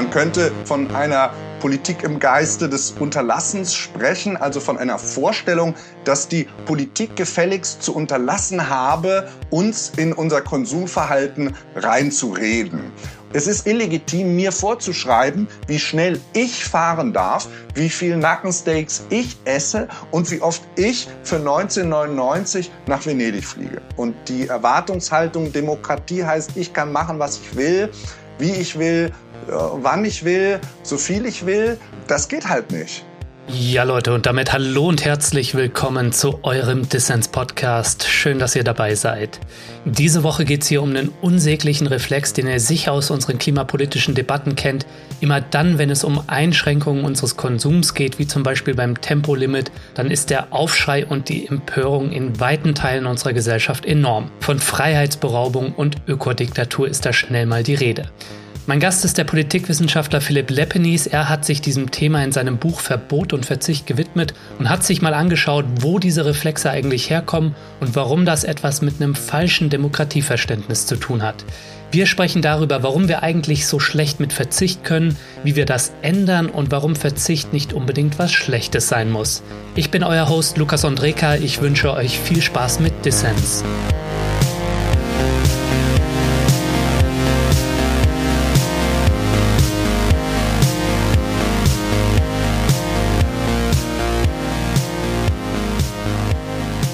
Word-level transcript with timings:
Man 0.00 0.08
könnte 0.08 0.50
von 0.64 0.90
einer 0.94 1.30
Politik 1.60 2.04
im 2.04 2.18
Geiste 2.20 2.70
des 2.70 2.92
Unterlassens 2.92 3.74
sprechen, 3.74 4.38
also 4.38 4.58
von 4.58 4.78
einer 4.78 4.98
Vorstellung, 4.98 5.74
dass 6.04 6.26
die 6.26 6.48
Politik 6.64 7.16
gefälligst 7.16 7.82
zu 7.82 7.94
unterlassen 7.94 8.70
habe, 8.70 9.28
uns 9.50 9.92
in 9.98 10.14
unser 10.14 10.40
Konsumverhalten 10.40 11.54
reinzureden. 11.76 12.80
Es 13.34 13.46
ist 13.46 13.66
illegitim, 13.66 14.36
mir 14.36 14.52
vorzuschreiben, 14.52 15.48
wie 15.66 15.78
schnell 15.78 16.18
ich 16.32 16.64
fahren 16.64 17.12
darf, 17.12 17.48
wie 17.74 17.90
viel 17.90 18.16
Nackensteaks 18.16 19.02
ich 19.10 19.36
esse 19.44 19.86
und 20.12 20.30
wie 20.30 20.40
oft 20.40 20.62
ich 20.76 21.08
für 21.24 21.36
1999 21.36 22.70
nach 22.86 23.04
Venedig 23.04 23.44
fliege. 23.44 23.82
Und 23.96 24.14
die 24.28 24.48
Erwartungshaltung 24.48 25.52
Demokratie 25.52 26.24
heißt, 26.24 26.52
ich 26.54 26.72
kann 26.72 26.90
machen, 26.90 27.18
was 27.18 27.38
ich 27.38 27.54
will, 27.54 27.90
wie 28.38 28.52
ich 28.52 28.78
will, 28.78 29.12
wann 29.50 30.04
ich 30.04 30.24
will, 30.24 30.60
so 30.82 30.96
viel 30.96 31.26
ich 31.26 31.46
will, 31.46 31.78
das 32.06 32.28
geht 32.28 32.48
halt 32.48 32.70
nicht. 32.70 33.04
Ja, 33.52 33.82
Leute, 33.82 34.14
und 34.14 34.26
damit 34.26 34.52
hallo 34.52 34.86
und 34.86 35.04
herzlich 35.04 35.56
willkommen 35.56 36.12
zu 36.12 36.38
eurem 36.44 36.88
Dissens-Podcast. 36.88 38.06
Schön, 38.06 38.38
dass 38.38 38.54
ihr 38.54 38.62
dabei 38.62 38.94
seid. 38.94 39.40
Diese 39.84 40.22
Woche 40.22 40.44
geht 40.44 40.62
es 40.62 40.68
hier 40.68 40.80
um 40.82 40.90
einen 40.90 41.10
unsäglichen 41.20 41.88
Reflex, 41.88 42.32
den 42.32 42.46
ihr 42.46 42.60
sicher 42.60 42.92
aus 42.92 43.10
unseren 43.10 43.38
klimapolitischen 43.38 44.14
Debatten 44.14 44.54
kennt. 44.54 44.86
Immer 45.20 45.40
dann, 45.40 45.78
wenn 45.78 45.90
es 45.90 46.04
um 46.04 46.22
Einschränkungen 46.28 47.04
unseres 47.04 47.36
Konsums 47.36 47.94
geht, 47.94 48.20
wie 48.20 48.28
zum 48.28 48.44
Beispiel 48.44 48.74
beim 48.74 49.00
Tempolimit, 49.00 49.72
dann 49.94 50.12
ist 50.12 50.30
der 50.30 50.52
Aufschrei 50.52 51.04
und 51.04 51.28
die 51.28 51.48
Empörung 51.48 52.12
in 52.12 52.38
weiten 52.38 52.76
Teilen 52.76 53.06
unserer 53.06 53.32
Gesellschaft 53.32 53.84
enorm. 53.84 54.30
Von 54.38 54.60
Freiheitsberaubung 54.60 55.72
und 55.74 55.96
Ökodiktatur 56.06 56.86
ist 56.86 57.04
da 57.04 57.12
schnell 57.12 57.46
mal 57.46 57.64
die 57.64 57.74
Rede. 57.74 58.12
Mein 58.70 58.78
Gast 58.78 59.04
ist 59.04 59.18
der 59.18 59.24
Politikwissenschaftler 59.24 60.20
Philipp 60.20 60.48
Leppenis. 60.48 61.08
Er 61.08 61.28
hat 61.28 61.44
sich 61.44 61.60
diesem 61.60 61.90
Thema 61.90 62.22
in 62.22 62.30
seinem 62.30 62.56
Buch 62.56 62.78
Verbot 62.78 63.32
und 63.32 63.44
Verzicht 63.44 63.84
gewidmet 63.84 64.32
und 64.60 64.70
hat 64.70 64.84
sich 64.84 65.02
mal 65.02 65.12
angeschaut, 65.12 65.64
wo 65.80 65.98
diese 65.98 66.24
Reflexe 66.24 66.70
eigentlich 66.70 67.10
herkommen 67.10 67.56
und 67.80 67.96
warum 67.96 68.24
das 68.24 68.44
etwas 68.44 68.80
mit 68.80 69.02
einem 69.02 69.16
falschen 69.16 69.70
Demokratieverständnis 69.70 70.86
zu 70.86 70.94
tun 70.94 71.24
hat. 71.24 71.44
Wir 71.90 72.06
sprechen 72.06 72.42
darüber, 72.42 72.84
warum 72.84 73.08
wir 73.08 73.24
eigentlich 73.24 73.66
so 73.66 73.80
schlecht 73.80 74.20
mit 74.20 74.32
Verzicht 74.32 74.84
können, 74.84 75.16
wie 75.42 75.56
wir 75.56 75.66
das 75.66 75.90
ändern 76.00 76.46
und 76.46 76.70
warum 76.70 76.94
Verzicht 76.94 77.52
nicht 77.52 77.72
unbedingt 77.72 78.20
was 78.20 78.30
Schlechtes 78.30 78.86
sein 78.86 79.10
muss. 79.10 79.42
Ich 79.74 79.90
bin 79.90 80.04
euer 80.04 80.28
Host 80.28 80.58
Lukas 80.58 80.84
Andreka. 80.84 81.34
Ich 81.34 81.60
wünsche 81.60 81.92
euch 81.92 82.20
viel 82.20 82.40
Spaß 82.40 82.78
mit 82.78 83.04
Dissens. 83.04 83.64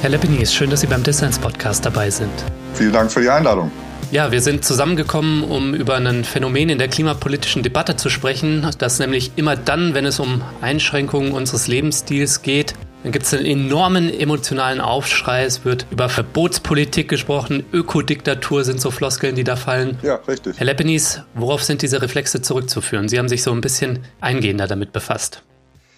Herr 0.06 0.12
Leppinis, 0.12 0.54
schön, 0.54 0.70
dass 0.70 0.82
Sie 0.82 0.86
beim 0.86 1.02
Dissens 1.02 1.36
Podcast 1.36 1.84
dabei 1.84 2.10
sind. 2.10 2.30
Vielen 2.74 2.92
Dank 2.92 3.10
für 3.10 3.20
die 3.20 3.28
Einladung. 3.28 3.72
Ja, 4.12 4.30
wir 4.30 4.40
sind 4.40 4.64
zusammengekommen, 4.64 5.42
um 5.42 5.74
über 5.74 5.96
ein 5.96 6.22
Phänomen 6.22 6.68
in 6.68 6.78
der 6.78 6.86
klimapolitischen 6.86 7.64
Debatte 7.64 7.96
zu 7.96 8.08
sprechen, 8.08 8.70
das 8.78 9.00
nämlich 9.00 9.32
immer 9.34 9.56
dann, 9.56 9.94
wenn 9.94 10.04
es 10.06 10.20
um 10.20 10.42
Einschränkungen 10.60 11.32
unseres 11.32 11.66
Lebensstils 11.66 12.42
geht, 12.42 12.74
dann 13.02 13.10
gibt 13.10 13.26
es 13.26 13.34
einen 13.34 13.46
enormen 13.46 14.08
emotionalen 14.08 14.80
Aufschrei. 14.80 15.42
Es 15.42 15.64
wird 15.64 15.86
über 15.90 16.08
Verbotspolitik 16.08 17.08
gesprochen, 17.08 17.64
Ökodiktatur 17.72 18.62
sind 18.62 18.80
so 18.80 18.92
Floskeln, 18.92 19.34
die 19.34 19.42
da 19.42 19.56
fallen. 19.56 19.98
Ja, 20.04 20.20
richtig. 20.28 20.56
Herr 20.56 20.66
Leppenis, 20.66 21.22
worauf 21.34 21.64
sind 21.64 21.82
diese 21.82 22.00
Reflexe 22.00 22.40
zurückzuführen? 22.40 23.08
Sie 23.08 23.18
haben 23.18 23.28
sich 23.28 23.42
so 23.42 23.50
ein 23.50 23.60
bisschen 23.60 24.04
eingehender 24.20 24.68
damit 24.68 24.92
befasst. 24.92 25.42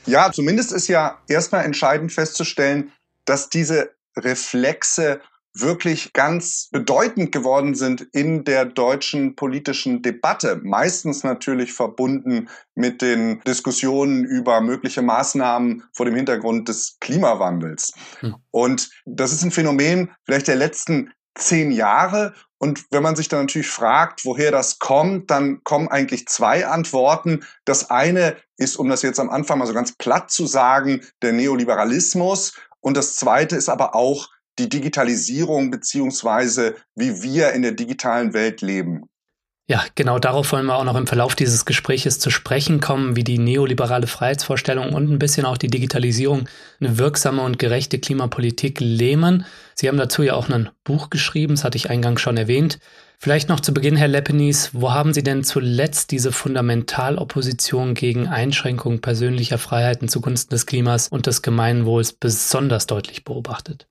Ja, 0.06 0.32
zumindest 0.32 0.72
ist 0.72 0.88
ja 0.88 1.18
erstmal 1.28 1.66
entscheidend 1.66 2.10
festzustellen, 2.10 2.90
dass 3.26 3.50
diese 3.50 3.90
Reflexe 4.18 5.20
wirklich 5.54 6.12
ganz 6.12 6.68
bedeutend 6.70 7.32
geworden 7.32 7.74
sind 7.74 8.02
in 8.12 8.44
der 8.44 8.64
deutschen 8.64 9.34
politischen 9.34 10.02
Debatte. 10.02 10.60
Meistens 10.62 11.24
natürlich 11.24 11.72
verbunden 11.72 12.48
mit 12.74 13.02
den 13.02 13.40
Diskussionen 13.40 14.24
über 14.24 14.60
mögliche 14.60 15.02
Maßnahmen 15.02 15.84
vor 15.92 16.06
dem 16.06 16.14
Hintergrund 16.14 16.68
des 16.68 16.98
Klimawandels. 17.00 17.92
Hm. 18.20 18.36
Und 18.50 18.90
das 19.04 19.32
ist 19.32 19.42
ein 19.42 19.50
Phänomen 19.50 20.10
vielleicht 20.24 20.48
der 20.48 20.56
letzten 20.56 21.12
zehn 21.34 21.70
Jahre. 21.70 22.34
Und 22.58 22.86
wenn 22.90 23.04
man 23.04 23.14
sich 23.14 23.28
dann 23.28 23.40
natürlich 23.42 23.68
fragt, 23.68 24.24
woher 24.24 24.50
das 24.50 24.80
kommt, 24.80 25.30
dann 25.30 25.62
kommen 25.62 25.86
eigentlich 25.88 26.26
zwei 26.26 26.66
Antworten. 26.66 27.44
Das 27.64 27.90
eine 27.90 28.36
ist, 28.56 28.76
um 28.76 28.88
das 28.88 29.02
jetzt 29.02 29.20
am 29.20 29.30
Anfang 29.30 29.58
mal 29.58 29.66
so 29.66 29.72
ganz 29.72 29.92
platt 29.96 30.30
zu 30.32 30.46
sagen, 30.46 31.02
der 31.22 31.32
Neoliberalismus. 31.32 32.54
Und 32.80 32.96
das 32.96 33.16
Zweite 33.16 33.56
ist 33.56 33.68
aber 33.68 33.94
auch 33.94 34.28
die 34.58 34.68
Digitalisierung 34.68 35.70
beziehungsweise 35.70 36.76
wie 36.94 37.22
wir 37.22 37.52
in 37.52 37.62
der 37.62 37.72
digitalen 37.72 38.34
Welt 38.34 38.60
leben. 38.60 39.04
Ja, 39.70 39.84
genau 39.94 40.18
darauf 40.18 40.50
wollen 40.52 40.64
wir 40.64 40.76
auch 40.76 40.84
noch 40.84 40.96
im 40.96 41.06
Verlauf 41.06 41.34
dieses 41.34 41.66
Gespräches 41.66 42.18
zu 42.18 42.30
sprechen 42.30 42.80
kommen, 42.80 43.16
wie 43.16 43.24
die 43.24 43.36
neoliberale 43.36 44.06
Freiheitsvorstellung 44.06 44.94
und 44.94 45.10
ein 45.10 45.18
bisschen 45.18 45.44
auch 45.44 45.58
die 45.58 45.68
Digitalisierung 45.68 46.48
eine 46.80 46.96
wirksame 46.96 47.42
und 47.42 47.58
gerechte 47.58 47.98
Klimapolitik 47.98 48.80
lähmen. 48.80 49.44
Sie 49.74 49.86
haben 49.86 49.98
dazu 49.98 50.22
ja 50.22 50.32
auch 50.32 50.48
ein 50.48 50.70
Buch 50.84 51.10
geschrieben, 51.10 51.56
das 51.56 51.64
hatte 51.64 51.76
ich 51.76 51.90
eingangs 51.90 52.22
schon 52.22 52.38
erwähnt. 52.38 52.78
Vielleicht 53.20 53.48
noch 53.48 53.58
zu 53.58 53.74
Beginn, 53.74 53.96
Herr 53.96 54.06
Leppenis, 54.06 54.70
wo 54.74 54.92
haben 54.92 55.12
Sie 55.12 55.24
denn 55.24 55.42
zuletzt 55.42 56.12
diese 56.12 56.30
Fundamentalopposition 56.30 57.94
gegen 57.94 58.28
Einschränkungen 58.28 59.00
persönlicher 59.00 59.58
Freiheiten 59.58 60.08
zugunsten 60.08 60.54
des 60.54 60.66
Klimas 60.66 61.08
und 61.08 61.26
des 61.26 61.42
Gemeinwohls 61.42 62.12
besonders 62.12 62.86
deutlich 62.86 63.24
beobachtet? 63.24 63.88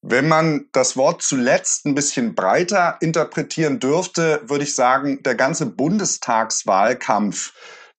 Wenn 0.00 0.26
man 0.26 0.66
das 0.72 0.96
Wort 0.96 1.20
zuletzt 1.20 1.84
ein 1.84 1.94
bisschen 1.94 2.34
breiter 2.34 2.96
interpretieren 3.00 3.78
dürfte, 3.78 4.40
würde 4.46 4.64
ich 4.64 4.74
sagen, 4.74 5.22
der 5.22 5.34
ganze 5.34 5.66
Bundestagswahlkampf 5.66 7.52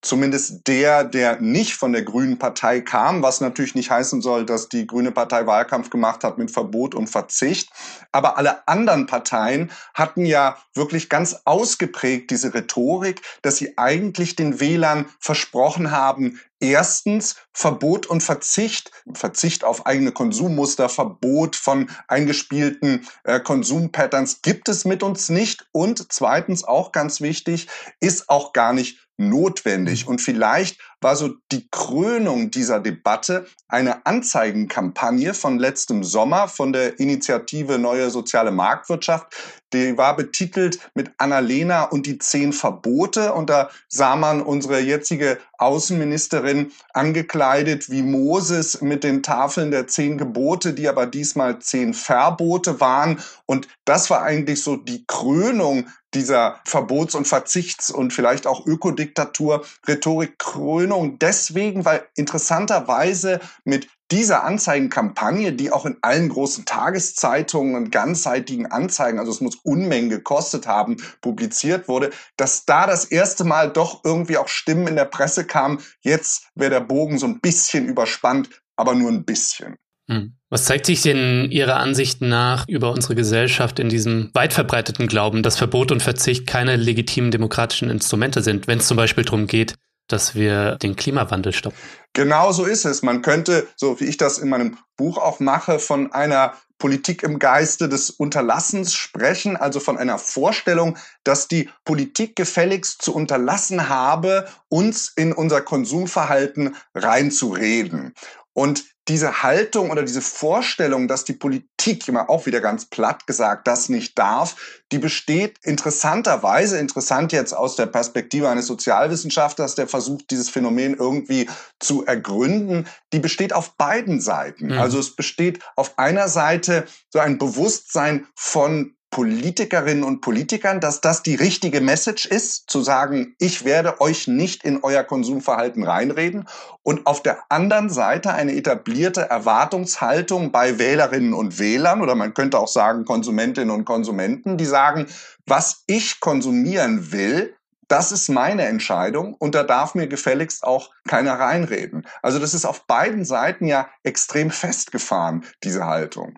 zumindest 0.07 0.68
der, 0.68 1.03
der 1.03 1.40
nicht 1.41 1.75
von 1.75 1.94
der 1.94 2.03
Grünen 2.03 2.40
Partei 2.40 2.81
kam, 2.81 3.22
was 3.22 3.41
natürlich 3.41 3.75
nicht 3.75 3.91
heißen 3.91 4.22
soll, 4.22 4.45
dass 4.45 4.69
die 4.69 4.88
Grüne 4.88 5.12
Partei 5.12 5.45
Wahlkampf 5.45 5.90
gemacht 5.90 6.23
hat 6.23 6.38
mit 6.38 6.51
Verbot 6.51 6.95
und 6.95 7.07
Verzicht. 7.07 7.69
Aber 8.12 8.38
alle 8.38 8.68
anderen 8.68 9.06
Parteien 9.06 9.72
hatten 9.94 10.25
ja 10.25 10.57
wirklich 10.73 11.09
ganz 11.09 11.41
ausgeprägt 11.45 12.31
diese 12.31 12.53
Rhetorik, 12.53 13.22
dass 13.41 13.57
sie 13.57 13.78
eigentlich 13.78 14.35
den 14.35 14.59
Wählern 14.59 15.06
versprochen 15.19 15.91
haben, 15.91 16.39
Erstens 16.59 17.35
Verbot 17.53 18.07
und 18.07 18.24
Verzicht, 18.24 18.91
Verzicht 19.13 19.63
auf 19.63 19.85
eigene 19.85 20.12
Konsummuster, 20.12 20.89
Verbot 20.89 21.56
von 21.56 21.91
eingespielten 22.07 23.07
äh, 23.25 23.39
Konsumpatterns 23.39 24.41
gibt 24.41 24.68
es 24.68 24.84
mit 24.84 25.03
uns 25.03 25.29
nicht. 25.29 25.68
Und 25.72 26.12
zweitens 26.12 26.63
auch 26.63 26.91
ganz 26.91 27.22
wichtig, 27.22 27.68
ist 28.00 28.29
auch 28.29 28.53
gar 28.53 28.74
nicht 28.74 29.06
notwendig. 29.18 30.08
Und 30.08 30.22
vielleicht 30.22 30.80
war 31.02 31.16
so 31.16 31.34
die 31.52 31.68
Krönung 31.70 32.50
dieser 32.50 32.80
Debatte 32.80 33.46
eine 33.68 34.06
Anzeigenkampagne 34.06 35.34
von 35.34 35.60
letztem 35.60 36.04
Sommer 36.04 36.48
von 36.48 36.74
der 36.74 37.00
Initiative 37.00 37.78
Neue 37.78 38.10
Soziale 38.10 38.52
Marktwirtschaft. 38.52 39.28
Die 39.74 39.98
war 39.98 40.16
betitelt 40.16 40.80
mit 40.94 41.12
Annalena 41.18 41.84
und 41.84 42.06
die 42.06 42.18
zehn 42.18 42.54
Verbote. 42.54 43.34
Und 43.34 43.50
da 43.50 43.70
sah 43.90 44.16
man 44.16 44.42
unsere 44.42 44.80
jetzige 44.80 45.38
Außenministerin 45.58 46.72
angekleidet 46.94 47.90
wie 47.90 48.02
Moses 48.02 48.82
mit 48.82 49.04
den 49.04 49.24
Tafeln 49.24 49.72
der 49.72 49.88
zehn 49.88 50.18
Gebote, 50.18 50.74
die 50.74 50.88
aber 50.88 51.06
diesmal 51.06 51.60
zehn 51.60 51.94
Verbote 51.94 52.80
waren. 52.80 53.20
Und 53.46 53.68
das 53.86 54.10
war 54.10 54.22
eigentlich 54.22 54.64
so 54.64 54.78
die 54.78 55.06
Krönung 55.06 55.88
dieser 56.13 56.59
Verbots- 56.65 57.15
und 57.15 57.27
Verzichts- 57.27 57.92
und 57.92 58.13
vielleicht 58.13 58.48
auch 58.48 58.65
Ökodiktatur-Rhetorik 58.65 60.39
Krönung 60.39 61.19
deswegen, 61.19 61.86
weil 61.86 62.07
interessanterweise 62.15 63.39
mit 63.65 63.88
dieser 64.12 64.45
Anzeigenkampagne, 64.45 65.51
die 65.51 65.71
auch 65.71 65.86
in 65.86 65.98
allen 66.01 66.30
großen 66.30 66.65
Tageszeitungen 66.65 67.75
und 67.75 67.92
ganzseitigen 67.92 68.65
Anzeigen, 68.68 69.19
also 69.19 69.31
es 69.31 69.42
muss 69.42 69.57
Unmengen 69.63 70.09
gekostet 70.09 70.65
haben, 70.65 70.98
publiziert 71.21 71.88
wurde, 71.88 72.12
dass 72.38 72.65
da 72.65 72.88
das 72.88 73.06
erste 73.06 73.44
Mal 73.44 73.71
doch 73.71 74.03
irgendwie 74.06 74.38
auch 74.38 74.48
Stimmen 74.48 74.88
in 74.88 74.95
der 74.95 75.06
Presse 75.06 75.45
kamen, 75.45 75.83
jetzt 76.01 76.48
wäre 76.56 76.71
der 76.71 76.80
Bogen 76.81 77.18
so 77.18 77.25
ein 77.25 77.42
bisschen 77.42 77.86
überspannt, 77.86 78.50
aber 78.77 78.95
nur 78.95 79.12
ein 79.12 79.25
bisschen. 79.25 79.75
Hm. 80.09 80.33
Was 80.50 80.65
zeigt 80.65 80.86
sich 80.86 81.01
denn 81.01 81.51
Ihrer 81.51 81.77
Ansicht 81.77 82.21
nach 82.21 82.65
über 82.68 82.92
unsere 82.92 83.15
Gesellschaft 83.15 83.80
in 83.80 83.89
diesem 83.89 84.30
weit 84.33 84.54
verbreiteten 84.54 85.07
Glauben, 85.07 85.44
dass 85.44 85.57
Verbot 85.57 85.92
und 85.92 86.01
Verzicht 86.01 86.48
keine 86.48 86.77
legitimen 86.77 87.31
demokratischen 87.31 87.89
Instrumente 87.89 88.42
sind, 88.42 88.68
wenn 88.68 88.80
es 88.80 88.88
zum 88.88 88.95
Beispiel 88.95 89.25
darum 89.25 89.48
geht, 89.48 89.75
dass 90.07 90.36
wir 90.36 90.77
den 90.77 90.95
Klimawandel 90.95 91.51
stoppen? 91.51 91.77
Genau 92.13 92.54
so 92.54 92.63
ist 92.63 92.86
es. 92.86 93.04
Man 93.04 93.21
könnte, 93.21 93.68
so 93.75 94.00
wie 94.00 94.06
ich 94.06 94.15
das 94.15 94.39
in 94.39 94.48
meinem 94.48 94.77
Buch 94.95 95.18
auch 95.18 95.42
mache, 95.42 95.80
von 95.80 96.13
einer 96.13 96.53
Politik 96.80 97.24
im 97.24 97.39
Geiste 97.39 97.89
des 97.89 98.10
Unterlassens 98.10 98.94
sprechen, 98.94 99.57
also 99.57 99.80
von 99.80 99.98
einer 99.98 100.18
Vorstellung, 100.18 100.98
dass 101.24 101.48
die 101.48 101.69
Politik 101.83 102.36
gefälligst 102.36 103.01
zu 103.01 103.13
unterlassen 103.13 103.89
habe, 103.89 104.48
uns 104.69 105.12
in 105.15 105.33
unser 105.33 105.62
Konsumverhalten 105.62 106.75
reinzureden. 106.94 108.13
Und 108.53 108.86
diese 109.07 109.42
Haltung 109.42 109.89
oder 109.89 110.04
diese 110.04 110.21
Vorstellung, 110.21 111.07
dass 111.07 111.24
die 111.24 111.33
Politik 111.33 112.07
immer 112.07 112.30
auch 112.30 112.45
wieder 112.45 112.59
ganz 112.59 112.86
platt 112.86 113.25
gesagt 113.25 113.68
das 113.68 113.88
nicht 113.88 114.18
darf, 114.19 114.81
die 114.92 115.00
besteht 115.00 115.57
interessanterweise, 115.63 116.77
interessant 116.77 117.31
jetzt 117.31 117.54
aus 117.54 117.75
der 117.75 117.86
Perspektive 117.86 118.50
eines 118.50 118.68
Sozialwissenschaftlers, 118.68 119.75
der 119.75 119.88
versucht, 119.88 120.30
dieses 120.31 120.50
Phänomen 120.50 120.95
irgendwie 120.95 121.50
zu 121.80 122.06
ergründen, 122.06 122.88
die 123.13 123.19
besteht 123.19 123.54
auf 123.54 123.75
beiden 123.77 124.19
Seiten. 124.19 124.68
Mhm. 124.68 124.80
Also 124.80 125.00
es 125.00 125.15
besteht 125.15 125.60
auf 125.75 125.98
einer 125.98 126.27
Seite 126.27 126.86
so 127.10 127.19
ein 127.19 127.38
Bewusstsein 127.38 128.27
von 128.36 128.97
Politikerinnen 129.09 130.04
und 130.04 130.21
Politikern, 130.21 130.80
dass 130.80 131.01
das 131.01 131.24
die 131.24 131.36
richtige 131.36 131.81
Message 131.81 132.25
ist, 132.25 132.69
zu 132.69 132.81
sagen, 132.81 133.36
ich 133.39 133.63
werde 133.63 134.01
euch 134.01 134.27
nicht 134.27 134.63
in 134.63 134.83
euer 134.83 135.04
Konsumverhalten 135.04 135.83
reinreden. 135.83 136.48
Und 136.83 137.07
auf 137.07 137.24
der 137.24 137.39
anderen 137.50 137.89
Seite 137.89 138.33
eine 138.33 138.54
etablierte 138.54 139.21
Erwartungshaltung 139.21 140.51
bei 140.51 140.77
Wählerinnen 140.77 141.33
und 141.33 141.57
Wählern 141.57 142.01
oder 142.01 142.15
man 142.15 142.33
könnte 142.33 142.59
auch 142.59 142.68
sagen 142.68 143.06
Konsumentinnen 143.06 143.71
und 143.71 143.86
Konsumenten, 143.86 144.57
die 144.57 144.65
sagen, 144.65 145.07
was 145.45 145.83
ich 145.88 146.19
konsumieren 146.19 147.12
will, 147.12 147.56
das 147.88 148.12
ist 148.12 148.27
meine 148.27 148.65
Entscheidung 148.65 149.33
und 149.33 149.56
da 149.56 149.63
darf 149.63 149.95
mir 149.95 150.07
gefälligst 150.07 150.63
auch 150.63 150.92
keiner 151.07 151.39
reinreden. 151.39 152.06
Also 152.21 152.38
das 152.38 152.53
ist 152.53 152.65
auf 152.65 152.86
beiden 152.86 153.24
Seiten 153.24 153.65
ja 153.65 153.89
extrem 154.03 154.51
festgefahren, 154.51 155.45
diese 155.63 155.86
Haltung. 155.86 156.38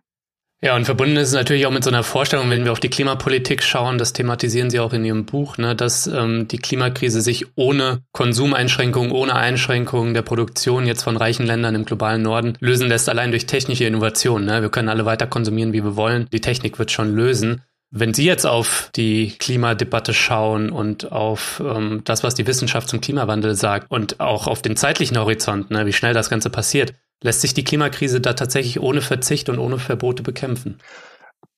Ja, 0.61 0.75
und 0.75 0.83
verbunden 0.83 1.15
ist 1.15 1.29
es 1.29 1.33
natürlich 1.33 1.65
auch 1.65 1.71
mit 1.71 1.85
so 1.85 1.89
einer 1.89 2.03
Vorstellung, 2.03 2.49
wenn 2.49 2.65
wir 2.65 2.73
auf 2.73 2.81
die 2.81 2.89
Klimapolitik 2.89 3.63
schauen, 3.63 3.97
das 3.97 4.11
thematisieren 4.11 4.69
Sie 4.69 4.81
auch 4.81 4.91
in 4.91 5.05
Ihrem 5.05 5.25
Buch, 5.25 5.57
ne, 5.57 5.73
dass 5.73 6.05
ähm, 6.05 6.49
die 6.49 6.57
Klimakrise 6.57 7.21
sich 7.21 7.45
ohne 7.55 8.01
Konsumeinschränkungen, 8.11 9.13
ohne 9.13 9.35
Einschränkungen 9.35 10.13
der 10.13 10.21
Produktion 10.21 10.85
jetzt 10.85 11.03
von 11.03 11.15
reichen 11.15 11.45
Ländern 11.45 11.75
im 11.75 11.85
globalen 11.85 12.23
Norden 12.23 12.57
lösen 12.59 12.89
lässt, 12.89 13.07
allein 13.07 13.31
durch 13.31 13.45
technische 13.45 13.85
Innovation. 13.85 14.43
Ne? 14.43 14.61
Wir 14.61 14.69
können 14.69 14.89
alle 14.89 15.05
weiter 15.05 15.27
konsumieren, 15.27 15.71
wie 15.71 15.83
wir 15.83 15.95
wollen. 15.95 16.27
Die 16.33 16.41
Technik 16.41 16.77
wird 16.77 16.91
schon 16.91 17.15
lösen. 17.15 17.61
Wenn 17.89 18.13
Sie 18.13 18.25
jetzt 18.25 18.45
auf 18.45 18.91
die 18.97 19.37
Klimadebatte 19.39 20.13
schauen 20.13 20.71
und 20.71 21.09
auf 21.09 21.63
ähm, 21.65 22.01
das, 22.03 22.21
was 22.21 22.35
die 22.35 22.45
Wissenschaft 22.47 22.89
zum 22.89 22.99
Klimawandel 22.99 23.55
sagt 23.55 23.89
und 23.89 24.19
auch 24.19 24.45
auf 24.45 24.61
den 24.61 24.75
zeitlichen 24.75 25.17
Horizont, 25.17 25.71
ne, 25.71 25.85
wie 25.85 25.93
schnell 25.93 26.13
das 26.13 26.29
Ganze 26.29 26.49
passiert, 26.49 26.93
Lässt 27.21 27.41
sich 27.41 27.53
die 27.53 27.63
Klimakrise 27.63 28.21
da 28.21 28.33
tatsächlich 28.33 28.79
ohne 28.79 29.01
Verzicht 29.01 29.49
und 29.49 29.59
ohne 29.59 29.77
Verbote 29.77 30.23
bekämpfen? 30.23 30.79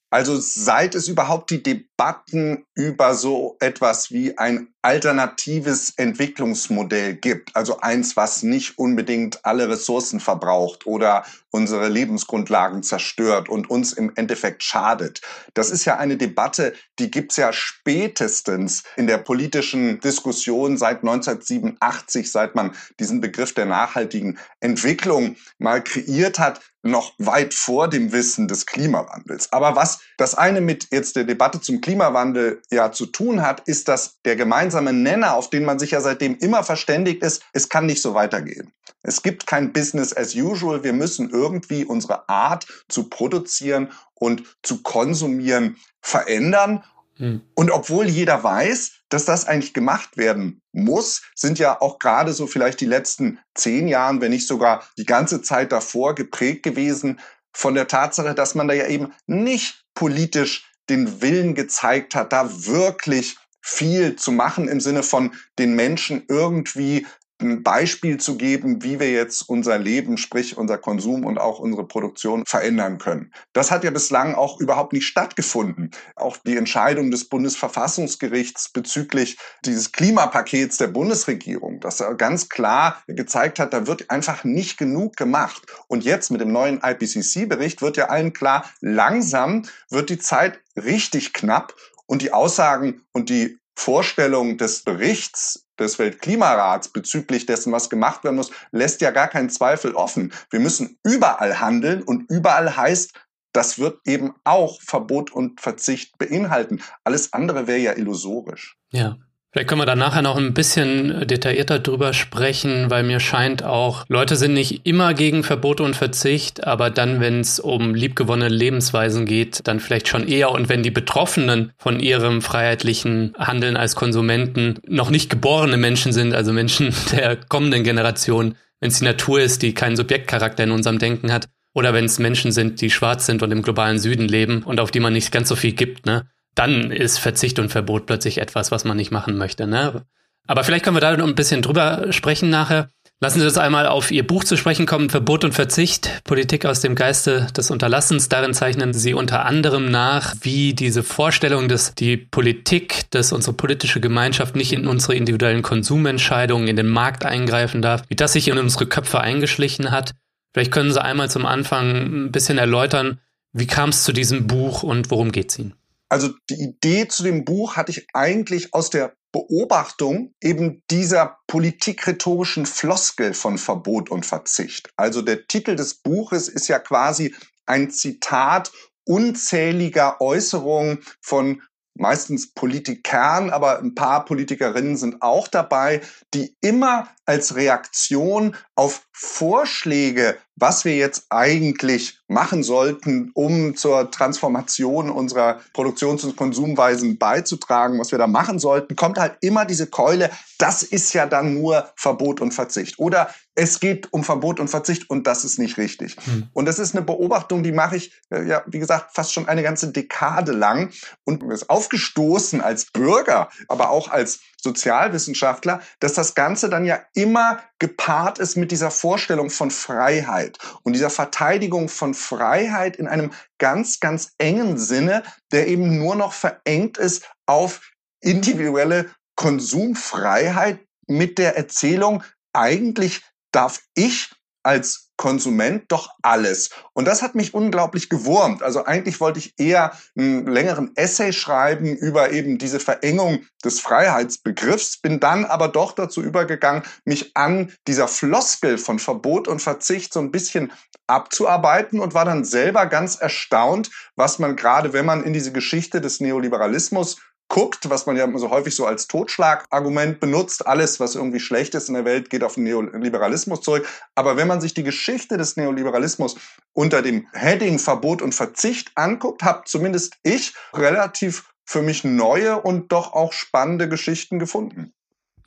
Also 0.09 0.37
seit 0.37 0.93
es 0.93 1.07
überhaupt 1.07 1.51
die 1.51 1.63
Debatten 1.63 2.65
über 2.75 3.13
so 3.13 3.55
etwas 3.59 4.11
wie 4.11 4.37
ein 4.37 4.73
alternatives 4.81 5.93
Entwicklungsmodell 5.97 7.15
gibt, 7.15 7.55
also 7.55 7.79
eins, 7.79 8.17
was 8.17 8.43
nicht 8.43 8.77
unbedingt 8.77 9.45
alle 9.45 9.69
Ressourcen 9.69 10.19
verbraucht 10.19 10.85
oder 10.85 11.23
unsere 11.51 11.89
Lebensgrundlagen 11.89 12.81
zerstört 12.81 13.49
und 13.49 13.69
uns 13.69 13.93
im 13.93 14.11
Endeffekt 14.15 14.63
schadet. 14.63 15.21
Das 15.53 15.69
ist 15.69 15.85
ja 15.85 15.97
eine 15.97 16.17
Debatte, 16.17 16.73
die 16.97 17.11
gibt's 17.11 17.35
ja 17.35 17.53
spätestens 17.53 18.83
in 18.95 19.07
der 19.07 19.17
politischen 19.17 19.99
Diskussion 19.99 20.77
seit 20.77 20.99
1987, 20.99 22.31
seit 22.31 22.55
man 22.55 22.73
diesen 22.99 23.21
Begriff 23.21 23.53
der 23.53 23.65
nachhaltigen 23.65 24.39
Entwicklung 24.61 25.35
mal 25.59 25.83
kreiert 25.83 26.39
hat, 26.39 26.61
noch 26.83 27.13
weit 27.19 27.53
vor 27.53 27.89
dem 27.89 28.11
Wissen 28.11 28.47
des 28.47 28.65
Klimawandels. 28.65 29.51
Aber 29.53 29.75
was 29.75 29.99
das 30.17 30.33
eine 30.33 30.61
mit 30.61 30.87
jetzt 30.91 31.15
der 31.15 31.25
Debatte 31.25 31.61
zum 31.61 31.79
Klimawandel 31.79 32.61
ja 32.71 32.91
zu 32.91 33.05
tun 33.05 33.43
hat, 33.43 33.61
ist, 33.67 33.87
dass 33.87 34.19
der 34.25 34.35
gemeinsame 34.35 34.70
Nenner, 34.79 35.35
auf 35.35 35.50
den 35.50 35.65
man 35.65 35.79
sich 35.79 35.91
ja 35.91 36.01
seitdem 36.01 36.38
immer 36.38 36.63
verständigt 36.63 37.23
ist, 37.23 37.44
es 37.53 37.69
kann 37.69 37.85
nicht 37.85 38.01
so 38.01 38.13
weitergehen. 38.13 38.71
Es 39.03 39.23
gibt 39.23 39.47
kein 39.47 39.73
Business 39.73 40.15
as 40.15 40.35
usual. 40.35 40.83
Wir 40.83 40.94
müssen 40.94 41.29
irgendwie 41.29 41.85
unsere 41.85 42.29
Art 42.29 42.68
zu 42.88 43.09
produzieren 43.09 43.91
und 44.13 44.44
zu 44.62 44.83
konsumieren 44.83 45.77
verändern. 46.01 46.83
Hm. 47.18 47.41
Und 47.56 47.71
obwohl 47.71 48.07
jeder 48.07 48.44
weiß, 48.44 48.91
dass 49.09 49.25
das 49.25 49.45
eigentlich 49.45 49.73
gemacht 49.73 50.18
werden 50.18 50.62
muss, 50.71 51.21
sind 51.35 51.59
ja 51.59 51.81
auch 51.81 52.00
gerade 52.00 52.33
so 52.33 52.47
vielleicht 52.47 52.79
die 52.79 52.85
letzten 52.85 53.39
zehn 53.56 53.88
Jahren, 53.88 54.21
wenn 54.21 54.31
nicht 54.31 54.47
sogar 54.47 54.83
die 54.97 55.06
ganze 55.06 55.41
Zeit 55.41 55.71
davor 55.71 56.15
geprägt 56.15 56.63
gewesen 56.63 57.19
von 57.53 57.75
der 57.75 57.88
Tatsache, 57.88 58.33
dass 58.33 58.56
man 58.56 58.67
da 58.67 58.74
ja 58.74 58.88
eben 58.88 59.13
nicht 59.27 59.83
politisch 59.94 60.71
den 60.89 61.21
Willen 61.21 61.56
gezeigt 61.56 62.15
hat, 62.15 62.33
da 62.33 62.65
wirklich 62.65 63.38
viel 63.61 64.15
zu 64.15 64.31
machen 64.31 64.67
im 64.67 64.79
Sinne 64.79 65.03
von 65.03 65.33
den 65.59 65.75
Menschen 65.75 66.23
irgendwie 66.27 67.05
ein 67.41 67.63
Beispiel 67.63 68.17
zu 68.17 68.37
geben, 68.37 68.83
wie 68.83 68.99
wir 68.99 69.11
jetzt 69.11 69.47
unser 69.49 69.77
Leben, 69.77 70.17
sprich 70.17 70.57
unser 70.57 70.77
Konsum 70.77 71.25
und 71.25 71.37
auch 71.37 71.59
unsere 71.59 71.87
Produktion 71.87 72.45
verändern 72.45 72.97
können. 72.97 73.33
Das 73.53 73.71
hat 73.71 73.83
ja 73.83 73.91
bislang 73.91 74.35
auch 74.35 74.59
überhaupt 74.59 74.93
nicht 74.93 75.05
stattgefunden. 75.05 75.91
Auch 76.15 76.37
die 76.37 76.57
Entscheidung 76.57 77.11
des 77.11 77.25
Bundesverfassungsgerichts 77.25 78.69
bezüglich 78.69 79.37
dieses 79.65 79.91
Klimapakets 79.91 80.77
der 80.77 80.87
Bundesregierung, 80.87 81.79
das 81.79 82.03
ganz 82.17 82.49
klar 82.49 83.01
gezeigt 83.07 83.59
hat, 83.59 83.73
da 83.73 83.87
wird 83.87 84.09
einfach 84.09 84.43
nicht 84.43 84.77
genug 84.77 85.15
gemacht. 85.17 85.63
Und 85.87 86.03
jetzt 86.03 86.31
mit 86.31 86.41
dem 86.41 86.51
neuen 86.51 86.81
IPCC-Bericht 86.83 87.81
wird 87.81 87.97
ja 87.97 88.05
allen 88.09 88.33
klar, 88.33 88.65
langsam 88.79 89.63
wird 89.89 90.09
die 90.09 90.19
Zeit 90.19 90.59
richtig 90.75 91.33
knapp 91.33 91.73
und 92.06 92.21
die 92.21 92.33
Aussagen 92.33 93.01
und 93.13 93.30
die 93.30 93.57
Vorstellung 93.75 94.57
des 94.57 94.83
Berichts 94.83 95.65
des 95.80 95.98
Weltklimarats 95.98 96.89
bezüglich 96.89 97.45
dessen, 97.45 97.71
was 97.71 97.89
gemacht 97.89 98.24
werden 98.24 98.36
muss, 98.36 98.51
lässt 98.71 99.01
ja 99.01 99.12
gar 99.12 99.27
keinen 99.27 99.50
Zweifel 99.50 99.95
offen. 99.95 100.33
Wir 100.50 100.59
müssen 100.59 101.00
überall 101.03 101.59
handeln 101.59 102.03
und 102.03 102.30
überall 102.30 102.75
heißt, 102.75 103.13
das 103.53 103.80
wird 103.80 104.00
eben 104.06 104.33
auch 104.44 104.80
Verbot 104.81 105.31
und 105.31 105.59
Verzicht 105.59 106.18
beinhalten. 106.18 106.81
Alles 107.03 107.33
andere 107.33 107.68
wäre 107.68 107.80
ja 107.80 107.94
illusorisch. 107.94 108.77
Ja. 108.92 109.18
Vielleicht 109.53 109.68
können 109.68 109.81
wir 109.81 109.86
da 109.86 109.98
nachher 109.98 110.21
noch 110.21 110.38
ein 110.38 110.53
bisschen 110.53 111.27
detaillierter 111.27 111.80
drüber 111.80 112.13
sprechen, 112.13 112.89
weil 112.89 113.03
mir 113.03 113.19
scheint 113.19 113.63
auch, 113.63 114.06
Leute 114.07 114.38
sind 114.38 114.53
nicht 114.53 114.86
immer 114.86 115.13
gegen 115.13 115.44
Verbote 115.44 115.83
und 115.83 115.94
Verzicht, 115.94 116.65
aber 116.65 116.89
dann, 116.89 117.19
wenn 117.19 117.42
es 117.42 117.59
um 117.59 117.94
liebgewonnene 117.94 118.48
Lebensweisen 118.48 119.25
geht, 119.25 119.59
dann 119.65 119.81
vielleicht 119.81 120.07
schon 120.07 120.25
eher. 120.25 120.51
Und 120.51 120.69
wenn 120.69 120.83
die 120.83 120.92
Betroffenen 120.92 121.74
von 121.77 122.00
ihrem 122.00 122.42
freiheitlichen 122.42 123.33
Handeln 123.38 123.75
als 123.75 123.98
Konsumenten 123.98 124.79
noch 124.88 125.10
nicht 125.10 125.29
geborene 125.29 125.75
Menschen 125.75 126.13
sind, 126.13 126.34
also 126.34 126.53
Menschen 126.53 126.93
der 127.12 127.36
kommenden 127.36 127.84
Generation, 127.84 128.55
wenn 128.79 128.89
es 128.89 129.00
die 129.00 129.05
Natur 129.05 129.41
ist, 129.41 129.63
die 129.63 129.74
keinen 129.74 129.98
Subjektcharakter 129.98 130.63
in 130.63 130.72
unserem 130.72 130.98
Denken 130.98 131.34
hat, 131.34 131.50
oder 131.74 131.93
wenn 131.93 132.05
es 132.05 132.20
Menschen 132.20 132.53
sind, 132.53 132.79
die 132.79 132.89
schwarz 132.89 133.25
sind 133.25 133.43
und 133.43 133.51
im 133.51 133.63
globalen 133.63 134.00
Süden 134.00 134.29
leben 134.29 134.63
und 134.63 134.79
auf 134.79 134.91
die 134.91 135.01
man 135.01 135.12
nicht 135.12 135.34
ganz 135.34 135.50
so 135.50 135.58
viel 135.58 135.74
gibt, 135.74 136.05
ne? 136.05 136.25
Dann 136.55 136.91
ist 136.91 137.20
Verzicht 137.20 137.60
und 137.60 137.70
Verbot 137.70 138.05
plötzlich 138.05 138.39
etwas, 138.39 138.72
was 138.72 138.84
man 138.84 138.98
nicht 138.98 139.12
machen 139.12 139.38
möchte. 139.38 139.67
Ne? 139.67 140.03
Aber 140.48 140.63
vielleicht 140.63 140.84
können 140.84 140.96
wir 140.96 141.01
da 141.01 141.15
noch 141.15 141.27
ein 141.27 141.36
bisschen 141.36 141.62
drüber 141.62 142.12
sprechen 142.12 142.50
nachher. 142.50 142.89
Lassen 143.24 143.39
Sie 143.39 143.46
uns 143.46 143.60
einmal 143.60 143.86
auf 143.86 144.10
Ihr 144.10 144.25
Buch 144.25 144.43
zu 144.43 144.58
sprechen 144.58 144.88
kommen, 144.88 145.12
Verbot 145.12 145.43
und 145.43 145.53
Verzicht, 145.53 146.24
Politik 146.24 146.65
aus 146.65 146.81
dem 146.81 146.96
Geiste 146.96 147.46
des 147.55 147.70
Unterlassens. 147.70 148.29
Darin 148.29 148.55
zeichnen 148.55 148.96
Sie 148.96 149.13
unter 149.13 149.46
anderem 149.46 149.91
nach, 149.91 150.34
wie 150.41 150.74
diese 150.74 151.03
Vorstellung, 151.03 151.70
dass 151.70 151.93
die 151.93 152.17
Politik, 152.17 153.03
dass 153.12 153.31
unsere 153.31 153.55
politische 153.55 154.00
Gemeinschaft 154.00 154.55
nicht 154.55 154.74
in 154.74 154.88
unsere 154.88 155.13
individuellen 155.13 155.62
Konsumentscheidungen, 155.62 156.67
in 156.67 156.75
den 156.75 156.88
Markt 156.88 157.24
eingreifen 157.24 157.84
darf, 157.84 158.01
wie 158.08 158.15
das 158.15 158.34
sich 158.34 158.48
in 158.48 158.58
unsere 158.58 158.88
Köpfe 158.88 159.22
eingeschlichen 159.22 159.91
hat. 159.91 160.15
Vielleicht 160.51 160.72
können 160.72 160.91
Sie 160.91 161.01
einmal 161.01 161.29
zum 161.29 161.46
Anfang 161.46 162.25
ein 162.25 162.31
bisschen 162.31 162.58
erläutern, 162.58 163.20
wie 163.53 163.67
kam 163.67 163.89
es 163.89 164.03
zu 164.03 164.13
diesem 164.13 164.48
Buch 164.48 164.81
und 164.81 165.12
worum 165.12 165.31
geht 165.31 165.51
es 165.51 165.60
Ihnen? 165.60 165.75
Also 166.12 166.34
die 166.50 166.62
Idee 166.62 167.08
zu 167.08 167.24
dem 167.24 167.46
Buch 167.46 167.77
hatte 167.77 167.91
ich 167.91 168.06
eigentlich 168.13 168.74
aus 168.74 168.89
der 168.89 169.15
Beobachtung 169.32 170.34
eben 170.41 170.84
dieser 170.91 171.38
politikrhetorischen 171.48 172.65
Floskel 172.65 173.34
von 173.34 173.58
Verbot 173.58 174.12
und 174.12 174.25
Verzicht. 174.25 174.89
Also 174.98 175.22
der 175.22 175.48
Titel 175.48 175.77
des 175.77 175.96
Buches 175.96 176.50
ist 176.50 176.68
ja 176.68 176.80
quasi 176.80 177.34
ein 177.65 177.91
Zitat 177.91 178.74
unzähliger 179.06 180.20
Äußerungen 180.20 181.00
von 181.22 181.62
meistens 181.98 182.53
Politikern, 182.53 183.50
aber 183.50 183.80
ein 183.80 183.96
paar 183.96 184.25
Politikerinnen 184.25 184.98
sind 184.98 185.22
auch 185.22 185.48
dabei, 185.48 186.01
die 186.34 186.58
immer 186.60 187.08
als 187.25 187.56
Reaktion 187.56 188.58
auf 188.75 189.08
Vorschläge 189.13 190.38
was 190.55 190.86
wir 190.86 190.96
jetzt 190.96 191.25
eigentlich 191.29 192.20
machen 192.27 192.63
sollten, 192.63 193.31
um 193.34 193.75
zur 193.75 194.10
Transformation 194.12 195.10
unserer 195.10 195.60
Produktions- 195.74 196.24
und 196.24 196.36
Konsumweisen 196.36 197.17
beizutragen, 197.17 198.00
was 198.00 198.12
wir 198.12 198.20
da 198.20 198.27
machen 198.27 198.60
sollten, 198.60 198.96
kommt 198.96 199.17
halt 199.17 199.38
immer 199.41 199.65
diese 199.65 199.88
Keule, 199.88 200.29
das 200.58 200.84
ist 200.84 201.13
ja 201.13 201.25
dann 201.25 201.55
nur 201.55 201.89
Verbot 201.96 202.41
und 202.41 202.53
Verzicht. 202.53 203.00
Oder 203.00 203.29
es 203.55 203.79
geht 203.79 204.13
um 204.13 204.24
Verbot 204.24 204.60
und 204.60 204.70
Verzicht 204.70 205.10
und 205.10 205.27
das 205.27 205.43
ist 205.43 205.60
nicht 205.60 205.77
richtig. 205.77 206.15
Hm. 206.24 206.48
Und 206.53 206.65
das 206.65 206.79
ist 206.79 206.96
eine 206.96 207.03
Beobachtung, 207.03 207.63
die 207.63 207.74
mache 207.74 207.98
ich, 207.98 208.13
äh, 208.29 208.43
ja, 208.48 208.63
wie 208.67 208.79
gesagt, 208.79 209.13
fast 209.13 209.34
schon 209.34 209.48
eine 209.48 209.63
ganze 209.63 209.91
Dekade 209.91 210.53
lang 210.53 210.91
und 211.25 211.43
mir 211.43 211.53
ist 211.53 211.70
aufgestoßen 211.70 212.62
als 212.62 212.86
Bürger, 212.86 213.50
aber 213.67 213.89
auch 213.89 214.10
als 214.10 214.39
Sozialwissenschaftler, 214.62 215.82
dass 216.00 216.13
das 216.13 216.36
Ganze 216.36 216.70
dann 216.70 216.86
ja 216.86 217.01
immer 217.13 217.60
gepaart 217.80 218.39
ist 218.39 218.56
mit 218.58 218.72
dieser 218.72 218.91
Vorstellung 218.91 219.50
von 219.50 219.72
Freiheit 219.72 220.58
und 220.84 220.94
dieser 220.94 221.10
Verteidigung 221.10 221.89
von 221.89 222.13
Freiheit 222.13 222.96
in 222.96 223.08
einem 223.08 223.32
ganz, 223.58 224.00
ganz 224.00 224.34
engen 224.38 224.77
Sinne, 224.77 225.24
der 225.51 225.68
eben 225.68 225.98
nur 225.98 226.15
noch 226.15 226.34
verengt 226.34 226.98
ist 226.98 227.30
auf 227.46 227.82
individuelle 228.22 229.10
Konsumfreiheit 229.36 230.80
mit 231.08 231.38
der 231.38 231.58
Erzählung, 231.58 232.24
eigentlich 232.53 233.24
darf 233.51 233.82
ich 233.96 234.30
als 234.63 235.12
Konsument 235.22 235.84
doch 235.89 236.10
alles. 236.24 236.72
Und 236.94 237.06
das 237.06 237.22
hat 237.22 237.36
mich 237.36 237.53
unglaublich 237.53 238.10
gewurmt. 238.10 238.63
Also 238.63 238.86
eigentlich 238.86 239.20
wollte 239.20 239.38
ich 239.38 239.53
eher 239.60 239.91
einen 240.18 240.48
längeren 240.48 240.96
Essay 240.96 241.32
schreiben 241.32 241.96
über 241.96 242.32
eben 242.32 242.58
diese 242.58 242.80
Verengung 242.80 243.46
des 243.63 243.80
Freiheitsbegriffs, 243.80 245.00
bin 245.00 245.20
dann 245.20 245.46
aber 245.46 245.68
doch 245.68 245.91
dazu 245.91 246.24
übergegangen, 246.24 246.82
mich 247.06 247.38
an 247.38 247.72
dieser 247.88 248.08
Floskel 248.08 248.80
von 248.80 248.98
Verbot 248.98 249.48
und 249.48 249.62
Verzicht 249.62 250.12
so 250.12 250.20
ein 250.20 250.32
bisschen 250.32 250.72
abzuarbeiten 251.06 252.00
und 252.00 252.15
war 252.15 252.25
dann 252.25 252.44
selber 252.44 252.88
ganz 252.88 253.15
erstaunt, 253.15 253.91
was 254.15 254.39
man 254.39 254.56
gerade, 254.56 254.91
wenn 254.94 255.06
man 255.06 255.24
in 255.24 255.34
diese 255.34 255.51
Geschichte 255.51 256.01
des 256.01 256.20
Neoliberalismus 256.20 257.18
guckt, 257.51 257.89
was 257.89 258.05
man 258.05 258.15
ja 258.15 258.27
so 258.38 258.50
häufig 258.50 258.74
so 258.74 258.86
als 258.86 259.08
Totschlagargument 259.08 260.22
benutzt, 260.22 260.65
alles, 260.65 261.01
was 261.01 261.15
irgendwie 261.15 261.41
schlecht 261.41 261.75
ist 261.75 261.89
in 261.89 261.96
der 261.96 262.05
Welt, 262.05 262.29
geht 262.29 262.46
auf 262.46 262.55
den 262.55 262.63
Neoliberalismus 262.63 263.60
zurück. 263.60 263.86
Aber 264.15 264.38
wenn 264.38 264.48
man 264.48 264.62
sich 264.62 264.74
die 264.74 264.84
Geschichte 264.84 265.38
des 265.38 265.58
Neoliberalismus 265.58 266.38
unter 266.72 267.01
dem 267.01 267.27
Heading 267.34 267.77
Verbot 267.77 268.22
und 268.22 268.34
Verzicht 268.34 268.91
anguckt, 268.96 269.43
habe 269.43 269.63
zumindest 269.65 270.15
ich 270.24 270.53
relativ 270.74 271.51
für 271.65 271.81
mich 271.81 272.05
neue 272.05 272.62
und 272.62 272.93
doch 272.93 273.12
auch 273.12 273.34
spannende 273.34 273.89
Geschichten 273.89 274.39
gefunden. 274.39 274.93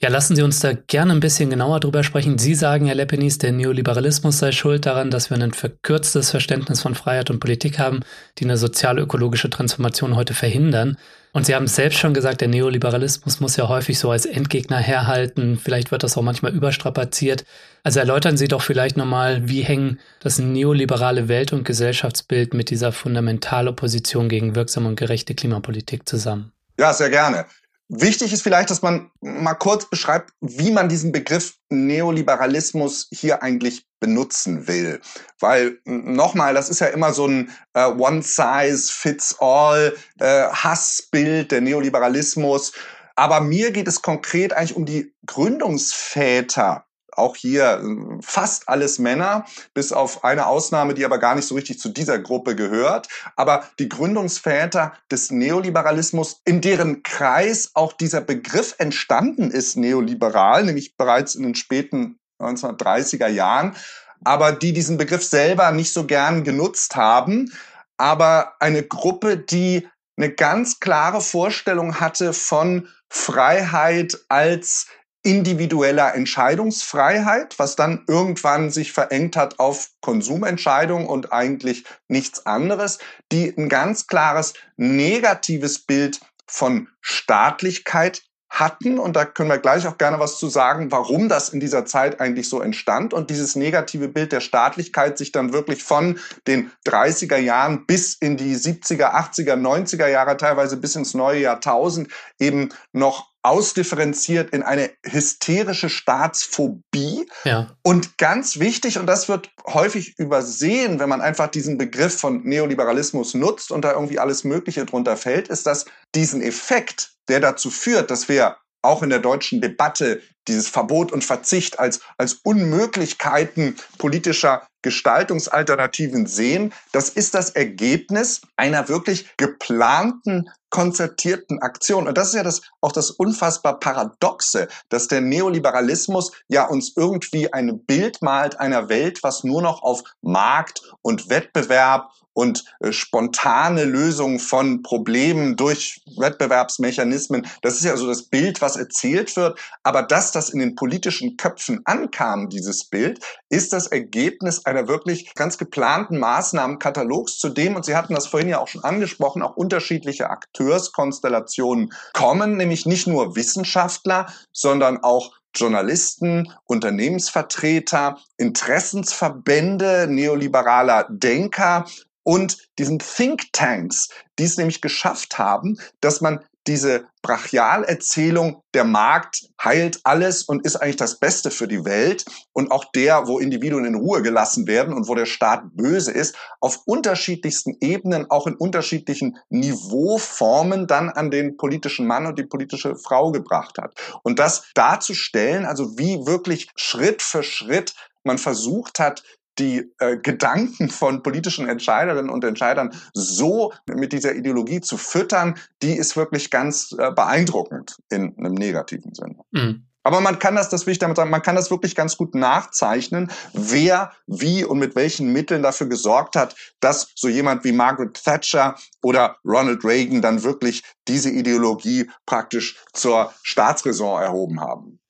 Ja, 0.01 0.11
lassen 0.11 0.37
Sie 0.37 0.43
uns 0.43 0.61
da 0.61 0.73
gerne 0.73 1.13
ein 1.13 1.21
bisschen 1.21 1.51
genauer 1.51 1.81
drüber 1.81 2.03
sprechen. 2.03 2.37
Sie 2.37 2.55
sagen, 2.55 2.87
Herr 2.87 2.95
Lepenis, 2.95 3.39
der 3.39 3.53
Neoliberalismus 3.53 4.39
sei 4.39 4.53
schuld 4.53 4.87
daran, 4.87 5.11
dass 5.11 5.31
wir 5.31 5.39
ein 5.39 5.53
verkürztes 5.53 6.31
Verständnis 6.31 6.83
von 6.83 6.95
Freiheit 6.95 7.31
und 7.31 7.41
Politik 7.41 7.79
haben, 7.79 8.01
die 8.39 8.45
eine 8.45 8.57
sozial-ökologische 8.57 9.51
Transformation 9.51 10.17
heute 10.17 10.35
verhindern. 10.35 10.99
Und 11.33 11.47
Sie 11.47 11.55
haben 11.55 11.65
es 11.65 11.75
selbst 11.75 11.99
schon 11.99 12.15
gesagt, 12.15 12.43
der 12.43 12.49
Neoliberalismus 12.49 13.41
muss 13.41 13.57
ja 13.57 13.67
häufig 13.69 13.99
so 13.99 14.11
als 14.11 14.27
Endgegner 14.27 14.79
herhalten. 14.79 15.59
Vielleicht 15.59 15.91
wird 15.91 16.03
das 16.03 16.17
auch 16.17 16.23
manchmal 16.23 16.55
überstrapaziert. 16.55 17.45
Also 17.83 17.99
erläutern 17.99 18.37
Sie 18.37 18.47
doch 18.47 18.63
vielleicht 18.63 18.97
nochmal, 18.97 19.49
wie 19.49 19.63
hängen 19.63 19.99
das 20.21 20.39
neoliberale 20.39 21.29
Welt- 21.29 21.53
und 21.53 21.65
Gesellschaftsbild 21.65 22.55
mit 22.55 22.71
dieser 22.71 22.93
Fundamentalopposition 22.93 24.29
gegen 24.29 24.55
wirksame 24.55 24.89
und 24.89 24.97
gerechte 24.97 25.35
Klimapolitik 25.35 26.09
zusammen? 26.09 26.53
Ja, 26.79 26.93
sehr 26.93 27.11
gerne. 27.11 27.47
Wichtig 27.89 28.33
ist 28.33 28.43
vielleicht, 28.43 28.71
dass 28.71 28.81
man 28.81 29.11
mal 29.21 29.53
kurz 29.55 29.91
beschreibt, 29.91 30.33
wie 30.41 30.71
man 30.71 30.89
diesen 30.89 31.13
Begriff 31.13 31.59
Neoliberalismus 31.69 33.09
hier 33.13 33.43
eigentlich 33.43 33.87
benutzen 34.01 34.67
will. 34.67 35.03
Weil 35.39 35.81
nochmal, 35.85 36.55
das 36.55 36.71
ist 36.71 36.81
ja 36.81 36.87
immer 36.87 37.13
so 37.13 37.27
ein 37.27 37.51
äh, 37.75 37.85
One-Size-Fits-All 37.87 39.95
äh, 40.19 40.49
Hassbild, 40.49 41.53
der 41.53 41.61
Neoliberalismus. 41.61 42.73
Aber 43.17 43.41
mir 43.41 43.71
geht 43.71 43.87
es 43.87 44.01
konkret 44.01 44.55
eigentlich 44.55 44.77
um 44.77 44.87
die 44.87 45.15
Gründungsväter 45.27 46.87
auch 47.17 47.37
hier 47.37 47.83
äh, 47.83 48.23
fast 48.23 48.69
alles 48.69 48.99
Männer, 48.99 49.45
bis 49.75 49.93
auf 49.93 50.25
eine 50.25 50.47
Ausnahme, 50.47 50.95
die 50.95 51.05
aber 51.05 51.19
gar 51.19 51.35
nicht 51.35 51.47
so 51.47 51.55
richtig 51.55 51.79
zu 51.79 51.89
dieser 51.89 52.19
Gruppe 52.19 52.57
gehört. 52.57 53.09
Aber 53.37 53.65
die 53.79 53.89
Gründungsväter 53.89 54.93
des 55.11 55.31
Neoliberalismus, 55.31 56.41
in 56.45 56.61
deren 56.61 57.03
Kreis 57.03 57.71
auch 57.75 57.93
dieser 57.93 58.21
Begriff 58.21 58.75
entstanden 58.79 59.51
ist, 59.51 59.77
neoliberal, 59.77 60.65
nämlich 60.65 60.97
bereits 60.97 61.35
in 61.35 61.43
den 61.43 61.55
späten 61.55 62.19
1930er 62.41 63.29
Jahren, 63.29 63.77
aber 64.25 64.53
die 64.53 64.73
diesen 64.73 64.97
Begriff 64.97 65.25
selber 65.25 65.71
nicht 65.71 65.93
so 65.93 66.07
gern 66.07 66.45
genutzt 66.45 66.97
haben, 66.97 67.53
aber 67.97 68.55
eine 68.61 68.83
Gruppe, 68.83 69.37
die 69.37 69.89
eine 70.17 70.31
ganz 70.31 70.81
klare 70.81 71.21
Vorstellung 71.21 72.01
hatte 72.01 72.33
von 72.33 72.89
Freiheit 73.09 74.19
als 74.29 74.87
individueller 75.25 76.15
Entscheidungsfreiheit, 76.15 77.59
was 77.59 77.77
dann 77.77 78.05
irgendwann 78.07 78.71
sich 78.71 78.93
verengt 78.93 79.37
hat 79.37 79.59
auf 79.59 79.91
Konsumentscheidungen 80.01 81.07
und 81.07 81.33
eigentlich 81.33 81.85
nichts 82.09 82.47
anderes, 82.47 82.99
die 83.33 83.53
ein 83.57 83.69
ganz 83.69 84.07
klares 84.07 84.53
negatives 84.77 85.81
Bild 85.81 86.21
von 86.47 86.89
Staatlichkeit 87.01 88.23
hatten. 88.51 88.99
Und 88.99 89.17
da 89.17 89.25
können 89.25 89.49
wir 89.49 89.59
gleich 89.59 89.87
auch 89.87 89.99
gerne 89.99 90.21
was 90.21 90.39
zu 90.39 90.49
sagen, 90.49 90.93
warum 90.93 91.29
das 91.29 91.49
in 91.49 91.59
dieser 91.59 91.87
Zeit 91.87 92.21
eigentlich 92.21 92.49
so 92.49 92.61
entstand 92.61 93.13
und 93.15 93.31
dieses 93.31 93.57
negative 93.57 94.09
Bild 94.09 94.31
der 94.31 94.41
Staatlichkeit 94.41 95.19
sich 95.19 95.33
dann 95.33 95.53
wirklich 95.53 95.83
von 95.83 96.19
den 96.47 96.71
30er 96.87 97.39
Jahren 97.39 97.87
bis 97.87 98.15
in 98.15 98.37
die 98.37 98.55
70er, 98.55 99.15
80er, 99.15 99.55
90er 99.55 100.07
Jahre, 100.07 100.37
teilweise 100.37 100.77
bis 100.77 100.97
ins 100.97 101.15
neue 101.15 101.41
Jahrtausend 101.41 102.09
eben 102.39 102.69
noch 102.93 103.34
ausdifferenziert 103.45 104.51
in 104.51 104.63
eine 104.63 104.91
hysterische 105.05 105.91
Staatsphobie. 105.91 107.27
Ja. 107.45 107.77
Und 107.83 108.17
ganz 108.17 108.59
wichtig, 108.59 108.99
und 108.99 109.07
das 109.07 109.29
wird 109.29 109.51
häufig 109.67 110.19
übersehen, 110.19 110.99
wenn 110.99 111.11
man 111.11 111.21
einfach 111.21 111.49
diesen 111.49 111.77
Begriff 111.77 112.19
von 112.19 112.43
Neoliberalismus 112.43 113.35
nutzt 113.35 113.71
und 113.71 113.85
da 113.85 113.93
irgendwie 113.93 114.19
alles 114.19 114.45
Mögliche 114.45 114.87
drunter 114.87 115.17
fällt, 115.17 115.49
ist, 115.49 115.67
dass 115.67 115.85
diesen 116.15 116.41
Effekt, 116.41 117.13
der 117.29 117.41
dazu 117.41 117.71
führt, 117.71 118.11
dass 118.11 118.29
wir 118.29 118.57
auch 118.85 119.03
in 119.03 119.11
der 119.11 119.19
deutschen 119.19 119.61
Debatte 119.61 120.21
dieses 120.47 120.69
Verbot 120.69 121.13
und 121.13 121.25
Verzicht 121.25 121.79
als, 121.79 122.01
als 122.19 122.35
Unmöglichkeiten 122.35 123.77
politischer 123.99 124.67
Gestaltungsalternativen 124.83 126.27
sehen, 126.27 126.75
das 126.93 127.09
ist 127.09 127.35
das 127.35 127.51
Ergebnis 127.51 128.43
einer 128.57 128.89
wirklich 128.91 129.35
geplanten, 129.39 130.51
konzertierten 130.69 131.63
Aktion. 131.63 132.07
Und 132.07 132.19
das 132.19 132.29
ist 132.29 132.35
ja 132.35 132.43
das, 132.43 132.61
auch 132.83 132.93
das 132.93 133.11
unfassbar 133.11 133.81
Paradoxe, 133.81 134.69
dass 134.91 135.09
der 135.09 135.23
Neoliberalismus 135.23 136.33
ja 136.49 136.67
uns 136.67 136.93
irgendwie 136.97 137.53
ein 137.53 137.85
Bild 137.85 138.21
malt 138.21 138.61
einer 138.61 138.89
Welt, 138.89 139.23
was 139.23 139.45
nur 139.45 139.63
noch 139.63 139.83
auf 139.83 140.03
Markt 140.21 140.83
und 141.01 141.31
Wettbewerb 141.31 142.11
und 142.35 142.65
äh, 142.81 142.93
spontane 142.93 143.85
Lösung 143.85 144.39
von 144.39 144.83
Problemen 144.83 145.57
durch 145.57 146.03
Wettbewerbsmechanismen. 146.17 147.47
Das 147.63 147.77
ist 147.77 147.85
ja 147.85 147.97
so 147.97 148.07
das 148.07 148.25
Bild, 148.25 148.61
was 148.61 148.77
erzählt 148.77 149.35
wird. 149.37 149.59
Aber 149.83 150.03
dass 150.03 150.33
das 150.33 150.51
in 150.51 150.59
den 150.59 150.75
politischen 150.75 151.37
Köpfen 151.37 151.81
ankam, 151.85 152.51
dieses 152.51 152.85
Bild, 152.85 153.21
ist 153.49 153.73
das 153.73 153.87
Ergebnis 153.87 154.67
einer 154.67 154.89
wirklich 154.89 155.33
ganz 155.35 155.57
geplanten 155.57 156.19
Maßnahmenkatalogs, 156.19 157.39
zu 157.39 157.49
dem, 157.49 157.77
und 157.77 157.85
Sie 157.85 157.97
hatten 157.97 158.15
das 158.15 158.27
vorhin 158.27 158.49
ja 158.49 158.59
auch 158.59 158.69
schon 158.69 158.85
angesprochen, 158.85 159.43
auch 159.43 159.57
unterschiedliche 159.57 160.29
Akteurskonstellationen 160.29 161.93
kommen, 162.13 162.57
nämlich 162.57 162.85
nicht 162.85 163.07
nur 163.07 163.37
Wissenschaftler, 163.37 164.27
sondern 164.53 165.03
auch 165.03 165.33
Journalisten, 165.55 166.53
Unternehmensvertreter, 166.65 168.19
Interessensverbände, 168.37 170.07
neoliberaler 170.09 171.07
Denker 171.09 171.87
und 172.25 172.59
diesen 172.79 172.99
Thinktanks, 172.99 174.09
die 174.39 174.45
es 174.45 174.57
nämlich 174.57 174.81
geschafft 174.81 175.39
haben, 175.39 175.79
dass 176.01 176.21
man 176.21 176.41
diese 176.67 177.05
Brachialerzählung, 177.23 178.63
der 178.73 178.85
Markt 178.85 179.51
heilt 179.63 180.01
alles 180.05 180.43
und 180.43 180.65
ist 180.65 180.77
eigentlich 180.77 180.97
das 180.97 181.19
Beste 181.19 181.51
für 181.51 181.69
die 181.69 181.85
Welt 181.85 182.25
und 182.53 182.71
auch 182.71 182.87
der, 182.93 183.27
wo 183.27 183.39
Individuen 183.39 183.85
in 183.85 183.95
Ruhe 183.95 184.23
gelassen 184.23 184.67
werden 184.67 184.95
und 184.95 185.09
wo 185.09 185.15
der 185.15 185.27
Staat 185.27 185.63
böse 185.75 186.11
ist, 186.11 186.37
auf 186.61 186.81
unterschiedlichsten 186.87 187.77
Ebenen, 187.81 188.31
auch 188.31 188.47
in 188.47 188.55
unterschiedlichen 188.55 189.39
Niveauformen 189.51 190.87
dann 190.87 191.11
an 191.11 191.31
den 191.31 191.57
politischen 191.57 192.07
Mann 192.07 192.27
und 192.27 192.39
die 192.39 192.45
politische 192.45 192.97
Frau 192.97 193.31
gebracht 193.31 193.79
hat. 193.79 193.95
Und 194.23 194.39
das 194.39 194.65
darzustellen, 194.75 195.67
also 195.67 195.99
wie 195.99 196.27
wirklich 196.27 196.71
Schritt 196.77 197.23
für 197.23 197.43
Schritt 197.43 197.95
man 198.23 198.39
versucht 198.39 199.01
hat, 199.01 199.23
die 199.59 199.93
äh, 199.99 200.17
Gedanken 200.17 200.89
von 200.89 201.23
politischen 201.23 201.69
Entscheiderinnen 201.69 202.31
und 202.31 202.45
Entscheidern 202.45 202.95
so 203.13 203.73
mit 203.87 204.13
dieser 204.13 204.35
Ideologie 204.35 204.81
zu 204.81 204.97
füttern, 204.97 205.57
die 205.83 205.93
ist 205.93 206.17
wirklich 206.17 206.51
ganz 206.51 206.95
äh, 206.99 207.11
beeindruckend 207.13 207.97
in 208.11 208.37
einem 208.39 208.55
negativen 208.55 209.15
Sinne. 209.15 209.37
Mhm. 209.53 209.87
Aber 210.07 210.21
man 210.21 210.39
kann 210.39 210.55
das, 210.55 210.69
das 210.69 210.87
will 210.87 210.93
ich 210.93 210.99
damit 210.99 211.17
sagen, 211.17 211.31
man 211.31 211.43
kann 211.43 211.57
das 211.57 211.71
wirklich 211.71 211.95
ganz 211.95 212.19
gut 212.19 212.35
nachzeichnen, 212.35 213.31
wer 213.55 214.13
wie 214.27 214.63
und 214.63 214.79
mit 214.79 214.95
welchen 214.97 215.33
Mitteln 215.33 215.63
dafür 215.63 215.89
gesorgt 215.89 216.37
hat, 216.37 216.55
dass 216.81 217.11
so 217.15 217.29
jemand 217.29 217.65
wie 217.65 217.73
Margaret 217.73 218.23
Thatcher 218.23 218.77
oder 219.03 219.39
Ronald 219.47 219.83
Reagan 219.83 220.21
dann 220.21 220.43
wirklich 220.43 220.83
diese 221.09 221.31
Ideologie 221.31 222.11
praktisch 222.27 222.77
zur 222.93 223.33
Staatsräson 223.43 224.23
erhoben 224.23 224.61
haben. 224.61 225.01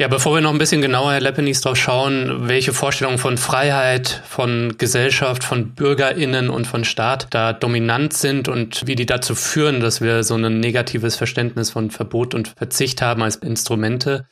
Ja, 0.00 0.06
bevor 0.06 0.32
wir 0.36 0.40
noch 0.40 0.52
ein 0.52 0.58
bisschen 0.58 0.80
genauer, 0.80 1.10
Herr 1.10 1.20
Leppenis, 1.20 1.60
drauf 1.60 1.76
schauen, 1.76 2.46
welche 2.48 2.72
Vorstellungen 2.72 3.18
von 3.18 3.36
Freiheit, 3.36 4.22
von 4.28 4.78
Gesellschaft, 4.78 5.42
von 5.42 5.74
BürgerInnen 5.74 6.50
und 6.50 6.68
von 6.68 6.84
Staat 6.84 7.26
da 7.30 7.52
dominant 7.52 8.12
sind 8.12 8.46
und 8.46 8.86
wie 8.86 8.94
die 8.94 9.06
dazu 9.06 9.34
führen, 9.34 9.80
dass 9.80 10.00
wir 10.00 10.22
so 10.22 10.36
ein 10.36 10.60
negatives 10.60 11.16
Verständnis 11.16 11.70
von 11.70 11.90
Verbot 11.90 12.36
und 12.36 12.46
Verzicht 12.46 13.02
haben 13.02 13.24
als 13.24 13.34
Instrumente, 13.34 14.28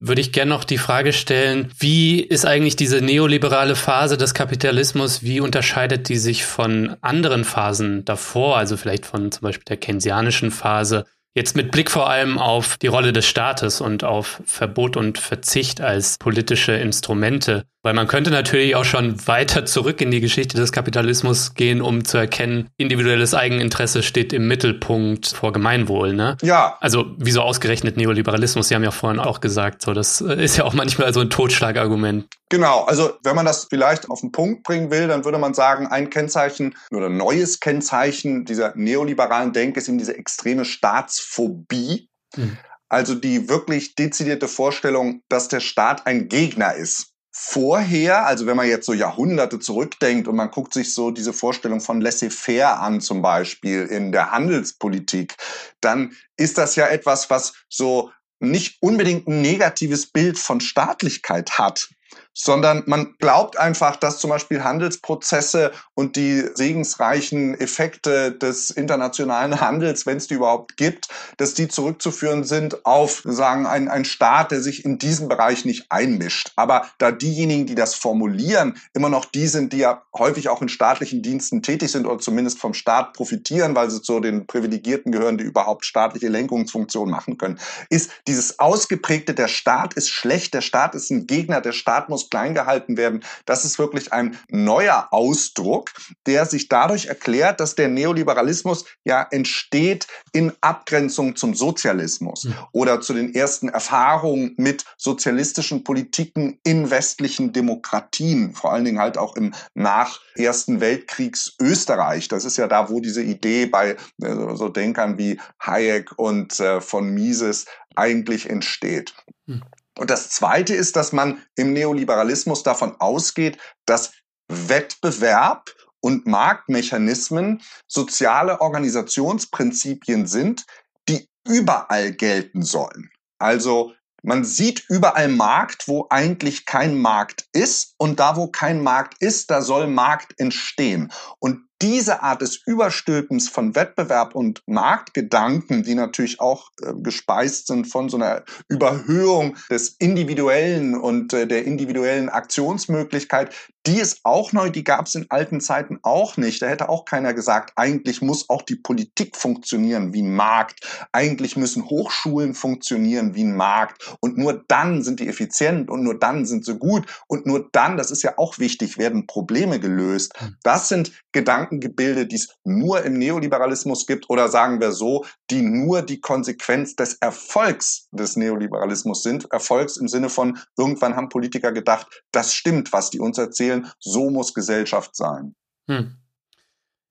würde 0.00 0.20
ich 0.20 0.32
gerne 0.32 0.50
noch 0.50 0.64
die 0.64 0.76
Frage 0.76 1.14
stellen, 1.14 1.70
wie 1.78 2.20
ist 2.20 2.44
eigentlich 2.44 2.76
diese 2.76 3.00
neoliberale 3.00 3.74
Phase 3.74 4.18
des 4.18 4.34
Kapitalismus, 4.34 5.22
wie 5.22 5.40
unterscheidet 5.40 6.10
die 6.10 6.18
sich 6.18 6.44
von 6.44 6.94
anderen 7.00 7.44
Phasen 7.44 8.04
davor, 8.04 8.58
also 8.58 8.76
vielleicht 8.76 9.06
von 9.06 9.32
zum 9.32 9.40
Beispiel 9.40 9.64
der 9.64 9.78
keynesianischen 9.78 10.50
Phase, 10.50 11.06
Jetzt 11.36 11.54
mit 11.54 11.70
Blick 11.70 11.90
vor 11.90 12.08
allem 12.08 12.38
auf 12.38 12.78
die 12.78 12.86
Rolle 12.86 13.12
des 13.12 13.26
Staates 13.26 13.82
und 13.82 14.04
auf 14.04 14.40
Verbot 14.46 14.96
und 14.96 15.18
Verzicht 15.18 15.82
als 15.82 16.16
politische 16.16 16.72
Instrumente. 16.72 17.66
Weil 17.86 17.94
man 17.94 18.08
könnte 18.08 18.32
natürlich 18.32 18.74
auch 18.74 18.84
schon 18.84 19.24
weiter 19.28 19.64
zurück 19.64 20.00
in 20.00 20.10
die 20.10 20.20
Geschichte 20.20 20.56
des 20.56 20.72
Kapitalismus 20.72 21.54
gehen, 21.54 21.80
um 21.80 22.04
zu 22.04 22.18
erkennen, 22.18 22.68
individuelles 22.78 23.32
Eigeninteresse 23.32 24.02
steht 24.02 24.32
im 24.32 24.48
Mittelpunkt 24.48 25.28
vor 25.28 25.52
Gemeinwohl, 25.52 26.12
ne? 26.12 26.36
Ja. 26.42 26.78
Also, 26.80 27.14
wieso 27.16 27.42
ausgerechnet 27.42 27.96
Neoliberalismus? 27.96 28.66
Sie 28.66 28.74
haben 28.74 28.82
ja 28.82 28.90
vorhin 28.90 29.20
auch 29.20 29.40
gesagt, 29.40 29.82
so, 29.82 29.94
das 29.94 30.20
ist 30.20 30.56
ja 30.56 30.64
auch 30.64 30.74
manchmal 30.74 31.14
so 31.14 31.20
ein 31.20 31.30
Totschlagargument. 31.30 32.26
Genau. 32.48 32.82
Also, 32.86 33.12
wenn 33.22 33.36
man 33.36 33.46
das 33.46 33.68
vielleicht 33.70 34.10
auf 34.10 34.20
den 34.20 34.32
Punkt 34.32 34.64
bringen 34.64 34.90
will, 34.90 35.06
dann 35.06 35.24
würde 35.24 35.38
man 35.38 35.54
sagen, 35.54 35.86
ein 35.86 36.10
Kennzeichen 36.10 36.74
oder 36.90 37.08
neues 37.08 37.60
Kennzeichen 37.60 38.44
dieser 38.46 38.72
neoliberalen 38.74 39.52
Denke 39.52 39.78
ist 39.78 39.86
eben 39.86 39.98
diese 39.98 40.18
extreme 40.18 40.64
Staatsphobie. 40.64 42.08
Mhm. 42.34 42.58
Also 42.88 43.14
die 43.14 43.48
wirklich 43.48 43.94
dezidierte 43.94 44.48
Vorstellung, 44.48 45.22
dass 45.28 45.48
der 45.48 45.60
Staat 45.60 46.06
ein 46.06 46.28
Gegner 46.28 46.74
ist 46.74 47.15
vorher, 47.38 48.26
also 48.26 48.46
wenn 48.46 48.56
man 48.56 48.66
jetzt 48.66 48.86
so 48.86 48.94
Jahrhunderte 48.94 49.58
zurückdenkt 49.58 50.26
und 50.26 50.36
man 50.36 50.50
guckt 50.50 50.72
sich 50.72 50.94
so 50.94 51.10
diese 51.10 51.34
Vorstellung 51.34 51.82
von 51.82 52.00
laissez-faire 52.00 52.80
an, 52.80 53.02
zum 53.02 53.20
Beispiel 53.20 53.82
in 53.82 54.10
der 54.10 54.30
Handelspolitik, 54.30 55.36
dann 55.82 56.16
ist 56.38 56.56
das 56.56 56.76
ja 56.76 56.86
etwas, 56.86 57.28
was 57.28 57.52
so 57.68 58.10
nicht 58.40 58.78
unbedingt 58.80 59.28
ein 59.28 59.42
negatives 59.42 60.10
Bild 60.10 60.38
von 60.38 60.60
Staatlichkeit 60.60 61.58
hat, 61.58 61.90
sondern 62.38 62.82
man 62.86 63.14
glaubt 63.18 63.58
einfach, 63.58 63.96
dass 63.96 64.18
zum 64.18 64.28
Beispiel 64.28 64.62
Handelsprozesse 64.62 65.72
und 65.94 66.16
die 66.16 66.44
segensreichen 66.54 67.58
Effekte 67.58 68.30
des 68.30 68.70
internationalen 68.70 69.58
Handels, 69.60 70.04
wenn 70.04 70.18
es 70.18 70.26
die 70.26 70.34
überhaupt 70.34 70.76
gibt, 70.76 71.08
dass 71.38 71.54
die 71.54 71.68
zurückzuführen 71.68 72.44
sind 72.44 72.84
auf 72.84 73.22
sagen 73.24 73.66
ein, 73.66 73.88
ein 73.88 74.04
Staat, 74.04 74.50
der 74.50 74.60
sich 74.60 74.84
in 74.84 74.98
diesem 74.98 75.28
Bereich 75.28 75.64
nicht 75.64 75.86
einmischt. 75.90 76.52
Aber 76.56 76.86
da 76.98 77.10
diejenigen, 77.10 77.64
die 77.64 77.74
das 77.74 77.94
formulieren, 77.94 78.76
immer 78.92 79.08
noch 79.08 79.24
die 79.24 79.46
sind, 79.46 79.72
die 79.72 79.78
ja 79.78 80.02
häufig 80.14 80.50
auch 80.50 80.60
in 80.60 80.68
staatlichen 80.68 81.22
Diensten 81.22 81.62
tätig 81.62 81.90
sind 81.90 82.06
oder 82.06 82.18
zumindest 82.18 82.58
vom 82.58 82.74
Staat 82.74 83.14
profitieren, 83.14 83.74
weil 83.74 83.90
sie 83.90 84.02
zu 84.02 84.20
den 84.20 84.46
Privilegierten 84.46 85.10
gehören, 85.10 85.38
die 85.38 85.44
überhaupt 85.44 85.86
staatliche 85.86 86.28
Lenkungsfunktion 86.28 87.10
machen 87.10 87.38
können, 87.38 87.58
ist 87.88 88.10
dieses 88.26 88.58
ausgeprägte, 88.58 89.32
der 89.32 89.48
Staat 89.48 89.94
ist 89.94 90.10
schlecht, 90.10 90.52
der 90.52 90.60
Staat 90.60 90.94
ist 90.94 91.10
ein 91.10 91.26
Gegner, 91.26 91.62
der 91.62 91.72
Staat 91.72 92.10
muss 92.10 92.25
klein 92.30 92.54
gehalten 92.54 92.96
werden. 92.96 93.22
Das 93.44 93.64
ist 93.64 93.78
wirklich 93.78 94.12
ein 94.12 94.38
neuer 94.48 95.08
Ausdruck, 95.10 95.92
der 96.26 96.46
sich 96.46 96.68
dadurch 96.68 97.06
erklärt, 97.06 97.60
dass 97.60 97.74
der 97.74 97.88
Neoliberalismus 97.88 98.84
ja 99.04 99.26
entsteht 99.30 100.06
in 100.32 100.52
Abgrenzung 100.60 101.36
zum 101.36 101.54
Sozialismus 101.54 102.44
mhm. 102.44 102.54
oder 102.72 103.00
zu 103.00 103.14
den 103.14 103.34
ersten 103.34 103.68
Erfahrungen 103.68 104.54
mit 104.56 104.84
sozialistischen 104.96 105.84
Politiken 105.84 106.58
in 106.64 106.90
westlichen 106.90 107.52
Demokratien, 107.52 108.54
vor 108.54 108.72
allen 108.72 108.84
Dingen 108.84 108.98
halt 108.98 109.18
auch 109.18 109.36
im 109.36 109.54
nach 109.74 110.20
Ersten 110.34 110.80
Weltkriegs 110.80 111.54
Österreich. 111.60 112.28
Das 112.28 112.44
ist 112.44 112.56
ja 112.56 112.66
da, 112.66 112.90
wo 112.90 113.00
diese 113.00 113.22
Idee 113.22 113.66
bei 113.66 113.96
äh, 114.22 114.54
so 114.54 114.68
Denkern 114.68 115.18
wie 115.18 115.40
Hayek 115.60 116.18
und 116.18 116.58
äh, 116.60 116.80
von 116.80 117.08
Mises 117.08 117.66
eigentlich 117.94 118.48
entsteht. 118.48 119.14
Mhm. 119.46 119.62
Und 119.98 120.10
das 120.10 120.30
Zweite 120.30 120.74
ist, 120.74 120.96
dass 120.96 121.12
man 121.12 121.42
im 121.56 121.72
Neoliberalismus 121.72 122.62
davon 122.62 122.96
ausgeht, 123.00 123.58
dass 123.86 124.12
Wettbewerb 124.48 125.70
und 126.00 126.26
Marktmechanismen 126.26 127.62
soziale 127.88 128.60
Organisationsprinzipien 128.60 130.26
sind, 130.26 130.66
die 131.08 131.28
überall 131.46 132.12
gelten 132.12 132.62
sollen. 132.62 133.10
Also 133.38 133.94
man 134.22 134.44
sieht 134.44 134.84
überall 134.88 135.28
Markt, 135.28 135.88
wo 135.88 136.06
eigentlich 136.10 136.66
kein 136.66 137.00
Markt 137.00 137.46
ist. 137.52 137.94
Und 137.96 138.18
da, 138.18 138.36
wo 138.36 138.48
kein 138.48 138.82
Markt 138.82 139.22
ist, 139.22 139.50
da 139.50 139.62
soll 139.62 139.86
Markt 139.86 140.38
entstehen. 140.40 141.12
Und 141.38 141.65
diese 141.82 142.22
Art 142.22 142.42
des 142.42 142.60
Überstülpens 142.66 143.48
von 143.48 143.74
Wettbewerb 143.74 144.34
und 144.34 144.62
Marktgedanken, 144.66 145.82
die 145.82 145.94
natürlich 145.94 146.40
auch 146.40 146.70
äh, 146.82 146.92
gespeist 146.94 147.66
sind 147.66 147.86
von 147.86 148.08
so 148.08 148.16
einer 148.16 148.44
Überhöhung 148.68 149.56
des 149.70 149.90
Individuellen 149.98 150.96
und 150.96 151.32
äh, 151.32 151.46
der 151.46 151.64
individuellen 151.64 152.28
Aktionsmöglichkeit, 152.28 153.54
die 153.86 154.00
ist 154.00 154.20
auch 154.24 154.52
neu, 154.52 154.70
die 154.70 154.84
gab 154.84 155.06
es 155.06 155.14
in 155.14 155.26
alten 155.30 155.60
Zeiten 155.60 156.00
auch 156.02 156.36
nicht. 156.36 156.60
Da 156.60 156.66
hätte 156.66 156.88
auch 156.88 157.04
keiner 157.04 157.34
gesagt, 157.34 157.72
eigentlich 157.76 158.20
muss 158.20 158.48
auch 158.50 158.62
die 158.62 158.76
Politik 158.76 159.36
funktionieren 159.36 160.12
wie 160.12 160.22
ein 160.22 160.34
Markt. 160.34 161.06
Eigentlich 161.12 161.56
müssen 161.56 161.88
Hochschulen 161.88 162.54
funktionieren 162.54 163.34
wie 163.34 163.44
ein 163.44 163.54
Markt. 163.54 164.16
Und 164.20 164.38
nur 164.38 164.64
dann 164.66 165.02
sind 165.02 165.20
die 165.20 165.28
effizient 165.28 165.88
und 165.88 166.02
nur 166.02 166.18
dann 166.18 166.46
sind 166.46 166.64
sie 166.64 166.76
gut. 166.76 167.06
Und 167.28 167.46
nur 167.46 167.68
dann, 167.72 167.96
das 167.96 168.10
ist 168.10 168.22
ja 168.22 168.34
auch 168.38 168.58
wichtig, 168.58 168.98
werden 168.98 169.26
Probleme 169.26 169.78
gelöst. 169.78 170.32
Hm. 170.38 170.56
Das 170.62 170.88
sind 170.88 171.12
Gedankengebilde, 171.32 172.26
die 172.26 172.36
es 172.36 172.56
nur 172.64 173.04
im 173.04 173.18
Neoliberalismus 173.18 174.06
gibt 174.06 174.28
oder 174.30 174.48
sagen 174.48 174.80
wir 174.80 174.92
so, 174.92 175.24
die 175.50 175.62
nur 175.62 176.02
die 176.02 176.20
Konsequenz 176.20 176.96
des 176.96 177.14
Erfolgs 177.20 178.08
des 178.10 178.36
Neoliberalismus 178.36 179.22
sind. 179.22 179.50
Erfolgs 179.52 179.96
im 179.96 180.08
Sinne 180.08 180.28
von, 180.28 180.58
irgendwann 180.76 181.14
haben 181.14 181.28
Politiker 181.28 181.72
gedacht, 181.72 182.24
das 182.32 182.52
stimmt, 182.52 182.92
was 182.92 183.10
die 183.10 183.20
uns 183.20 183.38
erzählen 183.38 183.75
erzählen, 183.76 183.92
so 183.98 184.30
muss 184.30 184.54
Gesellschaft 184.54 185.14
sein. 185.16 185.54
Hm. 185.88 186.16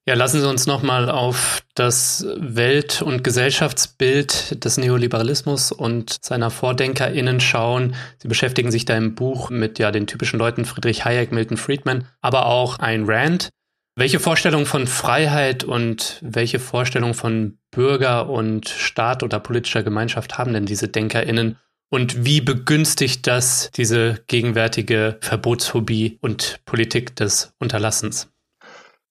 Ja, 0.07 0.13
lassen 0.13 0.39
Sie 0.39 0.47
uns 0.47 0.67
nochmal 0.67 1.09
auf 1.09 1.63
das 1.73 2.27
Welt- 2.37 3.01
und 3.01 3.23
Gesellschaftsbild 3.23 4.63
des 4.63 4.77
Neoliberalismus 4.77 5.71
und 5.71 6.23
seiner 6.23 6.51
VordenkerInnen 6.51 7.39
schauen. 7.39 7.95
Sie 8.19 8.27
beschäftigen 8.27 8.69
sich 8.69 8.85
da 8.85 8.95
im 8.95 9.15
Buch 9.15 9.49
mit 9.49 9.79
ja 9.79 9.89
den 9.89 10.05
typischen 10.05 10.37
Leuten 10.37 10.65
Friedrich 10.65 11.05
Hayek, 11.05 11.31
Milton 11.31 11.57
Friedman, 11.57 12.07
aber 12.21 12.45
auch 12.45 12.77
Ayn 12.77 13.05
Rand. 13.07 13.49
Welche 13.95 14.19
Vorstellung 14.19 14.67
von 14.67 14.85
Freiheit 14.85 15.63
und 15.63 16.19
welche 16.21 16.59
Vorstellung 16.59 17.15
von 17.15 17.57
Bürger 17.71 18.29
und 18.29 18.69
Staat 18.69 19.23
oder 19.23 19.39
politischer 19.39 19.83
Gemeinschaft 19.83 20.37
haben 20.37 20.53
denn 20.53 20.65
diese 20.67 20.87
DenkerInnen 20.87 21.57
und 21.89 22.25
wie 22.25 22.41
begünstigt 22.41 23.27
das 23.27 23.69
diese 23.75 24.23
gegenwärtige 24.27 25.19
Verbotsphobie 25.21 26.17
und 26.21 26.61
Politik 26.65 27.15
des 27.15 27.53
Unterlassens? 27.59 28.29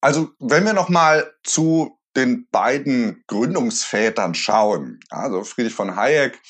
Also, 0.01 0.31
wenn 0.39 0.65
wir 0.65 0.75
noch 0.75 0.89
mal 0.89 1.33
zu 1.45 1.99
den 2.17 2.47
beiden 2.51 3.25
Gründungsvätern 3.27 4.35
schauen, 4.35 5.01
also 5.11 5.45
Friedrich 5.45 5.75
von 5.75 5.97
Hayek 5.97 6.41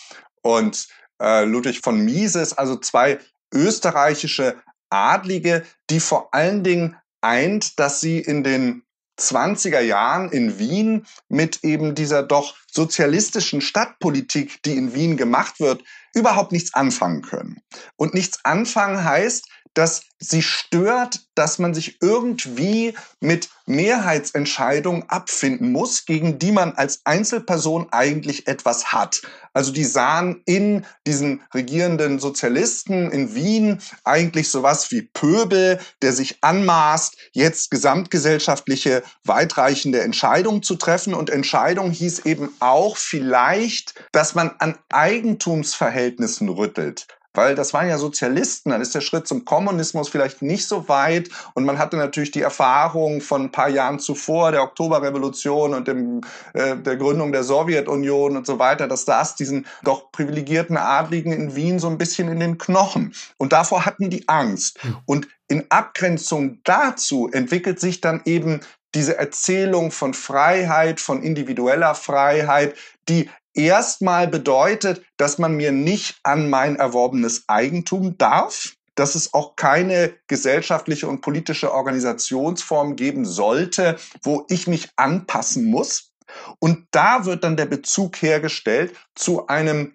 und 0.43 0.89
äh, 1.21 1.45
Ludwig 1.45 1.81
von 1.81 2.05
Mises, 2.05 2.53
also 2.53 2.77
zwei 2.77 3.19
österreichische 3.53 4.57
Adlige, 4.91 5.65
die 5.91 6.01
vor 6.01 6.35
allen 6.35 6.65
Dingen 6.65 6.97
eint, 7.21 7.79
dass 7.79 8.01
sie 8.01 8.19
in 8.19 8.45
den 8.45 8.84
20er 9.19 9.81
Jahren 9.81 10.31
in 10.31 10.59
Wien 10.59 11.07
mit 11.29 11.63
eben 11.63 11.95
dieser 11.95 12.23
doch 12.23 12.57
sozialistischen 12.71 13.61
Stadtpolitik, 13.61 14.63
die 14.63 14.77
in 14.77 14.95
Wien 14.95 15.17
gemacht 15.17 15.61
wird, 15.61 15.83
überhaupt 16.15 16.53
nichts 16.53 16.75
anfangen 16.75 17.23
können. 17.23 17.61
Und 17.97 18.15
nichts 18.15 18.45
anfangen 18.45 19.05
heißt, 19.05 19.49
dass 19.75 20.03
sie 20.19 20.43
stört, 20.43 21.21
dass 21.35 21.59
man 21.59 21.75
sich 21.75 21.99
irgendwie 22.01 22.95
mit 23.21 23.51
Mehrheitsentscheidungen 23.67 25.09
abfinden 25.09 25.73
muss, 25.73 26.07
gegen 26.07 26.39
die 26.39 26.53
man 26.53 26.73
als 26.73 27.01
Einzelperson 27.05 27.89
eigentlich 27.93 28.47
etwas 28.47 28.93
hat. 28.93 29.23
Also 29.53 29.73
die 29.73 29.85
sahen 29.85 30.43
in 30.47 30.87
diesen 31.07 31.43
regierenden 31.53 32.19
Sozialisten 32.19 33.11
in 33.11 33.35
Wien 33.35 33.81
eigentlich 34.05 34.49
sowas 34.49 34.91
wie 34.91 35.03
Pöbel, 35.03 35.81
der 36.03 36.13
sich 36.13 36.39
anmaßt, 36.43 37.17
jetzt 37.33 37.71
gesamtgesellschaftliche 37.71 39.03
weitreichende 39.25 40.01
Entscheidungen 40.01 40.63
zu 40.63 40.77
treffen. 40.77 41.15
Und 41.15 41.31
Entscheidung 41.31 41.91
hieß 41.91 42.21
eben 42.21 42.51
auch 42.61 42.97
vielleicht, 42.97 43.95
dass 44.13 44.35
man 44.35 44.55
an 44.59 44.79
Eigentumsverhältnissen 44.91 46.49
rüttelt 46.49 47.07
weil 47.35 47.55
das 47.55 47.75
waren 47.75 47.89
ja 47.89 47.99
Sozialisten, 47.99 48.71
dann 48.71 48.81
ist 48.81 48.95
der 48.95 49.01
Schritt 49.01 49.27
zum 49.27 49.45
Kommunismus 49.45 50.09
vielleicht 50.09 50.41
nicht 50.41 50.67
so 50.67 50.89
weit. 50.89 51.29
Und 51.55 51.65
man 51.65 51.79
hatte 51.79 51.97
natürlich 51.97 52.31
die 52.31 52.43
Erfahrung 52.43 53.21
von 53.21 53.43
ein 53.43 53.53
paar 53.53 53.69
Jahren 53.69 53.99
zuvor, 53.99 54.53
der 54.53 54.63
Oktoberrevolution 54.63 55.75
und 55.75 55.89
dem, 55.89 56.21
äh, 56.55 56.77
der 56.77 56.97
Gründung 56.97 57.33
der 57.33 57.43
Sowjetunion 57.43 58.37
und 58.37 58.47
so 58.47 58.59
weiter, 58.59 58.89
dass 58.89 59.05
das 59.05 59.35
diesen 59.35 59.67
doch 59.83 60.13
privilegierten 60.13 60.77
Adligen 60.77 61.33
in 61.33 61.57
Wien 61.57 61.79
so 61.79 61.89
ein 61.89 61.99
bisschen 61.99 62.29
in 62.29 62.41
den 62.41 62.57
Knochen. 62.57 63.15
Und 63.37 63.53
davor 63.53 63.85
hatten 63.85 64.11
die 64.11 64.29
Angst. 64.29 64.83
Hm. 64.83 64.97
und 65.07 65.29
in 65.49 65.65
Abgrenzung 65.71 66.61
dazu 66.65 67.29
entwickelt 67.31 67.79
sich 67.79 68.01
dann 68.01 68.23
eben 68.25 68.61
diese 68.95 69.19
Erzählung 69.19 69.91
von 69.91 70.15
Freiheit, 70.15 71.01
von 71.01 71.23
individueller 71.23 71.95
Freiheit, 71.95 72.75
die 73.09 73.29
erstmal 73.55 74.29
bedeutet, 74.29 75.03
dass 75.17 75.39
man 75.39 75.57
mir 75.57 75.73
nicht 75.73 76.19
an 76.23 76.51
mein 76.51 76.77
erworbenes 76.77 77.45
Eigentum 77.49 78.19
darf, 78.19 78.75
dass 78.95 79.15
es 79.15 79.35
auch 79.35 79.57
keine 79.57 80.15
gesellschaftliche 80.29 81.09
und 81.09 81.21
politische 81.21 81.73
Organisationsform 81.73 82.97
geben 82.97 83.25
sollte, 83.25 83.99
wo 84.23 84.45
ich 84.49 84.67
mich 84.67 84.91
anpassen 84.97 85.65
muss. 85.65 86.13
Und 86.59 86.87
da 86.91 87.25
wird 87.25 87.45
dann 87.45 87.57
der 87.57 87.67
Bezug 87.67 88.21
hergestellt 88.23 88.95
zu 89.15 89.47
einem 89.47 89.93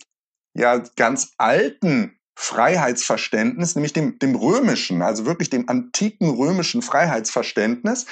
ja 0.54 0.78
ganz 0.96 1.32
alten 1.38 2.20
Freiheitsverständnis, 2.36 3.76
nämlich 3.76 3.94
dem, 3.94 4.18
dem 4.20 4.36
römischen, 4.36 5.02
also 5.02 5.26
wirklich 5.26 5.50
dem 5.50 5.68
antiken 5.68 6.30
römischen 6.30 6.82
Freiheitsverständnis, 6.82 8.06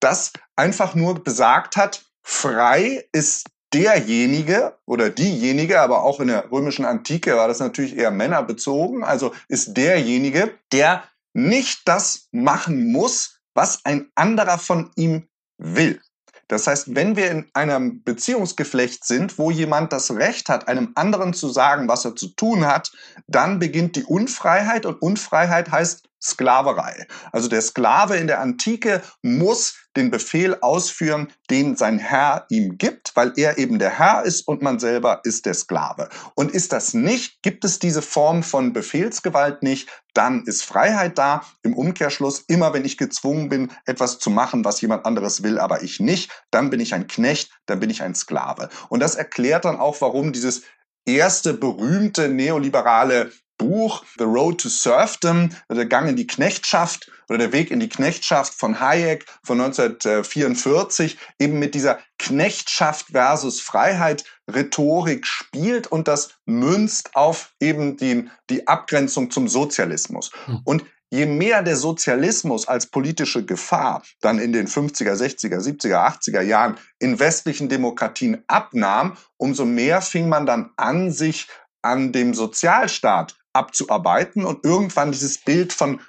das 0.00 0.32
einfach 0.56 0.94
nur 0.94 1.22
besagt 1.22 1.76
hat, 1.76 2.04
frei 2.22 3.04
ist 3.12 3.46
derjenige 3.72 4.76
oder 4.86 5.10
diejenige, 5.10 5.80
aber 5.80 6.02
auch 6.02 6.20
in 6.20 6.28
der 6.28 6.50
römischen 6.50 6.84
Antike 6.84 7.36
war 7.36 7.48
das 7.48 7.60
natürlich 7.60 7.96
eher 7.96 8.10
männerbezogen, 8.10 9.04
also 9.04 9.32
ist 9.48 9.76
derjenige, 9.76 10.54
der 10.72 11.04
nicht 11.34 11.88
das 11.88 12.28
machen 12.30 12.92
muss, 12.92 13.40
was 13.54 13.84
ein 13.84 14.10
anderer 14.14 14.58
von 14.58 14.90
ihm 14.96 15.28
will. 15.58 16.00
Das 16.48 16.66
heißt, 16.66 16.94
wenn 16.94 17.16
wir 17.16 17.30
in 17.30 17.46
einem 17.54 18.02
Beziehungsgeflecht 18.02 19.06
sind, 19.06 19.38
wo 19.38 19.50
jemand 19.50 19.90
das 19.90 20.10
Recht 20.10 20.50
hat, 20.50 20.68
einem 20.68 20.92
anderen 20.96 21.32
zu 21.32 21.48
sagen, 21.48 21.88
was 21.88 22.04
er 22.04 22.14
zu 22.14 22.28
tun 22.28 22.66
hat, 22.66 22.92
dann 23.26 23.58
beginnt 23.58 23.96
die 23.96 24.04
Unfreiheit 24.04 24.84
und 24.84 25.00
Unfreiheit 25.00 25.70
heißt 25.70 26.08
Sklaverei. 26.22 27.06
Also 27.32 27.48
der 27.48 27.62
Sklave 27.62 28.16
in 28.16 28.26
der 28.26 28.40
Antike 28.40 29.02
muss 29.22 29.76
den 29.96 30.10
Befehl 30.10 30.56
ausführen, 30.60 31.28
den 31.50 31.76
sein 31.76 31.98
Herr 31.98 32.46
ihm 32.48 32.78
gibt, 32.78 33.12
weil 33.14 33.32
er 33.36 33.58
eben 33.58 33.78
der 33.78 33.98
Herr 33.98 34.24
ist 34.24 34.46
und 34.48 34.62
man 34.62 34.78
selber 34.78 35.20
ist 35.24 35.46
der 35.46 35.54
Sklave. 35.54 36.08
Und 36.34 36.50
ist 36.52 36.72
das 36.72 36.94
nicht, 36.94 37.42
gibt 37.42 37.64
es 37.64 37.78
diese 37.78 38.02
Form 38.02 38.42
von 38.42 38.72
Befehlsgewalt 38.72 39.62
nicht, 39.62 39.88
dann 40.14 40.44
ist 40.44 40.64
Freiheit 40.64 41.18
da. 41.18 41.42
Im 41.62 41.74
Umkehrschluss, 41.74 42.44
immer 42.48 42.72
wenn 42.74 42.84
ich 42.84 42.98
gezwungen 42.98 43.48
bin, 43.48 43.72
etwas 43.86 44.18
zu 44.18 44.30
machen, 44.30 44.64
was 44.64 44.80
jemand 44.80 45.06
anderes 45.06 45.42
will, 45.42 45.58
aber 45.58 45.82
ich 45.82 46.00
nicht, 46.00 46.30
dann 46.50 46.70
bin 46.70 46.80
ich 46.80 46.94
ein 46.94 47.06
Knecht, 47.06 47.50
dann 47.66 47.80
bin 47.80 47.90
ich 47.90 48.02
ein 48.02 48.14
Sklave. 48.14 48.68
Und 48.88 49.00
das 49.00 49.14
erklärt 49.14 49.64
dann 49.64 49.78
auch, 49.78 50.00
warum 50.00 50.32
dieses 50.32 50.62
erste 51.04 51.54
berühmte 51.54 52.28
neoliberale 52.28 53.32
Buch 53.58 54.04
The 54.18 54.24
Road 54.24 54.60
to 54.60 54.68
Serfdom, 54.68 55.50
der 55.70 55.86
Gang 55.86 56.08
in 56.08 56.16
die 56.16 56.26
Knechtschaft 56.26 57.10
oder 57.28 57.38
der 57.38 57.52
Weg 57.52 57.70
in 57.70 57.80
die 57.80 57.88
Knechtschaft 57.88 58.54
von 58.54 58.80
Hayek 58.80 59.26
von 59.44 59.60
1944 59.60 61.18
eben 61.38 61.58
mit 61.58 61.74
dieser 61.74 61.98
Knechtschaft 62.18 63.08
versus 63.12 63.60
Freiheit 63.60 64.24
Rhetorik 64.52 65.26
spielt 65.26 65.86
und 65.86 66.08
das 66.08 66.34
münzt 66.46 67.14
auf 67.14 67.54
eben 67.60 67.96
die, 67.96 68.28
die 68.50 68.66
Abgrenzung 68.66 69.30
zum 69.30 69.48
Sozialismus. 69.48 70.30
Hm. 70.46 70.60
Und 70.64 70.84
je 71.12 71.26
mehr 71.26 71.62
der 71.62 71.76
Sozialismus 71.76 72.66
als 72.66 72.86
politische 72.86 73.44
Gefahr 73.44 74.02
dann 74.22 74.38
in 74.38 74.52
den 74.52 74.66
50er, 74.66 75.12
60er, 75.12 75.60
70er, 75.60 76.06
80er 76.06 76.40
Jahren 76.40 76.78
in 76.98 77.18
westlichen 77.18 77.68
Demokratien 77.68 78.42
abnahm, 78.46 79.16
umso 79.36 79.66
mehr 79.66 80.00
fing 80.00 80.28
man 80.28 80.46
dann 80.46 80.70
an, 80.76 81.12
sich 81.12 81.48
an 81.82 82.12
dem 82.12 82.32
Sozialstaat 82.32 83.36
abzuarbeiten 83.52 84.46
und 84.46 84.64
irgendwann 84.64 85.12
dieses 85.12 85.38
Bild 85.38 85.74
von 85.74 86.00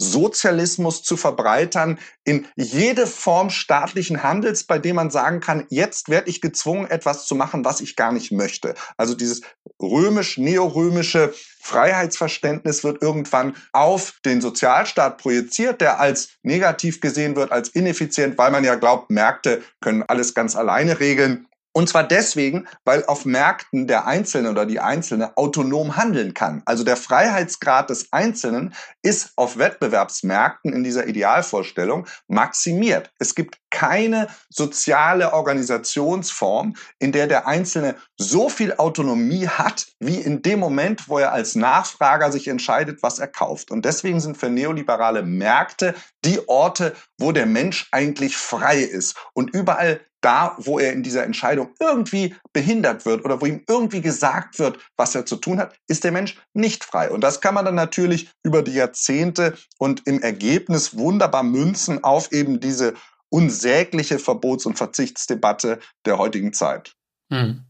Sozialismus 0.00 1.02
zu 1.02 1.16
verbreitern 1.16 1.98
in 2.24 2.46
jede 2.56 3.06
Form 3.06 3.50
staatlichen 3.50 4.22
Handels, 4.22 4.64
bei 4.64 4.78
dem 4.78 4.96
man 4.96 5.10
sagen 5.10 5.40
kann, 5.40 5.66
jetzt 5.68 6.08
werde 6.08 6.30
ich 6.30 6.40
gezwungen, 6.40 6.86
etwas 6.90 7.26
zu 7.26 7.34
machen, 7.34 7.64
was 7.64 7.82
ich 7.82 7.96
gar 7.96 8.10
nicht 8.10 8.32
möchte. 8.32 8.74
Also 8.96 9.14
dieses 9.14 9.42
römisch-neorömische 9.80 11.34
Freiheitsverständnis 11.60 12.82
wird 12.82 13.02
irgendwann 13.02 13.54
auf 13.72 14.14
den 14.24 14.40
Sozialstaat 14.40 15.18
projiziert, 15.18 15.82
der 15.82 16.00
als 16.00 16.30
negativ 16.42 17.00
gesehen 17.00 17.36
wird, 17.36 17.52
als 17.52 17.68
ineffizient, 17.68 18.38
weil 18.38 18.50
man 18.50 18.64
ja 18.64 18.76
glaubt, 18.76 19.10
Märkte 19.10 19.62
können 19.80 20.02
alles 20.02 20.34
ganz 20.34 20.56
alleine 20.56 20.98
regeln. 20.98 21.46
Und 21.72 21.88
zwar 21.88 22.02
deswegen, 22.02 22.66
weil 22.84 23.04
auf 23.06 23.24
Märkten 23.24 23.86
der 23.86 24.06
Einzelne 24.06 24.50
oder 24.50 24.66
die 24.66 24.80
Einzelne 24.80 25.36
autonom 25.36 25.96
handeln 25.96 26.34
kann. 26.34 26.62
Also 26.64 26.82
der 26.82 26.96
Freiheitsgrad 26.96 27.90
des 27.90 28.12
Einzelnen 28.12 28.74
ist 29.02 29.32
auf 29.36 29.56
Wettbewerbsmärkten 29.56 30.72
in 30.72 30.82
dieser 30.82 31.06
Idealvorstellung 31.06 32.06
maximiert. 32.26 33.12
Es 33.20 33.36
gibt 33.36 33.58
keine 33.70 34.26
soziale 34.48 35.32
Organisationsform, 35.32 36.74
in 36.98 37.12
der 37.12 37.28
der 37.28 37.46
Einzelne 37.46 37.94
so 38.16 38.48
viel 38.48 38.74
Autonomie 38.74 39.46
hat, 39.46 39.86
wie 40.00 40.16
in 40.16 40.42
dem 40.42 40.58
Moment, 40.58 41.08
wo 41.08 41.18
er 41.18 41.32
als 41.32 41.54
Nachfrager 41.54 42.32
sich 42.32 42.48
entscheidet, 42.48 43.00
was 43.04 43.20
er 43.20 43.28
kauft. 43.28 43.70
Und 43.70 43.84
deswegen 43.84 44.18
sind 44.18 44.36
für 44.36 44.50
neoliberale 44.50 45.22
Märkte 45.22 45.94
die 46.24 46.48
Orte, 46.48 46.96
wo 47.16 47.30
der 47.30 47.46
Mensch 47.46 47.88
eigentlich 47.92 48.36
frei 48.36 48.80
ist. 48.80 49.16
Und 49.34 49.54
überall 49.54 50.00
da, 50.20 50.54
wo 50.58 50.78
er 50.78 50.92
in 50.92 51.02
dieser 51.02 51.24
Entscheidung 51.24 51.74
irgendwie 51.80 52.34
behindert 52.52 53.06
wird 53.06 53.24
oder 53.24 53.40
wo 53.40 53.46
ihm 53.46 53.64
irgendwie 53.68 54.00
gesagt 54.00 54.58
wird, 54.58 54.78
was 54.96 55.14
er 55.14 55.26
zu 55.26 55.36
tun 55.36 55.58
hat, 55.58 55.74
ist 55.88 56.04
der 56.04 56.12
Mensch 56.12 56.36
nicht 56.52 56.84
frei. 56.84 57.10
Und 57.10 57.22
das 57.22 57.40
kann 57.40 57.54
man 57.54 57.64
dann 57.64 57.74
natürlich 57.74 58.30
über 58.42 58.62
die 58.62 58.74
Jahrzehnte 58.74 59.54
und 59.78 60.06
im 60.06 60.20
Ergebnis 60.20 60.96
wunderbar 60.96 61.42
münzen 61.42 62.04
auf 62.04 62.32
eben 62.32 62.60
diese 62.60 62.94
unsägliche 63.30 64.18
Verbots- 64.18 64.66
und 64.66 64.76
Verzichtsdebatte 64.76 65.78
der 66.04 66.18
heutigen 66.18 66.52
Zeit. 66.52 66.94
Hm. 67.32 67.64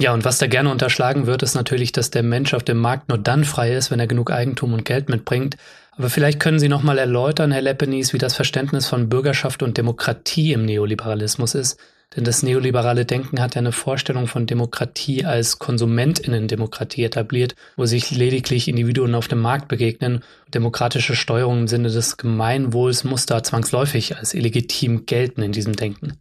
Ja, 0.00 0.12
und 0.12 0.24
was 0.24 0.38
da 0.38 0.46
gerne 0.46 0.70
unterschlagen 0.70 1.26
wird, 1.26 1.42
ist 1.42 1.54
natürlich, 1.54 1.90
dass 1.90 2.10
der 2.10 2.22
Mensch 2.22 2.54
auf 2.54 2.62
dem 2.62 2.78
Markt 2.78 3.08
nur 3.08 3.18
dann 3.18 3.44
frei 3.44 3.74
ist, 3.74 3.90
wenn 3.90 3.98
er 3.98 4.06
genug 4.06 4.30
Eigentum 4.30 4.72
und 4.72 4.84
Geld 4.84 5.08
mitbringt. 5.08 5.56
Aber 5.98 6.10
vielleicht 6.10 6.38
können 6.38 6.60
Sie 6.60 6.68
noch 6.68 6.84
mal 6.84 6.96
erläutern, 6.96 7.50
Herr 7.50 7.60
Leppenis, 7.60 8.12
wie 8.12 8.18
das 8.18 8.36
Verständnis 8.36 8.86
von 8.86 9.08
Bürgerschaft 9.08 9.64
und 9.64 9.76
Demokratie 9.76 10.52
im 10.52 10.64
Neoliberalismus 10.64 11.56
ist. 11.56 11.78
Denn 12.14 12.22
das 12.22 12.44
neoliberale 12.44 13.04
Denken 13.04 13.40
hat 13.40 13.56
ja 13.56 13.58
eine 13.58 13.72
Vorstellung 13.72 14.28
von 14.28 14.46
Demokratie 14.46 15.24
als 15.24 15.58
Konsumentinnendemokratie 15.58 17.02
etabliert, 17.02 17.54
wo 17.76 17.84
sich 17.84 18.12
lediglich 18.12 18.68
Individuen 18.68 19.16
auf 19.16 19.26
dem 19.26 19.40
Markt 19.40 19.66
begegnen. 19.66 20.22
Demokratische 20.54 21.16
Steuerung 21.16 21.60
im 21.60 21.68
Sinne 21.68 21.90
des 21.90 22.16
Gemeinwohls 22.16 23.02
muss 23.02 23.26
da 23.26 23.42
zwangsläufig 23.42 24.16
als 24.16 24.34
illegitim 24.34 25.04
gelten 25.04 25.42
in 25.42 25.52
diesem 25.52 25.74
Denken. 25.74 26.14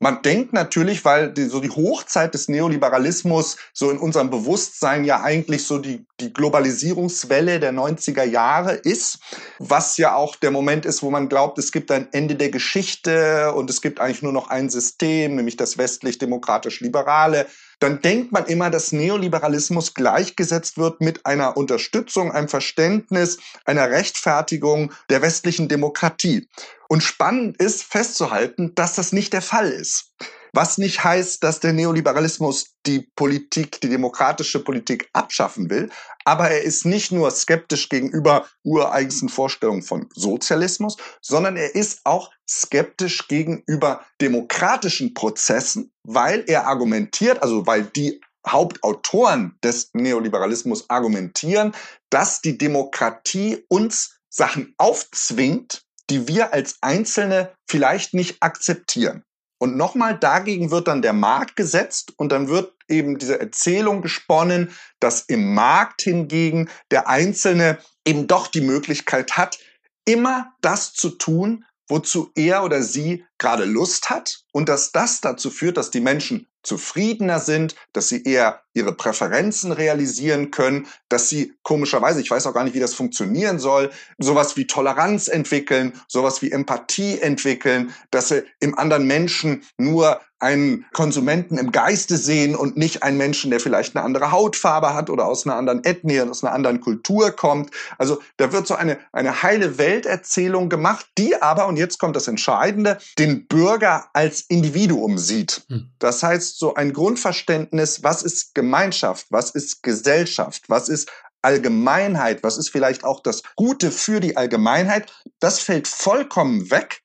Man 0.00 0.22
denkt 0.22 0.52
natürlich, 0.52 1.04
weil 1.04 1.32
die, 1.32 1.46
so 1.46 1.58
die 1.58 1.70
Hochzeit 1.70 2.32
des 2.32 2.48
Neoliberalismus 2.48 3.56
so 3.72 3.90
in 3.90 3.98
unserem 3.98 4.30
Bewusstsein 4.30 5.04
ja 5.04 5.22
eigentlich 5.22 5.64
so 5.64 5.78
die, 5.78 6.06
die 6.20 6.32
Globalisierungswelle 6.32 7.58
der 7.58 7.72
90er 7.72 8.22
Jahre 8.22 8.74
ist, 8.74 9.18
was 9.58 9.96
ja 9.96 10.14
auch 10.14 10.36
der 10.36 10.52
Moment 10.52 10.86
ist, 10.86 11.02
wo 11.02 11.10
man 11.10 11.28
glaubt, 11.28 11.58
es 11.58 11.72
gibt 11.72 11.90
ein 11.90 12.08
Ende 12.12 12.36
der 12.36 12.50
Geschichte 12.50 13.52
und 13.54 13.70
es 13.70 13.80
gibt 13.80 14.00
eigentlich 14.00 14.22
nur 14.22 14.32
noch 14.32 14.50
ein 14.50 14.70
System, 14.70 15.34
nämlich 15.34 15.56
das 15.56 15.78
westlich-demokratisch-liberale 15.78 17.46
dann 17.78 18.02
denkt 18.02 18.32
man 18.32 18.46
immer, 18.46 18.70
dass 18.70 18.92
Neoliberalismus 18.92 19.94
gleichgesetzt 19.94 20.78
wird 20.78 21.00
mit 21.00 21.26
einer 21.26 21.56
Unterstützung, 21.56 22.32
einem 22.32 22.48
Verständnis, 22.48 23.38
einer 23.64 23.90
Rechtfertigung 23.90 24.92
der 25.10 25.22
westlichen 25.22 25.68
Demokratie. 25.68 26.48
Und 26.88 27.02
spannend 27.02 27.58
ist 27.58 27.84
festzuhalten, 27.84 28.74
dass 28.74 28.94
das 28.94 29.12
nicht 29.12 29.32
der 29.32 29.42
Fall 29.42 29.70
ist. 29.70 30.12
Was 30.52 30.78
nicht 30.78 31.04
heißt, 31.04 31.44
dass 31.44 31.60
der 31.60 31.72
Neoliberalismus 31.72 32.74
die 32.86 33.10
Politik, 33.14 33.80
die 33.80 33.90
demokratische 33.90 34.60
Politik 34.64 35.08
abschaffen 35.12 35.68
will, 35.68 35.90
aber 36.28 36.50
er 36.50 36.60
ist 36.60 36.84
nicht 36.84 37.10
nur 37.10 37.30
skeptisch 37.30 37.88
gegenüber 37.88 38.46
ureigensten 38.62 39.30
Vorstellungen 39.30 39.80
von 39.80 40.10
Sozialismus, 40.14 40.98
sondern 41.22 41.56
er 41.56 41.74
ist 41.74 42.02
auch 42.04 42.30
skeptisch 42.46 43.28
gegenüber 43.28 44.04
demokratischen 44.20 45.14
Prozessen, 45.14 45.90
weil 46.02 46.44
er 46.46 46.66
argumentiert, 46.66 47.42
also 47.42 47.66
weil 47.66 47.84
die 47.84 48.20
Hauptautoren 48.46 49.56
des 49.64 49.88
Neoliberalismus 49.94 50.90
argumentieren, 50.90 51.74
dass 52.10 52.42
die 52.42 52.58
Demokratie 52.58 53.64
uns 53.68 54.18
Sachen 54.28 54.74
aufzwingt, 54.76 55.86
die 56.10 56.28
wir 56.28 56.52
als 56.52 56.76
Einzelne 56.82 57.54
vielleicht 57.66 58.12
nicht 58.12 58.42
akzeptieren. 58.42 59.24
Und 59.58 59.76
nochmal, 59.76 60.16
dagegen 60.16 60.70
wird 60.70 60.88
dann 60.88 61.02
der 61.02 61.12
Markt 61.12 61.56
gesetzt 61.56 62.12
und 62.16 62.30
dann 62.30 62.48
wird 62.48 62.72
eben 62.88 63.18
diese 63.18 63.40
Erzählung 63.40 64.02
gesponnen, 64.02 64.72
dass 65.00 65.22
im 65.22 65.54
Markt 65.54 66.02
hingegen 66.02 66.70
der 66.90 67.08
Einzelne 67.08 67.78
eben 68.06 68.26
doch 68.26 68.46
die 68.46 68.60
Möglichkeit 68.60 69.36
hat, 69.36 69.58
immer 70.04 70.52
das 70.60 70.92
zu 70.94 71.10
tun, 71.10 71.64
wozu 71.88 72.30
er 72.34 72.62
oder 72.64 72.82
sie 72.82 73.24
gerade 73.38 73.64
Lust 73.64 74.10
hat 74.10 74.44
und 74.52 74.68
dass 74.68 74.92
das 74.92 75.20
dazu 75.20 75.50
führt, 75.50 75.76
dass 75.76 75.90
die 75.90 76.00
Menschen 76.00 76.46
zufriedener 76.62 77.40
sind, 77.40 77.76
dass 77.92 78.08
sie 78.08 78.22
eher 78.24 78.62
ihre 78.74 78.92
Präferenzen 78.92 79.72
realisieren 79.72 80.50
können, 80.50 80.86
dass 81.08 81.28
sie 81.28 81.54
komischerweise, 81.62 82.20
ich 82.20 82.30
weiß 82.30 82.46
auch 82.46 82.54
gar 82.54 82.64
nicht, 82.64 82.74
wie 82.74 82.80
das 82.80 82.94
funktionieren 82.94 83.58
soll, 83.58 83.90
sowas 84.18 84.56
wie 84.56 84.66
Toleranz 84.66 85.28
entwickeln, 85.28 85.98
sowas 86.08 86.42
wie 86.42 86.52
Empathie 86.52 87.20
entwickeln, 87.20 87.94
dass 88.10 88.28
sie 88.28 88.44
im 88.60 88.76
anderen 88.76 89.06
Menschen 89.06 89.62
nur 89.78 90.20
einen 90.40 90.84
Konsumenten 90.92 91.58
im 91.58 91.72
Geiste 91.72 92.16
sehen 92.16 92.54
und 92.54 92.76
nicht 92.76 93.02
einen 93.02 93.16
Menschen, 93.16 93.50
der 93.50 93.60
vielleicht 93.60 93.96
eine 93.96 94.04
andere 94.04 94.30
Hautfarbe 94.30 94.94
hat 94.94 95.10
oder 95.10 95.26
aus 95.26 95.46
einer 95.46 95.56
anderen 95.56 95.84
Ethnie, 95.84 96.20
aus 96.20 96.44
einer 96.44 96.52
anderen 96.52 96.80
Kultur 96.80 97.30
kommt. 97.32 97.70
Also 97.98 98.20
da 98.36 98.52
wird 98.52 98.66
so 98.66 98.74
eine, 98.74 98.98
eine 99.12 99.42
heile 99.42 99.78
Welterzählung 99.78 100.68
gemacht, 100.68 101.06
die 101.18 101.40
aber, 101.40 101.66
und 101.66 101.76
jetzt 101.76 101.98
kommt 101.98 102.16
das 102.16 102.28
Entscheidende, 102.28 102.98
den 103.18 103.46
Bürger 103.46 104.06
als 104.12 104.42
Individuum 104.42 105.18
sieht. 105.18 105.62
Hm. 105.68 105.90
Das 105.98 106.22
heißt, 106.22 106.58
so 106.58 106.74
ein 106.74 106.92
Grundverständnis, 106.92 108.02
was 108.02 108.22
ist 108.22 108.54
Gemeinschaft, 108.54 109.26
was 109.30 109.50
ist 109.50 109.82
Gesellschaft, 109.82 110.64
was 110.68 110.88
ist 110.88 111.10
Allgemeinheit, 111.42 112.42
was 112.42 112.58
ist 112.58 112.70
vielleicht 112.70 113.04
auch 113.04 113.20
das 113.20 113.42
Gute 113.56 113.90
für 113.90 114.20
die 114.20 114.36
Allgemeinheit, 114.36 115.12
das 115.40 115.60
fällt 115.60 115.86
vollkommen 115.86 116.70
weg. 116.70 117.02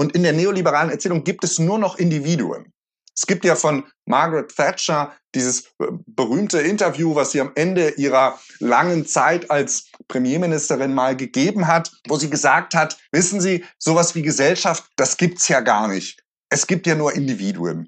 Und 0.00 0.14
in 0.14 0.22
der 0.22 0.32
neoliberalen 0.32 0.90
Erzählung 0.90 1.24
gibt 1.24 1.44
es 1.44 1.58
nur 1.58 1.78
noch 1.78 1.98
Individuen. 1.98 2.72
Es 3.14 3.26
gibt 3.26 3.44
ja 3.44 3.54
von 3.54 3.84
Margaret 4.06 4.48
Thatcher 4.56 5.14
dieses 5.34 5.66
äh, 5.78 5.88
berühmte 6.06 6.58
Interview, 6.58 7.14
was 7.14 7.32
sie 7.32 7.40
am 7.42 7.52
Ende 7.54 7.90
ihrer 7.98 8.40
langen 8.60 9.04
Zeit 9.04 9.50
als 9.50 9.90
Premierministerin 10.08 10.94
mal 10.94 11.14
gegeben 11.14 11.66
hat, 11.66 11.92
wo 12.08 12.16
sie 12.16 12.30
gesagt 12.30 12.74
hat, 12.74 12.96
wissen 13.12 13.42
Sie, 13.42 13.62
sowas 13.76 14.14
wie 14.14 14.22
Gesellschaft, 14.22 14.84
das 14.96 15.18
gibt's 15.18 15.48
ja 15.48 15.60
gar 15.60 15.86
nicht. 15.86 16.24
Es 16.48 16.66
gibt 16.66 16.86
ja 16.86 16.94
nur 16.94 17.12
Individuen. 17.12 17.86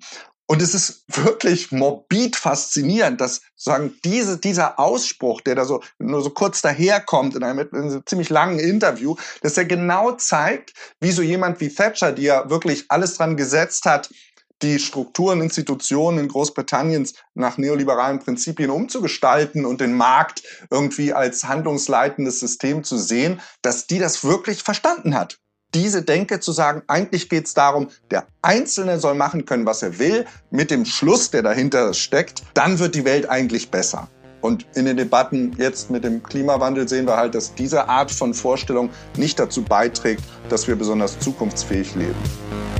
Und 0.52 0.60
es 0.60 0.74
ist 0.74 1.04
wirklich 1.06 1.72
morbid 1.72 2.36
faszinierend, 2.36 3.22
dass 3.22 3.40
sagen 3.56 3.94
diese, 4.04 4.36
dieser 4.36 4.78
Ausspruch, 4.78 5.40
der 5.40 5.54
da 5.54 5.64
so 5.64 5.82
nur 5.98 6.20
so 6.20 6.28
kurz 6.28 6.60
daherkommt 6.60 7.34
in 7.34 7.42
einem, 7.42 7.60
in 7.60 7.74
einem 7.74 8.02
ziemlich 8.04 8.28
langen 8.28 8.58
Interview, 8.58 9.16
dass 9.40 9.56
er 9.56 9.64
genau 9.64 10.12
zeigt, 10.12 10.74
wie 11.00 11.10
so 11.10 11.22
jemand 11.22 11.58
wie 11.62 11.70
Thatcher, 11.70 12.12
die 12.12 12.24
ja 12.24 12.50
wirklich 12.50 12.84
alles 12.88 13.16
dran 13.16 13.38
gesetzt 13.38 13.86
hat, 13.86 14.10
die 14.60 14.78
Strukturen, 14.78 15.40
Institutionen 15.40 16.18
in 16.18 16.28
Großbritanniens 16.28 17.14
nach 17.32 17.56
neoliberalen 17.56 18.18
Prinzipien 18.18 18.68
umzugestalten 18.68 19.64
und 19.64 19.80
den 19.80 19.94
Markt 19.94 20.42
irgendwie 20.70 21.14
als 21.14 21.44
handlungsleitendes 21.44 22.40
System 22.40 22.84
zu 22.84 22.98
sehen, 22.98 23.40
dass 23.62 23.86
die 23.86 23.98
das 23.98 24.22
wirklich 24.22 24.62
verstanden 24.62 25.14
hat 25.14 25.38
diese 25.74 26.02
Denke 26.02 26.40
zu 26.40 26.52
sagen, 26.52 26.82
eigentlich 26.86 27.28
geht 27.28 27.46
es 27.46 27.54
darum, 27.54 27.88
der 28.10 28.26
Einzelne 28.42 28.98
soll 28.98 29.14
machen 29.14 29.44
können, 29.44 29.66
was 29.66 29.82
er 29.82 29.98
will, 29.98 30.26
mit 30.50 30.70
dem 30.70 30.84
Schluss, 30.84 31.30
der 31.30 31.42
dahinter 31.42 31.94
steckt, 31.94 32.42
dann 32.54 32.78
wird 32.78 32.94
die 32.94 33.04
Welt 33.04 33.28
eigentlich 33.28 33.70
besser. 33.70 34.08
Und 34.40 34.66
in 34.74 34.86
den 34.86 34.96
Debatten 34.96 35.54
jetzt 35.56 35.90
mit 35.90 36.02
dem 36.02 36.22
Klimawandel 36.22 36.88
sehen 36.88 37.06
wir 37.06 37.16
halt, 37.16 37.34
dass 37.34 37.54
diese 37.54 37.88
Art 37.88 38.10
von 38.10 38.34
Vorstellung 38.34 38.90
nicht 39.16 39.38
dazu 39.38 39.62
beiträgt, 39.62 40.22
dass 40.48 40.66
wir 40.66 40.74
besonders 40.74 41.18
zukunftsfähig 41.20 41.94
leben. 41.94 42.71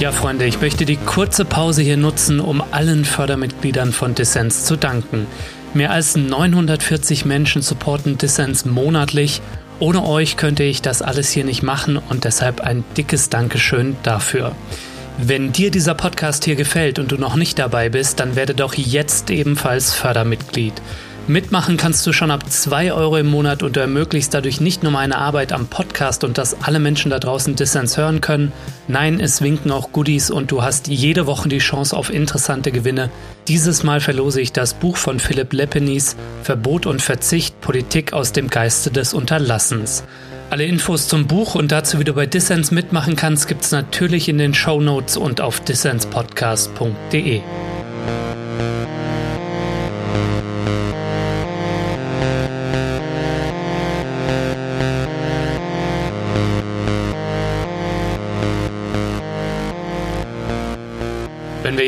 Ja, 0.00 0.12
Freunde, 0.12 0.46
ich 0.46 0.62
möchte 0.62 0.86
die 0.86 0.96
kurze 0.96 1.44
Pause 1.44 1.82
hier 1.82 1.98
nutzen, 1.98 2.40
um 2.40 2.62
allen 2.70 3.04
Fördermitgliedern 3.04 3.92
von 3.92 4.14
Dissens 4.14 4.64
zu 4.64 4.76
danken. 4.76 5.26
Mehr 5.74 5.90
als 5.90 6.16
940 6.16 7.26
Menschen 7.26 7.60
supporten 7.60 8.16
Dissens 8.16 8.64
monatlich. 8.64 9.42
Ohne 9.78 10.02
euch 10.06 10.38
könnte 10.38 10.62
ich 10.62 10.80
das 10.80 11.02
alles 11.02 11.28
hier 11.28 11.44
nicht 11.44 11.62
machen 11.62 11.98
und 11.98 12.24
deshalb 12.24 12.62
ein 12.62 12.82
dickes 12.96 13.28
Dankeschön 13.28 13.94
dafür. 14.02 14.52
Wenn 15.18 15.52
dir 15.52 15.70
dieser 15.70 15.94
Podcast 15.94 16.46
hier 16.46 16.56
gefällt 16.56 16.98
und 16.98 17.12
du 17.12 17.16
noch 17.16 17.36
nicht 17.36 17.58
dabei 17.58 17.90
bist, 17.90 18.20
dann 18.20 18.36
werde 18.36 18.54
doch 18.54 18.72
jetzt 18.72 19.28
ebenfalls 19.28 19.92
Fördermitglied. 19.92 20.80
Mitmachen 21.30 21.76
kannst 21.76 22.04
du 22.08 22.12
schon 22.12 22.32
ab 22.32 22.50
2 22.50 22.92
Euro 22.92 23.16
im 23.16 23.28
Monat 23.28 23.62
und 23.62 23.76
du 23.76 23.80
ermöglichst 23.80 24.34
dadurch 24.34 24.60
nicht 24.60 24.82
nur 24.82 24.90
meine 24.90 25.16
Arbeit 25.16 25.52
am 25.52 25.68
Podcast 25.68 26.24
und 26.24 26.38
dass 26.38 26.60
alle 26.62 26.80
Menschen 26.80 27.12
da 27.12 27.20
draußen 27.20 27.54
Dissens 27.54 27.96
hören 27.96 28.20
können. 28.20 28.52
Nein, 28.88 29.20
es 29.20 29.40
winken 29.40 29.70
auch 29.70 29.92
Goodies 29.92 30.30
und 30.30 30.50
du 30.50 30.64
hast 30.64 30.88
jede 30.88 31.28
Woche 31.28 31.48
die 31.48 31.58
Chance 31.58 31.96
auf 31.96 32.12
interessante 32.12 32.72
Gewinne. 32.72 33.10
Dieses 33.46 33.84
Mal 33.84 34.00
verlose 34.00 34.40
ich 34.40 34.52
das 34.52 34.74
Buch 34.74 34.96
von 34.96 35.20
Philipp 35.20 35.52
Leppenis 35.52 36.16
Verbot 36.42 36.86
und 36.86 37.00
Verzicht 37.00 37.60
Politik 37.60 38.12
aus 38.12 38.32
dem 38.32 38.48
Geiste 38.48 38.90
des 38.90 39.14
Unterlassens. 39.14 40.02
Alle 40.50 40.64
Infos 40.64 41.06
zum 41.06 41.28
Buch 41.28 41.54
und 41.54 41.70
dazu, 41.70 42.00
wie 42.00 42.04
du 42.04 42.12
bei 42.12 42.26
Dissens 42.26 42.72
mitmachen 42.72 43.14
kannst, 43.14 43.46
gibt 43.46 43.62
es 43.62 43.70
natürlich 43.70 44.28
in 44.28 44.38
den 44.38 44.52
Show 44.52 44.80
Notes 44.80 45.16
und 45.16 45.40
auf 45.40 45.60
dissenspodcast.de. 45.60 47.42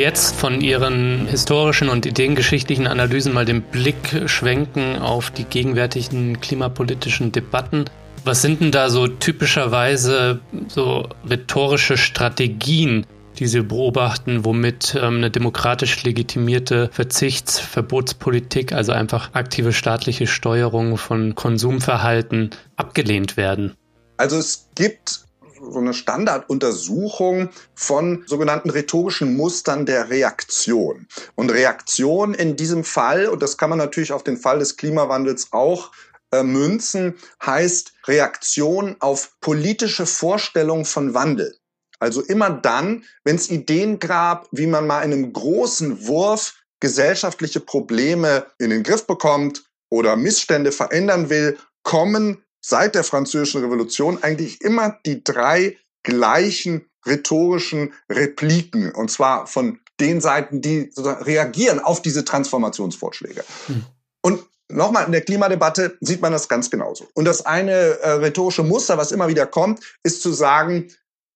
jetzt 0.03 0.35
von 0.35 0.61
Ihren 0.61 1.29
historischen 1.29 1.89
und 1.89 2.05
ideengeschichtlichen 2.05 2.89
Analysen 2.89 3.33
mal 3.33 3.45
den 3.45 3.63
Blick 3.63 4.29
schwenken 4.29 4.99
auf 4.99 5.31
die 5.31 5.45
gegenwärtigen 5.45 6.41
klimapolitischen 6.41 7.31
Debatten, 7.31 7.85
was 8.25 8.43
sind 8.43 8.61
denn 8.61 8.73
da 8.73 8.91
so 8.91 9.07
typischerweise 9.07 10.41
so 10.67 11.09
rhetorische 11.29 11.97
Strategien, 11.97 13.07
die 13.39 13.47
Sie 13.47 13.63
beobachten, 13.63 14.45
womit 14.45 14.97
ähm, 14.97 15.19
eine 15.19 15.31
demokratisch 15.31 16.03
legitimierte 16.03 16.91
Verzichts-, 16.93 17.61
Verbotspolitik, 17.61 18.73
also 18.73 18.91
einfach 18.91 19.31
aktive 19.35 19.73
staatliche 19.73 20.27
Steuerung 20.27 20.99
von 20.99 21.37
Konsumverhalten 21.37 22.51
abgelehnt 22.77 23.37
werden? 23.37 23.75
Also 24.17 24.37
es 24.37 24.69
gibt 24.75 25.22
so 25.71 25.79
eine 25.79 25.95
Standarduntersuchung 25.95 27.51
von 27.75 28.25
sogenannten 28.27 28.71
rhetorischen 28.71 29.37
Mustern 29.37 29.87
der 29.87 30.11
Reaktion. 30.11 31.07
Und 31.35 31.51
Reaktion 31.51 32.35
in 32.35 32.57
diesem 32.57 32.85
Fall, 32.85 33.29
und 33.29 33.43
das 33.43 33.57
kann 33.57 33.71
man 33.71 33.79
natürlich 33.79 34.13
auf 34.13 34.25
den 34.25 34.37
Fall 34.37 34.59
des 34.59 34.77
Klimawandels 34.77 35.49
auch 35.53 35.93
äh, 36.33 36.43
münzen, 36.43 37.15
heißt 37.45 37.93
Reaktion 38.07 38.97
auf 39.01 39.37
politische 39.41 40.07
Vorstellungen 40.07 40.85
von 40.85 41.15
Wandel. 41.15 41.57
Also 42.01 42.21
immer 42.21 42.51
dann, 42.51 43.05
wenn 43.23 43.37
es 43.37 43.49
Ideen 43.49 44.01
gab, 44.01 44.49
wie 44.51 44.67
man 44.67 44.87
mal 44.87 45.03
in 45.03 45.13
einem 45.13 45.33
großen 45.33 46.07
Wurf 46.09 46.55
gesellschaftliche 46.81 47.61
Probleme 47.61 48.47
in 48.59 48.71
den 48.71 48.83
Griff 48.83 49.07
bekommt 49.07 49.63
oder 49.89 50.17
Missstände 50.17 50.73
verändern 50.73 51.31
will, 51.31 51.57
kommen 51.85 52.43
seit 52.65 52.95
der 52.95 53.05
Französischen 53.05 53.63
Revolution 53.63 54.23
eigentlich 54.23 54.63
immer 54.63 54.99
die 55.05 55.23
drei 55.23 55.77
gleichen 56.03 56.87
rhetorischen 57.05 57.93
Repliken, 58.09 58.93
und 58.93 59.11
zwar 59.11 59.47
von 59.47 59.81
den 60.01 60.21
Seiten, 60.21 60.61
die 60.61 60.91
reagieren 60.97 61.81
auf 61.81 62.01
diese 62.01 62.25
Transformationsvorschläge. 62.25 63.45
Hm. 63.67 63.85
Und 64.23 64.45
nochmal, 64.69 65.05
in 65.07 65.13
der 65.13 65.21
Klimadebatte 65.21 65.97
sieht 66.01 66.23
man 66.23 66.33
das 66.33 66.49
ganz 66.49 66.71
genauso. 66.71 67.09
Und 67.15 67.25
das 67.25 67.45
eine 67.45 67.73
äh, 67.73 68.11
rhetorische 68.13 68.63
Muster, 68.63 68.97
was 68.97 69.13
immer 69.13 69.29
wieder 69.29 69.47
kommt, 69.47 69.81
ist 70.03 70.23
zu 70.23 70.33
sagen, 70.33 70.89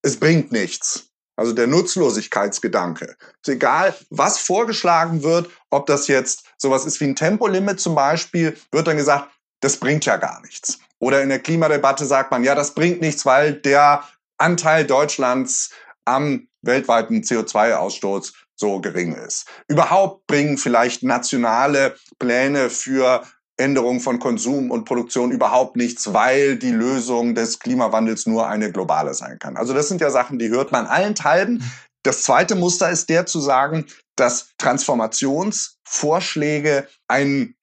es 0.03 0.19
bringt 0.19 0.53
nichts. 0.53 1.09
Also 1.37 1.53
der 1.53 1.67
Nutzlosigkeitsgedanke. 1.67 3.17
Ist 3.43 3.49
egal, 3.49 3.95
was 4.09 4.39
vorgeschlagen 4.39 5.23
wird, 5.23 5.51
ob 5.71 5.87
das 5.87 6.09
jetzt 6.09 6.45
sowas 6.57 6.87
ist 6.87 6.99
wie 7.01 7.05
ein 7.05 7.17
Tempolimit 7.17 7.79
zum 7.79 7.95
Beispiel, 7.95 8.57
wird 8.73 8.87
dann 8.87 8.97
gesagt, 8.97 9.31
das 9.61 9.77
bringt 9.77 10.07
ja 10.07 10.17
gar 10.17 10.41
nichts. 10.41 10.79
Oder 10.99 11.23
in 11.23 11.29
der 11.29 11.41
Klimadebatte 11.41 12.07
sagt 12.07 12.31
man, 12.31 12.45
ja, 12.45 12.55
das 12.55 12.75
bringt 12.75 13.01
nichts, 13.01 13.27
weil 13.27 13.55
der 13.55 14.05
Anteil 14.39 14.87
Deutschlands 14.87 15.71
am 16.05 16.49
weltweiten 16.63 17.23
CO2-Ausstoß 17.23 18.33
so 18.57 18.81
gering 18.81 19.15
ist. 19.15 19.47
Überhaupt 19.69 20.27
bringen 20.27 20.59
vielleicht 20.59 21.03
nationale 21.03 21.97
Pläne 22.19 22.71
für 22.71 23.23
Änderung 23.59 24.01
von 24.01 24.19
Konsum 24.19 24.71
und 24.71 24.85
Produktion 24.85 25.33
überhaupt 25.33 25.77
nichts, 25.77 26.13
weil 26.13 26.57
die 26.57 26.73
Lösung 26.73 27.35
des 27.35 27.59
Klimawandels 27.59 28.27
nur 28.27 28.47
eine 28.49 28.71
globale 28.71 29.15
sein 29.15 29.39
kann. 29.39 29.57
Also 29.57 29.73
das 29.73 29.89
sind 29.89 30.03
ja 30.03 30.11
Sachen, 30.11 30.39
die 30.39 30.51
hört 30.51 30.73
man 30.73 30.85
allenthalben. 30.87 31.63
Das 32.03 32.23
zweite 32.23 32.55
Muster 32.55 32.91
ist 32.91 33.09
der 33.09 33.25
zu 33.27 33.41
sagen, 33.41 33.87
dass 34.17 34.51
Transformationsvorschläge 34.59 36.87
einen 37.09 37.57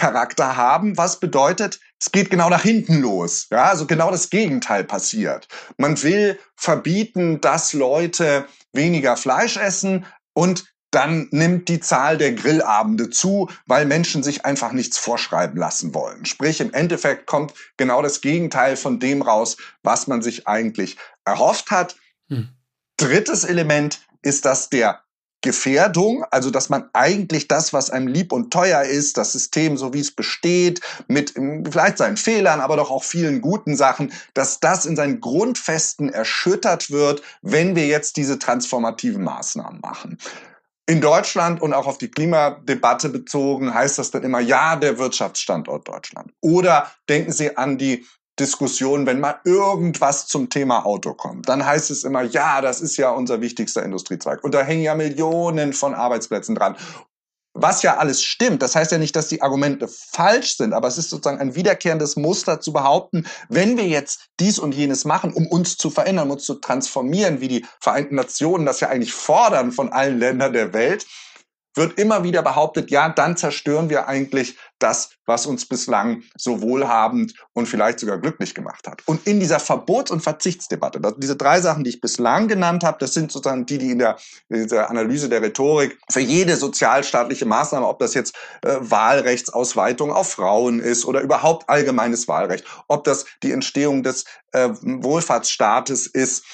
Pervertierungscharakter 0.00 0.56
haben, 0.56 0.96
was 0.96 1.20
bedeutet, 1.20 1.78
es 2.00 2.10
geht 2.10 2.30
genau 2.30 2.48
nach 2.48 2.62
hinten 2.62 3.00
los. 3.00 3.46
Ja, 3.50 3.64
also 3.64 3.86
genau 3.86 4.10
das 4.10 4.30
Gegenteil 4.30 4.84
passiert. 4.84 5.46
Man 5.76 6.02
will 6.02 6.38
verbieten, 6.56 7.40
dass 7.40 7.72
Leute 7.74 8.46
weniger 8.72 9.16
Fleisch 9.16 9.56
essen 9.56 10.06
und 10.32 10.64
dann 10.90 11.28
nimmt 11.30 11.68
die 11.68 11.78
Zahl 11.78 12.18
der 12.18 12.32
Grillabende 12.32 13.10
zu, 13.10 13.48
weil 13.66 13.84
Menschen 13.84 14.24
sich 14.24 14.44
einfach 14.44 14.72
nichts 14.72 14.98
vorschreiben 14.98 15.56
lassen 15.56 15.94
wollen. 15.94 16.24
Sprich, 16.24 16.60
im 16.60 16.72
Endeffekt 16.72 17.26
kommt 17.26 17.54
genau 17.76 18.02
das 18.02 18.20
Gegenteil 18.20 18.76
von 18.76 18.98
dem 18.98 19.22
raus, 19.22 19.56
was 19.84 20.08
man 20.08 20.20
sich 20.20 20.48
eigentlich 20.48 20.96
erhofft 21.24 21.70
hat. 21.70 21.96
Hm. 22.28 22.48
Drittes 22.96 23.44
Element 23.44 24.00
ist, 24.22 24.44
dass 24.44 24.68
der 24.68 25.02
Gefährdung, 25.42 26.24
also 26.30 26.50
dass 26.50 26.68
man 26.68 26.90
eigentlich 26.92 27.48
das, 27.48 27.72
was 27.72 27.90
einem 27.90 28.08
lieb 28.08 28.32
und 28.32 28.52
teuer 28.52 28.82
ist, 28.82 29.16
das 29.16 29.32
System, 29.32 29.76
so 29.76 29.94
wie 29.94 30.00
es 30.00 30.10
besteht, 30.10 30.80
mit 31.08 31.34
vielleicht 31.70 31.98
seinen 31.98 32.16
Fehlern, 32.16 32.60
aber 32.60 32.76
doch 32.76 32.90
auch 32.90 33.04
vielen 33.04 33.40
guten 33.40 33.76
Sachen, 33.76 34.12
dass 34.34 34.60
das 34.60 34.84
in 34.84 34.96
seinen 34.96 35.20
Grundfesten 35.20 36.10
erschüttert 36.10 36.90
wird, 36.90 37.22
wenn 37.42 37.74
wir 37.74 37.86
jetzt 37.86 38.16
diese 38.16 38.38
transformativen 38.38 39.24
Maßnahmen 39.24 39.80
machen. 39.80 40.18
In 40.86 41.00
Deutschland 41.00 41.62
und 41.62 41.72
auch 41.72 41.86
auf 41.86 41.98
die 41.98 42.10
Klimadebatte 42.10 43.10
bezogen 43.10 43.72
heißt 43.72 43.98
das 43.98 44.10
dann 44.10 44.24
immer, 44.24 44.40
ja, 44.40 44.74
der 44.74 44.98
Wirtschaftsstandort 44.98 45.86
Deutschland. 45.86 46.32
Oder 46.40 46.90
denken 47.08 47.30
Sie 47.30 47.56
an 47.56 47.78
die 47.78 48.04
Diskussion, 48.38 49.06
wenn 49.06 49.20
mal 49.20 49.40
irgendwas 49.44 50.26
zum 50.26 50.48
Thema 50.48 50.86
Auto 50.86 51.14
kommt. 51.14 51.48
Dann 51.48 51.64
heißt 51.64 51.90
es 51.90 52.04
immer, 52.04 52.22
ja, 52.22 52.60
das 52.60 52.80
ist 52.80 52.96
ja 52.96 53.10
unser 53.10 53.40
wichtigster 53.40 53.82
Industriezweig. 53.82 54.42
Und 54.42 54.54
da 54.54 54.62
hängen 54.62 54.82
ja 54.82 54.94
Millionen 54.94 55.72
von 55.72 55.94
Arbeitsplätzen 55.94 56.54
dran. 56.54 56.76
Was 57.52 57.82
ja 57.82 57.96
alles 57.96 58.22
stimmt. 58.22 58.62
Das 58.62 58.76
heißt 58.76 58.92
ja 58.92 58.98
nicht, 58.98 59.16
dass 59.16 59.28
die 59.28 59.42
Argumente 59.42 59.88
falsch 59.88 60.56
sind, 60.56 60.72
aber 60.72 60.86
es 60.86 60.98
ist 60.98 61.10
sozusagen 61.10 61.40
ein 61.40 61.56
wiederkehrendes 61.56 62.16
Muster 62.16 62.60
zu 62.60 62.72
behaupten, 62.72 63.26
wenn 63.48 63.76
wir 63.76 63.88
jetzt 63.88 64.28
dies 64.38 64.58
und 64.60 64.72
jenes 64.72 65.04
machen, 65.04 65.32
um 65.32 65.48
uns 65.48 65.76
zu 65.76 65.90
verändern, 65.90 66.26
um 66.26 66.32
uns 66.32 66.44
zu 66.44 66.54
transformieren, 66.54 67.40
wie 67.40 67.48
die 67.48 67.66
Vereinten 67.80 68.14
Nationen 68.14 68.66
das 68.66 68.80
ja 68.80 68.88
eigentlich 68.88 69.12
fordern 69.12 69.72
von 69.72 69.92
allen 69.92 70.18
Ländern 70.18 70.52
der 70.52 70.72
Welt, 70.72 71.06
wird 71.74 71.98
immer 71.98 72.24
wieder 72.24 72.42
behauptet, 72.42 72.90
ja, 72.90 73.08
dann 73.08 73.36
zerstören 73.36 73.90
wir 73.90 74.08
eigentlich 74.08 74.56
das, 74.82 75.10
was 75.26 75.46
uns 75.46 75.66
bislang 75.66 76.22
so 76.36 76.60
wohlhabend 76.60 77.34
und 77.52 77.66
vielleicht 77.66 78.00
sogar 78.00 78.18
glücklich 78.18 78.54
gemacht 78.54 78.86
hat. 78.88 79.02
Und 79.06 79.26
in 79.26 79.40
dieser 79.40 79.60
Verbots- 79.60 80.10
und 80.10 80.20
Verzichtsdebatte, 80.20 81.00
diese 81.18 81.36
drei 81.36 81.60
Sachen, 81.60 81.84
die 81.84 81.90
ich 81.90 82.00
bislang 82.00 82.48
genannt 82.48 82.82
habe, 82.82 82.98
das 82.98 83.14
sind 83.14 83.30
sozusagen 83.30 83.66
die, 83.66 83.78
die 83.78 83.90
in 83.92 83.98
der, 83.98 84.16
in 84.48 84.66
der 84.66 84.90
Analyse 84.90 85.28
der 85.28 85.42
Rhetorik 85.42 85.98
für 86.10 86.20
jede 86.20 86.56
sozialstaatliche 86.56 87.46
Maßnahme, 87.46 87.86
ob 87.86 87.98
das 87.98 88.14
jetzt 88.14 88.34
äh, 88.62 88.76
Wahlrechtsausweitung 88.80 90.12
auf 90.12 90.30
Frauen 90.30 90.80
ist 90.80 91.04
oder 91.04 91.20
überhaupt 91.20 91.68
allgemeines 91.68 92.26
Wahlrecht, 92.26 92.64
ob 92.88 93.04
das 93.04 93.26
die 93.42 93.52
Entstehung 93.52 94.02
des 94.02 94.24
äh, 94.52 94.70
Wohlfahrtsstaates 94.82 96.06
ist, 96.06 96.44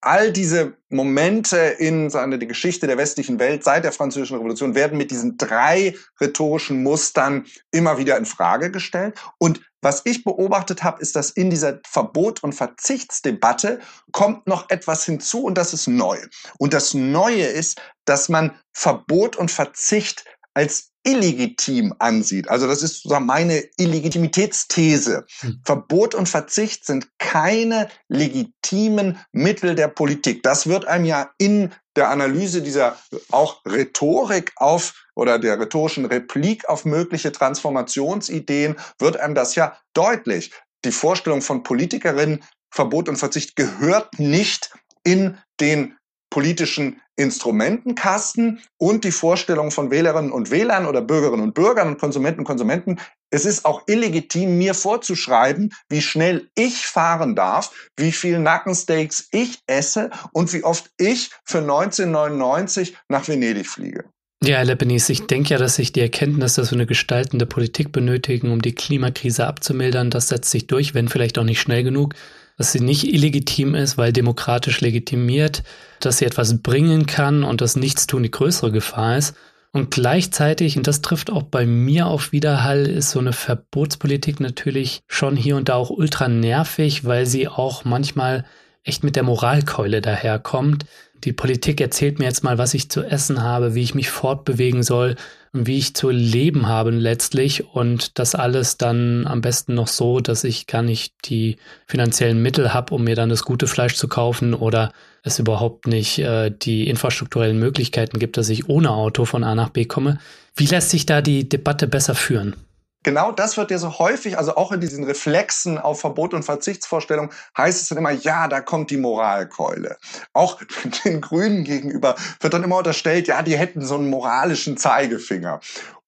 all 0.00 0.32
diese 0.32 0.74
Momente 0.88 1.56
in 1.56 2.10
seine, 2.10 2.38
die 2.38 2.46
Geschichte 2.46 2.86
der 2.86 2.98
westlichen 2.98 3.38
Welt 3.38 3.64
seit 3.64 3.84
der 3.84 3.92
Französischen 3.92 4.36
Revolution 4.36 4.74
werden 4.74 4.98
mit 4.98 5.10
diesen 5.10 5.36
drei 5.36 5.94
rhetorischen 6.20 6.82
Mustern 6.82 7.46
immer 7.72 7.98
wieder 7.98 8.16
in 8.16 8.26
Frage 8.26 8.70
gestellt. 8.70 9.18
Und 9.38 9.60
was 9.80 10.02
ich 10.04 10.22
beobachtet 10.22 10.84
habe, 10.84 11.02
ist, 11.02 11.16
dass 11.16 11.30
in 11.30 11.50
dieser 11.50 11.80
Verbot- 11.84 12.42
und 12.42 12.52
Verzichtsdebatte 12.54 13.80
kommt 14.12 14.46
noch 14.46 14.70
etwas 14.70 15.04
hinzu 15.04 15.44
und 15.44 15.58
das 15.58 15.74
ist 15.74 15.88
neu. 15.88 16.18
Und 16.58 16.72
das 16.72 16.94
Neue 16.94 17.46
ist, 17.46 17.80
dass 18.04 18.28
man 18.28 18.56
Verbot 18.72 19.36
und 19.36 19.50
Verzicht 19.50 20.24
als 20.54 20.91
illegitim 21.04 21.94
ansieht. 21.98 22.48
Also 22.48 22.66
das 22.66 22.82
ist 22.82 23.02
sozusagen 23.02 23.26
meine 23.26 23.64
Illegitimitätsthese. 23.76 25.26
Hm. 25.40 25.60
Verbot 25.64 26.14
und 26.14 26.28
Verzicht 26.28 26.86
sind 26.86 27.08
keine 27.18 27.88
legitimen 28.08 29.18
Mittel 29.32 29.74
der 29.74 29.88
Politik. 29.88 30.42
Das 30.42 30.66
wird 30.66 30.86
einem 30.86 31.04
ja 31.04 31.30
in 31.38 31.72
der 31.96 32.10
Analyse 32.10 32.62
dieser 32.62 32.96
auch 33.30 33.64
Rhetorik 33.66 34.52
auf 34.56 34.94
oder 35.14 35.38
der 35.38 35.58
rhetorischen 35.60 36.06
Replik 36.06 36.68
auf 36.68 36.84
mögliche 36.84 37.32
Transformationsideen 37.32 38.76
wird 38.98 39.18
einem 39.18 39.34
das 39.34 39.54
ja 39.54 39.76
deutlich. 39.92 40.52
Die 40.84 40.92
Vorstellung 40.92 41.42
von 41.42 41.62
Politikerinnen, 41.62 42.42
Verbot 42.70 43.08
und 43.08 43.16
Verzicht 43.16 43.56
gehört 43.56 44.18
nicht 44.18 44.70
in 45.04 45.38
den 45.60 45.96
politischen 46.32 46.98
Instrumentenkasten 47.16 48.60
und 48.78 49.04
die 49.04 49.12
Vorstellung 49.12 49.70
von 49.70 49.90
Wählerinnen 49.90 50.32
und 50.32 50.50
Wählern 50.50 50.86
oder 50.86 51.02
Bürgerinnen 51.02 51.42
und 51.42 51.52
Bürgern 51.52 51.88
und 51.88 52.00
Konsumenten 52.00 52.40
und 52.40 52.46
Konsumenten. 52.46 52.98
Es 53.28 53.44
ist 53.44 53.66
auch 53.66 53.82
illegitim, 53.86 54.56
mir 54.56 54.72
vorzuschreiben, 54.72 55.74
wie 55.90 56.00
schnell 56.00 56.48
ich 56.54 56.86
fahren 56.86 57.36
darf, 57.36 57.90
wie 57.98 58.12
viel 58.12 58.38
Nackensteaks 58.38 59.28
ich 59.30 59.58
esse 59.66 60.08
und 60.32 60.54
wie 60.54 60.64
oft 60.64 60.90
ich 60.96 61.30
für 61.44 61.58
1999 61.58 62.96
nach 63.08 63.28
Venedig 63.28 63.68
fliege. 63.68 64.04
Ja, 64.42 64.56
Herr 64.56 64.64
Lepenis, 64.64 65.10
ich 65.10 65.26
denke 65.26 65.50
ja, 65.50 65.58
dass 65.58 65.76
sich 65.76 65.92
die 65.92 66.00
Erkenntnis, 66.00 66.54
dass 66.54 66.70
wir 66.70 66.76
eine 66.76 66.86
gestaltende 66.86 67.44
Politik 67.44 67.92
benötigen, 67.92 68.50
um 68.50 68.62
die 68.62 68.74
Klimakrise 68.74 69.46
abzumildern, 69.46 70.08
das 70.08 70.28
setzt 70.28 70.50
sich 70.50 70.66
durch, 70.66 70.94
wenn 70.94 71.08
vielleicht 71.08 71.38
auch 71.38 71.44
nicht 71.44 71.60
schnell 71.60 71.84
genug 71.84 72.14
dass 72.62 72.70
sie 72.70 72.78
nicht 72.78 73.12
illegitim 73.12 73.74
ist, 73.74 73.98
weil 73.98 74.12
demokratisch 74.12 74.80
legitimiert, 74.82 75.64
dass 75.98 76.18
sie 76.18 76.26
etwas 76.26 76.62
bringen 76.62 77.06
kann 77.06 77.42
und 77.42 77.60
das 77.60 77.74
Nichtstun 77.74 78.22
die 78.22 78.30
größere 78.30 78.70
Gefahr 78.70 79.18
ist. 79.18 79.34
Und 79.72 79.90
gleichzeitig, 79.90 80.76
und 80.76 80.86
das 80.86 81.02
trifft 81.02 81.32
auch 81.32 81.42
bei 81.42 81.66
mir 81.66 82.06
auf 82.06 82.30
Widerhall, 82.30 82.86
ist 82.86 83.10
so 83.10 83.18
eine 83.18 83.32
Verbotspolitik 83.32 84.38
natürlich 84.38 85.02
schon 85.08 85.34
hier 85.34 85.56
und 85.56 85.70
da 85.70 85.74
auch 85.74 85.90
ultra 85.90 86.28
nervig, 86.28 87.04
weil 87.04 87.26
sie 87.26 87.48
auch 87.48 87.84
manchmal 87.84 88.44
echt 88.84 89.02
mit 89.02 89.16
der 89.16 89.24
Moralkeule 89.24 90.00
daherkommt. 90.00 90.84
Die 91.24 91.32
Politik 91.32 91.80
erzählt 91.80 92.20
mir 92.20 92.26
jetzt 92.26 92.44
mal, 92.44 92.58
was 92.58 92.74
ich 92.74 92.90
zu 92.90 93.02
essen 93.02 93.42
habe, 93.42 93.74
wie 93.74 93.82
ich 93.82 93.96
mich 93.96 94.08
fortbewegen 94.08 94.84
soll 94.84 95.16
wie 95.52 95.78
ich 95.78 95.94
zu 95.94 96.08
leben 96.08 96.66
habe 96.66 96.90
letztlich 96.90 97.64
und 97.74 98.18
das 98.18 98.34
alles 98.34 98.78
dann 98.78 99.26
am 99.26 99.42
besten 99.42 99.74
noch 99.74 99.88
so, 99.88 100.20
dass 100.20 100.44
ich 100.44 100.66
gar 100.66 100.82
nicht 100.82 101.14
die 101.26 101.56
finanziellen 101.86 102.40
Mittel 102.40 102.72
habe, 102.72 102.94
um 102.94 103.04
mir 103.04 103.16
dann 103.16 103.28
das 103.28 103.42
gute 103.42 103.66
Fleisch 103.66 103.94
zu 103.94 104.08
kaufen 104.08 104.54
oder 104.54 104.92
es 105.22 105.38
überhaupt 105.38 105.86
nicht 105.86 106.18
äh, 106.18 106.50
die 106.50 106.88
infrastrukturellen 106.88 107.58
Möglichkeiten 107.58 108.18
gibt, 108.18 108.38
dass 108.38 108.48
ich 108.48 108.68
ohne 108.68 108.90
Auto 108.90 109.26
von 109.26 109.44
A 109.44 109.54
nach 109.54 109.68
B 109.68 109.84
komme. 109.84 110.18
Wie 110.56 110.66
lässt 110.66 110.90
sich 110.90 111.04
da 111.04 111.20
die 111.20 111.48
Debatte 111.48 111.86
besser 111.86 112.14
führen? 112.14 112.56
Genau 113.02 113.32
das 113.32 113.56
wird 113.56 113.70
ja 113.70 113.78
so 113.78 113.98
häufig, 113.98 114.38
also 114.38 114.56
auch 114.56 114.72
in 114.72 114.80
diesen 114.80 115.04
Reflexen 115.04 115.78
auf 115.78 116.00
Verbot 116.00 116.34
und 116.34 116.44
Verzichtsvorstellungen, 116.44 117.32
heißt 117.56 117.82
es 117.82 117.88
dann 117.88 117.98
immer, 117.98 118.10
ja, 118.10 118.48
da 118.48 118.60
kommt 118.60 118.90
die 118.90 118.96
Moralkeule. 118.96 119.98
Auch 120.32 120.60
den 121.04 121.20
Grünen 121.20 121.64
gegenüber 121.64 122.16
wird 122.40 122.54
dann 122.54 122.64
immer 122.64 122.78
unterstellt, 122.78 123.28
ja, 123.28 123.42
die 123.42 123.56
hätten 123.56 123.82
so 123.82 123.96
einen 123.96 124.10
moralischen 124.10 124.76
Zeigefinger. 124.76 125.60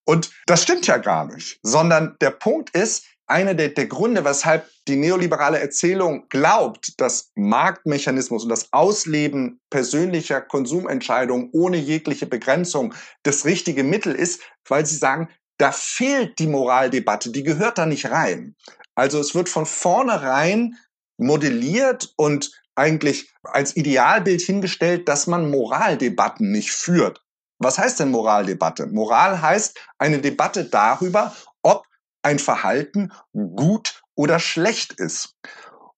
Und 0.04 0.30
das 0.46 0.62
stimmt 0.62 0.86
ja 0.86 0.98
gar 0.98 1.26
nicht, 1.26 1.58
sondern 1.62 2.16
der 2.20 2.30
Punkt 2.30 2.70
ist, 2.76 3.04
einer 3.26 3.54
der, 3.54 3.70
der 3.70 3.86
Gründe, 3.86 4.24
weshalb 4.24 4.68
die 4.86 4.96
neoliberale 4.96 5.58
Erzählung 5.58 6.28
glaubt, 6.28 7.00
dass 7.00 7.32
Marktmechanismus 7.34 8.44
und 8.44 8.50
das 8.50 8.72
Ausleben 8.72 9.60
persönlicher 9.70 10.42
Konsumentscheidungen 10.42 11.48
ohne 11.52 11.78
jegliche 11.78 12.26
Begrenzung 12.26 12.92
das 13.22 13.46
richtige 13.46 13.82
Mittel 13.82 14.14
ist, 14.14 14.42
weil 14.68 14.84
sie 14.84 14.96
sagen, 14.96 15.30
da 15.58 15.72
fehlt 15.72 16.38
die 16.38 16.46
Moraldebatte, 16.46 17.30
die 17.30 17.42
gehört 17.42 17.78
da 17.78 17.86
nicht 17.86 18.10
rein. 18.10 18.56
Also 18.94 19.18
es 19.20 19.34
wird 19.34 19.48
von 19.48 19.66
vornherein 19.66 20.76
modelliert 21.16 22.12
und 22.16 22.50
eigentlich 22.74 23.32
als 23.44 23.76
Idealbild 23.76 24.40
hingestellt, 24.40 25.08
dass 25.08 25.26
man 25.26 25.50
Moraldebatten 25.50 26.50
nicht 26.50 26.70
führt. 26.70 27.20
Was 27.58 27.78
heißt 27.78 28.00
denn 28.00 28.10
Moraldebatte? 28.10 28.86
Moral 28.86 29.40
heißt 29.40 29.78
eine 29.98 30.18
Debatte 30.18 30.64
darüber, 30.64 31.34
ob 31.62 31.86
ein 32.22 32.38
Verhalten 32.38 33.12
gut 33.32 34.02
oder 34.16 34.40
schlecht 34.40 34.94
ist. 34.94 35.36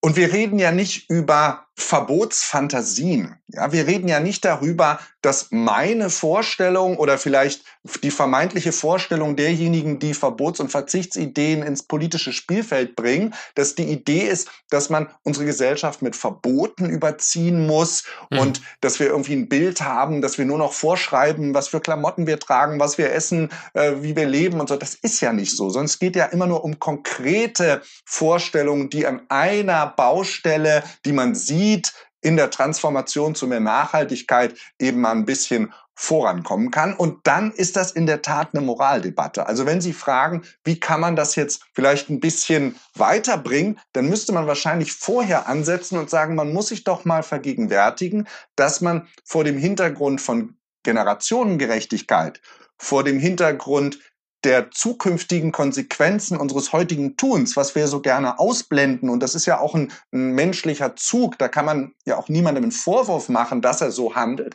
Und 0.01 0.17
wir 0.17 0.33
reden 0.33 0.59
ja 0.59 0.71
nicht 0.71 1.09
über 1.11 1.66
Verbotsfantasien. 1.79 3.37
Ja, 3.49 3.71
wir 3.71 3.87
reden 3.87 4.09
ja 4.09 4.19
nicht 4.19 4.45
darüber, 4.45 4.99
dass 5.21 5.49
meine 5.51 6.09
Vorstellung 6.09 6.97
oder 6.97 7.19
vielleicht 7.19 7.65
die 8.03 8.11
vermeintliche 8.11 8.73
Vorstellung 8.73 9.37
derjenigen, 9.37 9.99
die 9.99 10.15
Verbots- 10.15 10.59
und 10.59 10.71
Verzichtsideen 10.71 11.63
ins 11.63 11.83
politische 11.83 12.33
Spielfeld 12.33 12.97
bringen, 12.97 13.35
dass 13.55 13.75
die 13.75 13.85
Idee 13.85 14.23
ist, 14.23 14.49
dass 14.71 14.89
man 14.89 15.09
unsere 15.23 15.45
Gesellschaft 15.45 16.01
mit 16.01 16.17
Verboten 16.17 16.89
überziehen 16.89 17.67
muss 17.67 18.05
mhm. 18.31 18.39
und 18.39 18.63
dass 18.81 18.99
wir 18.99 19.09
irgendwie 19.09 19.35
ein 19.35 19.49
Bild 19.49 19.83
haben, 19.83 20.23
dass 20.23 20.39
wir 20.39 20.45
nur 20.45 20.59
noch 20.59 20.73
vorschreiben, 20.73 21.55
was 21.55 21.69
für 21.69 21.81
Klamotten 21.81 22.27
wir 22.27 22.41
tragen, 22.41 22.81
was 22.81 22.99
wir 22.99 23.13
essen, 23.13 23.51
äh, 23.75 23.93
wie 24.01 24.17
wir 24.17 24.27
leben 24.27 24.61
und 24.61 24.69
so. 24.69 24.77
Das 24.77 24.95
ist 24.95 25.21
ja 25.21 25.33
nicht 25.33 25.55
so, 25.55 25.69
sondern 25.71 25.87
es 25.87 25.99
geht 25.99 26.17
ja 26.17 26.25
immer 26.25 26.47
nur 26.47 26.65
um 26.65 26.79
konkrete 26.79 27.83
Vorstellungen, 28.05 28.91
die 28.91 29.07
an 29.07 29.23
einer 29.29 29.87
Baustelle, 29.87 30.83
die 31.05 31.13
man 31.13 31.35
sieht, 31.35 31.66
sieht, 31.67 31.93
in 32.21 32.37
der 32.37 32.51
Transformation 32.51 33.35
zu 33.35 33.47
mehr 33.47 33.61
Nachhaltigkeit 33.61 34.55
eben 34.81 35.01
mal 35.01 35.13
ein 35.13 35.27
bisschen 35.27 35.73
vorankommen 35.95 36.71
kann. 36.71 36.95
Und 36.95 37.27
dann 37.27 37.51
ist 37.53 37.77
das 37.77 37.91
in 37.93 38.07
der 38.07 38.23
Tat 38.23 38.51
eine 38.53 38.65
Moraldebatte. 38.65 39.47
Also 39.47 39.65
wenn 39.65 39.81
Sie 39.81 39.93
fragen, 39.93 40.43
wie 40.65 40.79
kann 40.79 41.01
man 41.01 41.17
das 41.17 41.37
jetzt 41.37 41.63
vielleicht 41.73 42.11
ein 42.11 42.21
bisschen 42.21 42.77
weiterbringen, 42.95 43.81
dann 43.95 44.09
müsste 44.09 44.33
man 44.33 44.47
wahrscheinlich 44.47 44.93
vorher 44.93 45.49
ansetzen 45.49 45.99
und 45.99 46.11
sagen, 46.11 46.35
man 46.35 46.53
muss 46.53 46.69
sich 46.69 46.85
doch 46.85 47.05
mal 47.05 47.23
vergegenwärtigen, 47.23 48.29
dass 48.57 48.81
man 48.81 49.09
vor 49.25 49.45
dem 49.45 49.57
Hintergrund 49.57 50.21
von 50.21 50.57
Generationengerechtigkeit, 50.85 52.41
vor 52.79 53.03
dem 53.03 53.19
Hintergrund 53.19 53.99
der 54.45 54.71
zukünftigen 54.71 55.53
Konsequenzen 55.53 56.37
unseres 56.37 56.73
heutigen 56.73 57.17
Tuns, 57.17 57.57
was 57.57 57.75
wir 57.75 57.89
so 57.89 58.01
gerne 58.01 58.39
ausblenden. 58.39 59.11
Und 59.11 59.21
das 59.21 59.35
ist 59.35 59.47
ja 59.47 59.59
auch 59.59 59.75
ein, 59.75 59.93
ein 60.13 60.33
menschlicher 60.33 60.95
Zug. 60.97 61.39
Da 61.39 61.49
kann 61.49 61.65
man 61.65 61.95
ja 62.05 62.17
auch 62.17 62.29
niemandem 62.29 62.65
einen 62.65 62.73
Vorwurf 62.73 63.29
machen, 63.29 63.63
dass 63.63 63.81
er 63.81 63.91
so 63.91 64.15
handelt. 64.15 64.55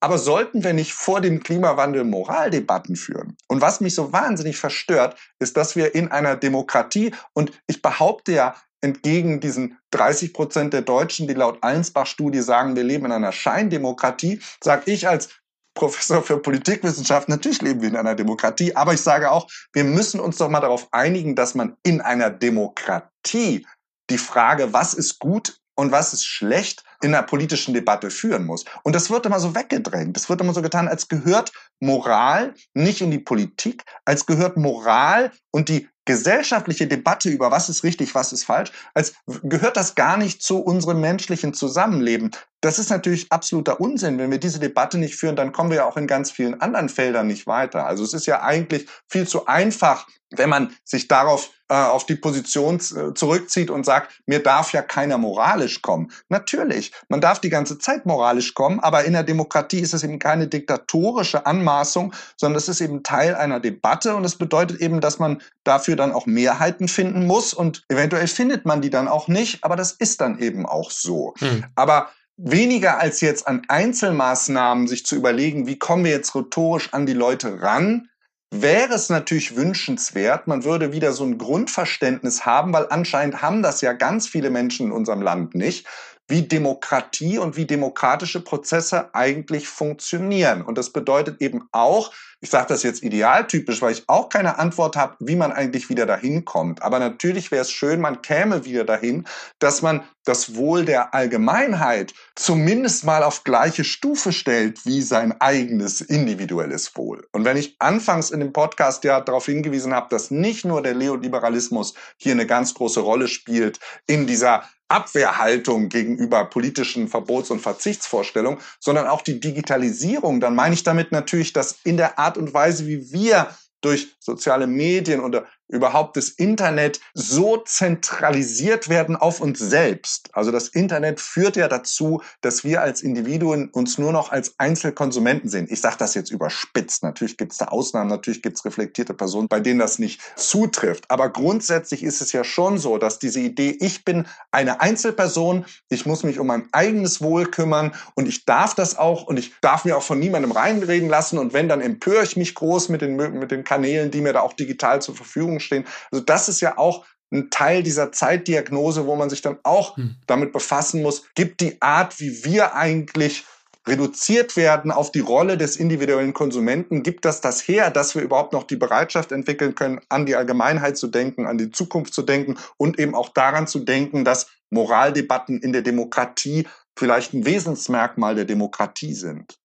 Aber 0.00 0.18
sollten 0.18 0.62
wir 0.62 0.72
nicht 0.72 0.92
vor 0.92 1.20
dem 1.20 1.42
Klimawandel 1.42 2.04
Moraldebatten 2.04 2.96
führen? 2.96 3.36
Und 3.48 3.60
was 3.60 3.80
mich 3.80 3.94
so 3.94 4.12
wahnsinnig 4.12 4.56
verstört, 4.56 5.16
ist, 5.38 5.56
dass 5.56 5.74
wir 5.74 5.94
in 5.94 6.10
einer 6.10 6.36
Demokratie, 6.36 7.14
und 7.32 7.50
ich 7.66 7.82
behaupte 7.82 8.32
ja, 8.32 8.54
entgegen 8.82 9.40
diesen 9.40 9.78
30 9.90 10.32
Prozent 10.34 10.72
der 10.74 10.82
Deutschen, 10.82 11.26
die 11.26 11.34
laut 11.34 11.62
Allensbach-Studie 11.62 12.40
sagen, 12.40 12.76
wir 12.76 12.84
leben 12.84 13.06
in 13.06 13.12
einer 13.12 13.32
Scheindemokratie, 13.32 14.40
sage 14.62 14.90
ich 14.90 15.08
als 15.08 15.30
Professor 15.76 16.22
für 16.22 16.38
Politikwissenschaft. 16.38 17.28
Natürlich 17.28 17.62
leben 17.62 17.82
wir 17.82 17.90
in 17.90 17.96
einer 17.96 18.16
Demokratie, 18.16 18.74
aber 18.74 18.94
ich 18.94 19.00
sage 19.00 19.30
auch, 19.30 19.48
wir 19.72 19.84
müssen 19.84 20.18
uns 20.18 20.38
doch 20.38 20.48
mal 20.48 20.60
darauf 20.60 20.88
einigen, 20.90 21.36
dass 21.36 21.54
man 21.54 21.76
in 21.84 22.00
einer 22.00 22.30
Demokratie 22.30 23.64
die 24.10 24.18
Frage, 24.18 24.72
was 24.72 24.94
ist 24.94 25.20
gut 25.20 25.60
und 25.76 25.92
was 25.92 26.12
ist 26.12 26.24
schlecht, 26.24 26.82
in 27.02 27.14
einer 27.14 27.26
politischen 27.26 27.74
Debatte 27.74 28.10
führen 28.10 28.46
muss. 28.46 28.64
Und 28.82 28.94
das 28.94 29.10
wird 29.10 29.26
immer 29.26 29.38
so 29.38 29.54
weggedrängt. 29.54 30.16
Das 30.16 30.28
wird 30.28 30.40
immer 30.40 30.54
so 30.54 30.62
getan, 30.62 30.88
als 30.88 31.08
gehört 31.08 31.52
Moral 31.80 32.54
nicht 32.72 33.02
in 33.02 33.10
die 33.10 33.18
Politik, 33.18 33.84
als 34.06 34.24
gehört 34.24 34.56
Moral 34.56 35.30
und 35.50 35.68
die 35.68 35.88
gesellschaftliche 36.06 36.86
Debatte 36.86 37.28
über 37.28 37.50
was 37.50 37.68
ist 37.68 37.84
richtig, 37.84 38.14
was 38.14 38.32
ist 38.32 38.44
falsch, 38.44 38.70
als 38.94 39.12
gehört 39.42 39.76
das 39.76 39.94
gar 39.94 40.16
nicht 40.16 40.40
zu 40.40 40.58
unserem 40.58 41.00
menschlichen 41.00 41.52
Zusammenleben. 41.52 42.30
Das 42.60 42.78
ist 42.78 42.90
natürlich 42.90 43.30
absoluter 43.30 43.80
Unsinn. 43.80 44.18
Wenn 44.18 44.30
wir 44.30 44.38
diese 44.38 44.58
Debatte 44.58 44.98
nicht 44.98 45.16
führen, 45.16 45.36
dann 45.36 45.52
kommen 45.52 45.70
wir 45.70 45.78
ja 45.78 45.84
auch 45.84 45.96
in 45.96 46.06
ganz 46.06 46.30
vielen 46.30 46.60
anderen 46.60 46.88
Feldern 46.88 47.26
nicht 47.26 47.46
weiter. 47.46 47.86
Also 47.86 48.02
es 48.02 48.14
ist 48.14 48.26
ja 48.26 48.42
eigentlich 48.42 48.88
viel 49.08 49.26
zu 49.28 49.46
einfach, 49.46 50.06
wenn 50.30 50.48
man 50.48 50.74
sich 50.84 51.06
darauf 51.06 51.50
äh, 51.68 51.74
auf 51.74 52.06
die 52.06 52.16
Position 52.16 52.76
äh, 52.76 53.14
zurückzieht 53.14 53.70
und 53.70 53.84
sagt, 53.84 54.20
mir 54.26 54.42
darf 54.42 54.72
ja 54.72 54.82
keiner 54.82 55.18
moralisch 55.18 55.82
kommen. 55.82 56.10
Natürlich, 56.28 56.92
man 57.08 57.20
darf 57.20 57.40
die 57.40 57.50
ganze 57.50 57.78
Zeit 57.78 58.06
moralisch 58.06 58.54
kommen, 58.54 58.80
aber 58.80 59.04
in 59.04 59.12
der 59.12 59.22
Demokratie 59.22 59.80
ist 59.80 59.94
es 59.94 60.02
eben 60.02 60.18
keine 60.18 60.48
diktatorische 60.48 61.46
Anmaßung, 61.46 62.12
sondern 62.36 62.58
es 62.58 62.68
ist 62.68 62.80
eben 62.80 63.02
Teil 63.02 63.34
einer 63.34 63.60
Debatte 63.60 64.14
und 64.16 64.24
es 64.24 64.36
bedeutet 64.36 64.80
eben, 64.80 65.00
dass 65.00 65.18
man 65.18 65.42
dafür 65.64 65.96
dann 65.96 66.12
auch 66.12 66.26
Mehrheiten 66.26 66.88
finden 66.88 67.26
muss 67.26 67.52
und 67.52 67.84
eventuell 67.88 68.28
findet 68.28 68.64
man 68.64 68.80
die 68.80 68.90
dann 68.90 69.08
auch 69.08 69.28
nicht, 69.28 69.64
aber 69.64 69.76
das 69.76 69.92
ist 69.92 70.20
dann 70.20 70.38
eben 70.38 70.66
auch 70.66 70.90
so. 70.90 71.34
Hm. 71.38 71.64
Aber 71.74 72.10
weniger 72.36 72.98
als 72.98 73.20
jetzt 73.20 73.46
an 73.46 73.62
Einzelmaßnahmen 73.68 74.88
sich 74.88 75.06
zu 75.06 75.16
überlegen, 75.16 75.66
wie 75.66 75.78
kommen 75.78 76.04
wir 76.04 76.12
jetzt 76.12 76.34
rhetorisch 76.34 76.92
an 76.92 77.06
die 77.06 77.14
Leute 77.14 77.62
ran, 77.62 78.08
wäre 78.50 78.94
es 78.94 79.08
natürlich 79.08 79.56
wünschenswert, 79.56 80.46
man 80.46 80.64
würde 80.64 80.92
wieder 80.92 81.12
so 81.12 81.24
ein 81.24 81.38
Grundverständnis 81.38 82.46
haben, 82.46 82.72
weil 82.72 82.86
anscheinend 82.90 83.42
haben 83.42 83.62
das 83.62 83.80
ja 83.80 83.92
ganz 83.92 84.28
viele 84.28 84.50
Menschen 84.50 84.86
in 84.86 84.92
unserem 84.92 85.22
Land 85.22 85.54
nicht, 85.54 85.86
wie 86.28 86.42
Demokratie 86.42 87.38
und 87.38 87.56
wie 87.56 87.66
demokratische 87.66 88.42
Prozesse 88.42 89.14
eigentlich 89.14 89.68
funktionieren. 89.68 90.62
Und 90.62 90.76
das 90.76 90.90
bedeutet 90.90 91.40
eben 91.40 91.68
auch, 91.72 92.12
ich 92.40 92.50
sage 92.50 92.66
das 92.68 92.82
jetzt 92.82 93.02
idealtypisch, 93.02 93.80
weil 93.80 93.92
ich 93.92 94.04
auch 94.08 94.28
keine 94.28 94.58
Antwort 94.58 94.94
habe, 94.94 95.16
wie 95.20 95.36
man 95.36 95.52
eigentlich 95.52 95.88
wieder 95.88 96.04
dahin 96.04 96.44
kommt. 96.44 96.82
Aber 96.82 96.98
natürlich 96.98 97.50
wäre 97.50 97.62
es 97.62 97.70
schön, 97.70 98.00
man 98.00 98.20
käme 98.20 98.64
wieder 98.64 98.84
dahin, 98.84 99.24
dass 99.58 99.80
man 99.80 100.02
das 100.24 100.54
Wohl 100.54 100.84
der 100.84 101.14
Allgemeinheit 101.14 102.12
zumindest 102.34 103.04
mal 103.04 103.22
auf 103.22 103.44
gleiche 103.44 103.84
Stufe 103.84 104.32
stellt 104.32 104.84
wie 104.84 105.00
sein 105.00 105.40
eigenes 105.40 106.00
individuelles 106.00 106.94
Wohl. 106.96 107.26
Und 107.32 107.44
wenn 107.44 107.56
ich 107.56 107.76
anfangs 107.78 108.30
in 108.30 108.40
dem 108.40 108.52
Podcast 108.52 109.04
ja 109.04 109.20
darauf 109.20 109.46
hingewiesen 109.46 109.94
habe, 109.94 110.08
dass 110.10 110.30
nicht 110.30 110.64
nur 110.64 110.82
der 110.82 110.94
Neoliberalismus 110.94 111.94
hier 112.16 112.32
eine 112.32 112.46
ganz 112.46 112.74
große 112.74 113.00
Rolle 113.00 113.28
spielt 113.28 113.78
in 114.06 114.26
dieser 114.26 114.64
Abwehrhaltung 114.88 115.88
gegenüber 115.88 116.44
politischen 116.44 117.08
Verbots- 117.08 117.50
und 117.50 117.60
Verzichtsvorstellungen, 117.60 118.60
sondern 118.80 119.06
auch 119.06 119.22
die 119.22 119.40
Digitalisierung, 119.40 120.40
dann 120.40 120.54
meine 120.54 120.74
ich 120.74 120.82
damit 120.82 121.12
natürlich, 121.12 121.52
dass 121.52 121.80
in 121.84 121.96
der 121.96 122.18
Art 122.18 122.38
und 122.38 122.54
Weise, 122.54 122.86
wie 122.86 123.12
wir 123.12 123.50
durch 123.80 124.16
soziale 124.20 124.66
Medien 124.66 125.20
oder 125.20 125.46
überhaupt 125.68 126.16
das 126.16 126.28
Internet 126.28 127.00
so 127.14 127.56
zentralisiert 127.58 128.88
werden 128.88 129.16
auf 129.16 129.40
uns 129.40 129.58
selbst. 129.58 130.30
Also 130.32 130.52
das 130.52 130.68
Internet 130.68 131.20
führt 131.20 131.56
ja 131.56 131.68
dazu, 131.68 132.22
dass 132.40 132.64
wir 132.64 132.82
als 132.82 133.02
Individuen 133.02 133.68
uns 133.70 133.98
nur 133.98 134.12
noch 134.12 134.30
als 134.30 134.54
Einzelkonsumenten 134.58 135.50
sehen. 135.50 135.66
Ich 135.68 135.80
sage 135.80 135.96
das 135.98 136.14
jetzt 136.14 136.30
überspitzt. 136.30 137.02
Natürlich 137.02 137.36
gibt 137.36 137.52
es 137.52 137.58
da 137.58 137.66
Ausnahmen, 137.66 138.10
natürlich 138.10 138.42
gibt 138.42 138.56
es 138.56 138.64
reflektierte 138.64 139.14
Personen, 139.14 139.48
bei 139.48 139.60
denen 139.60 139.80
das 139.80 139.98
nicht 139.98 140.20
zutrifft. 140.36 141.10
Aber 141.10 141.30
grundsätzlich 141.30 142.02
ist 142.02 142.20
es 142.20 142.32
ja 142.32 142.44
schon 142.44 142.78
so, 142.78 142.98
dass 142.98 143.18
diese 143.18 143.40
Idee, 143.40 143.76
ich 143.80 144.04
bin 144.04 144.26
eine 144.52 144.80
Einzelperson, 144.80 145.64
ich 145.88 146.06
muss 146.06 146.22
mich 146.22 146.38
um 146.38 146.46
mein 146.46 146.68
eigenes 146.72 147.20
Wohl 147.20 147.46
kümmern 147.46 147.92
und 148.14 148.28
ich 148.28 148.44
darf 148.44 148.74
das 148.74 148.96
auch 148.96 149.24
und 149.24 149.38
ich 149.38 149.52
darf 149.60 149.84
mir 149.84 149.96
auch 149.96 150.02
von 150.02 150.18
niemandem 150.18 150.52
reinreden 150.52 151.08
lassen 151.08 151.38
und 151.38 151.52
wenn, 151.52 151.68
dann 151.68 151.80
empöre 151.80 152.22
ich 152.22 152.36
mich 152.36 152.54
groß 152.54 152.88
mit 152.88 153.02
den, 153.02 153.16
mit 153.16 153.50
den 153.50 153.64
Kanälen, 153.64 154.10
die 154.10 154.20
mir 154.20 154.32
da 154.32 154.40
auch 154.40 154.52
digital 154.52 155.02
zur 155.02 155.16
Verfügung 155.16 155.55
Verfügung 155.56 155.60
stehen. 155.60 155.84
Also 156.10 156.24
das 156.24 156.48
ist 156.48 156.60
ja 156.60 156.78
auch 156.78 157.04
ein 157.32 157.50
Teil 157.50 157.82
dieser 157.82 158.12
Zeitdiagnose, 158.12 159.06
wo 159.06 159.16
man 159.16 159.30
sich 159.30 159.42
dann 159.42 159.58
auch 159.64 159.96
hm. 159.96 160.16
damit 160.26 160.52
befassen 160.52 161.02
muss, 161.02 161.24
gibt 161.34 161.60
die 161.60 161.80
Art, 161.82 162.20
wie 162.20 162.44
wir 162.44 162.74
eigentlich 162.74 163.44
reduziert 163.88 164.56
werden 164.56 164.90
auf 164.90 165.12
die 165.12 165.20
Rolle 165.20 165.56
des 165.56 165.76
individuellen 165.76 166.32
Konsumenten, 166.32 167.04
gibt 167.04 167.24
das 167.24 167.40
das 167.40 167.66
her, 167.68 167.90
dass 167.90 168.16
wir 168.16 168.22
überhaupt 168.22 168.52
noch 168.52 168.64
die 168.64 168.76
Bereitschaft 168.76 169.30
entwickeln 169.30 169.76
können, 169.76 170.00
an 170.08 170.26
die 170.26 170.34
Allgemeinheit 170.34 170.96
zu 170.96 171.06
denken, 171.06 171.46
an 171.46 171.56
die 171.56 171.70
Zukunft 171.70 172.12
zu 172.12 172.22
denken 172.22 172.56
und 172.76 172.98
eben 172.98 173.14
auch 173.14 173.28
daran 173.28 173.68
zu 173.68 173.80
denken, 173.80 174.24
dass 174.24 174.48
Moraldebatten 174.70 175.60
in 175.60 175.72
der 175.72 175.82
Demokratie 175.82 176.66
vielleicht 176.98 177.32
ein 177.32 177.44
Wesensmerkmal 177.44 178.34
der 178.34 178.44
Demokratie 178.44 179.14
sind. 179.14 179.56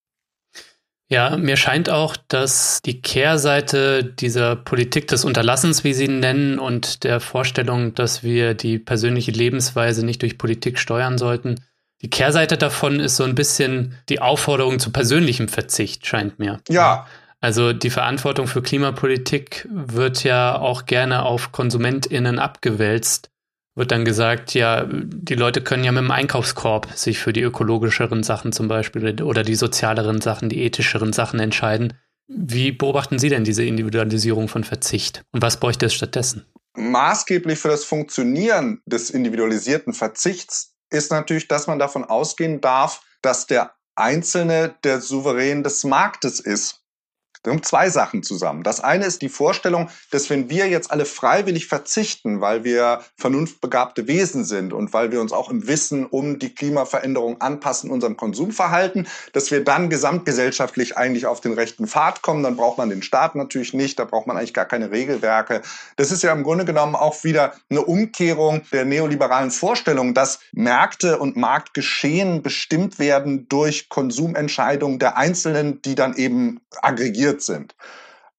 Ja, 1.12 1.36
mir 1.36 1.58
scheint 1.58 1.90
auch, 1.90 2.16
dass 2.30 2.82
die 2.84 3.02
Kehrseite 3.02 4.02
dieser 4.02 4.56
Politik 4.56 5.10
des 5.10 5.26
Unterlassens, 5.26 5.84
wie 5.84 5.94
Sie 5.94 6.06
ihn 6.06 6.22
nennen, 6.22 6.58
und 6.58 7.04
der 7.04 7.20
Vorstellung, 7.20 7.94
dass 7.94 8.24
wir 8.24 8.54
die 8.54 8.80
persönliche 8.80 9.32
Lebensweise 9.32 10.06
nicht 10.06 10.22
durch 10.22 10.38
Politik 10.38 10.80
steuern 10.80 11.18
sollten, 11.18 11.60
die 12.02 12.10
Kehrseite 12.10 12.58
davon 12.58 13.02
ist 13.02 13.18
so 13.18 13.26
ein 13.26 13.36
bisschen 13.36 13.98
die 14.08 14.22
Aufforderung 14.22 14.80
zu 14.80 14.94
persönlichem 14.94 15.50
Verzicht, 15.50 16.08
scheint 16.08 16.40
mir. 16.40 16.62
Ja. 16.70 17.06
Also 17.42 17.74
die 17.74 17.90
Verantwortung 17.90 18.48
für 18.48 18.62
Klimapolitik 18.62 19.68
wird 19.70 20.24
ja 20.24 20.58
auch 20.58 20.86
gerne 20.86 21.24
auf 21.24 21.52
KonsumentInnen 21.52 22.40
abgewälzt 22.40 23.32
wird 23.76 23.92
dann 23.92 24.06
gesagt, 24.06 24.54
ja, 24.54 24.86
die 24.86 25.36
Leute 25.36 25.62
können 25.62 25.84
ja 25.84 25.92
mit 25.92 26.04
dem 26.04 26.12
Einkaufskorb 26.12 26.92
sich 26.94 27.20
für 27.20 27.34
die 27.34 27.42
ökologischeren 27.42 28.24
Sachen 28.24 28.52
zum 28.52 28.68
Beispiel 28.68 29.22
oder 29.22 29.44
die 29.44 29.56
sozialeren 29.56 30.22
Sachen, 30.22 30.50
die 30.50 30.64
ethischeren 30.64 31.14
Sachen 31.14 31.40
entscheiden. 31.40 31.94
Wie 32.28 32.72
beobachten 32.72 33.20
Sie 33.20 33.30
denn 33.30 33.44
diese 33.44 33.64
Individualisierung 33.64 34.48
von 34.48 34.64
Verzicht 34.64 35.24
und 35.32 35.42
was 35.42 35.60
bräuchte 35.60 35.86
es 35.86 35.94
stattdessen? 35.94 36.46
Maßgeblich 36.76 37.60
für 37.60 37.68
das 37.68 37.84
Funktionieren 37.84 38.82
des 38.86 39.10
individualisierten 39.10 39.94
Verzichts 39.94 40.76
ist 40.90 41.12
natürlich, 41.12 41.48
dass 41.48 41.68
man 41.68 41.80
davon 41.80 42.06
ausgehen 42.06 42.62
darf, 42.62 43.02
dass 43.22 43.48
der 43.48 43.74
Einzelne 43.96 44.76
der 44.84 45.02
Souverän 45.02 45.64
des 45.64 45.84
Marktes 45.84 46.40
ist. 46.40 46.81
Da 47.44 47.50
kommen 47.50 47.64
zwei 47.64 47.90
Sachen 47.90 48.22
zusammen. 48.22 48.62
Das 48.62 48.82
eine 48.82 49.06
ist 49.06 49.24
die 49.24 49.30
Vorstellung, 49.30 49.90
dass 50.12 50.30
wenn 50.30 50.50
wir 50.50 50.68
jetzt 50.68 50.92
alle 50.92 51.06
freiwillig 51.06 51.66
verzichten, 51.66 52.40
weil 52.40 52.64
wir 52.64 53.02
vernunftbegabte 53.18 54.08
Wesen 54.08 54.46
sind 54.46 54.74
und 54.74 54.94
weil 54.94 55.12
wir 55.12 55.22
uns 55.22 55.32
auch 55.32 55.50
im 55.50 55.68
Wissen 55.68 56.06
um 56.06 56.38
die 56.38 56.54
Klimaveränderung 56.54 57.42
anpassen, 57.42 57.90
unserem 57.90 58.16
Konsumverhalten, 58.16 59.08
dass 59.34 59.50
wir 59.50 59.64
dann 59.64 59.90
gesamtgesellschaftlich 59.90 60.98
eigentlich 60.98 61.26
auf 61.26 61.42
den 61.42 61.54
rechten 61.54 61.88
Pfad 61.88 62.22
kommen. 62.22 62.44
Dann 62.44 62.58
braucht 62.58 62.78
man 62.78 62.90
den 62.90 63.02
Staat 63.02 63.34
natürlich 63.34 63.74
nicht, 63.74 63.98
da 63.98 64.06
braucht 64.06 64.28
man 64.28 64.38
eigentlich 64.38 64.54
gar 64.54 64.66
keine 64.66 64.92
Regelwerke. 64.92 65.64
Das 65.96 66.12
ist 66.12 66.22
ja 66.22 66.34
im 66.34 66.44
Grunde 66.44 66.66
genommen 66.66 66.96
auch 66.96 67.24
wieder 67.24 67.54
eine 67.72 67.82
Umkehrung 67.82 68.62
der 68.72 68.86
neoliberalen 68.86 69.50
Vorstellung, 69.50 70.14
dass 70.14 70.42
Märkte 70.52 71.18
und 71.18 71.38
Marktgeschehen 71.38 72.44
bestimmt 72.44 73.00
werden 73.00 73.48
durch 73.50 73.90
Konsumentscheidungen 73.90 75.00
der 75.00 75.18
Einzelnen, 75.18 75.82
die 75.82 75.96
dann 75.96 76.16
eben 76.16 76.62
aggregiert 76.82 77.31
sind. 77.40 77.76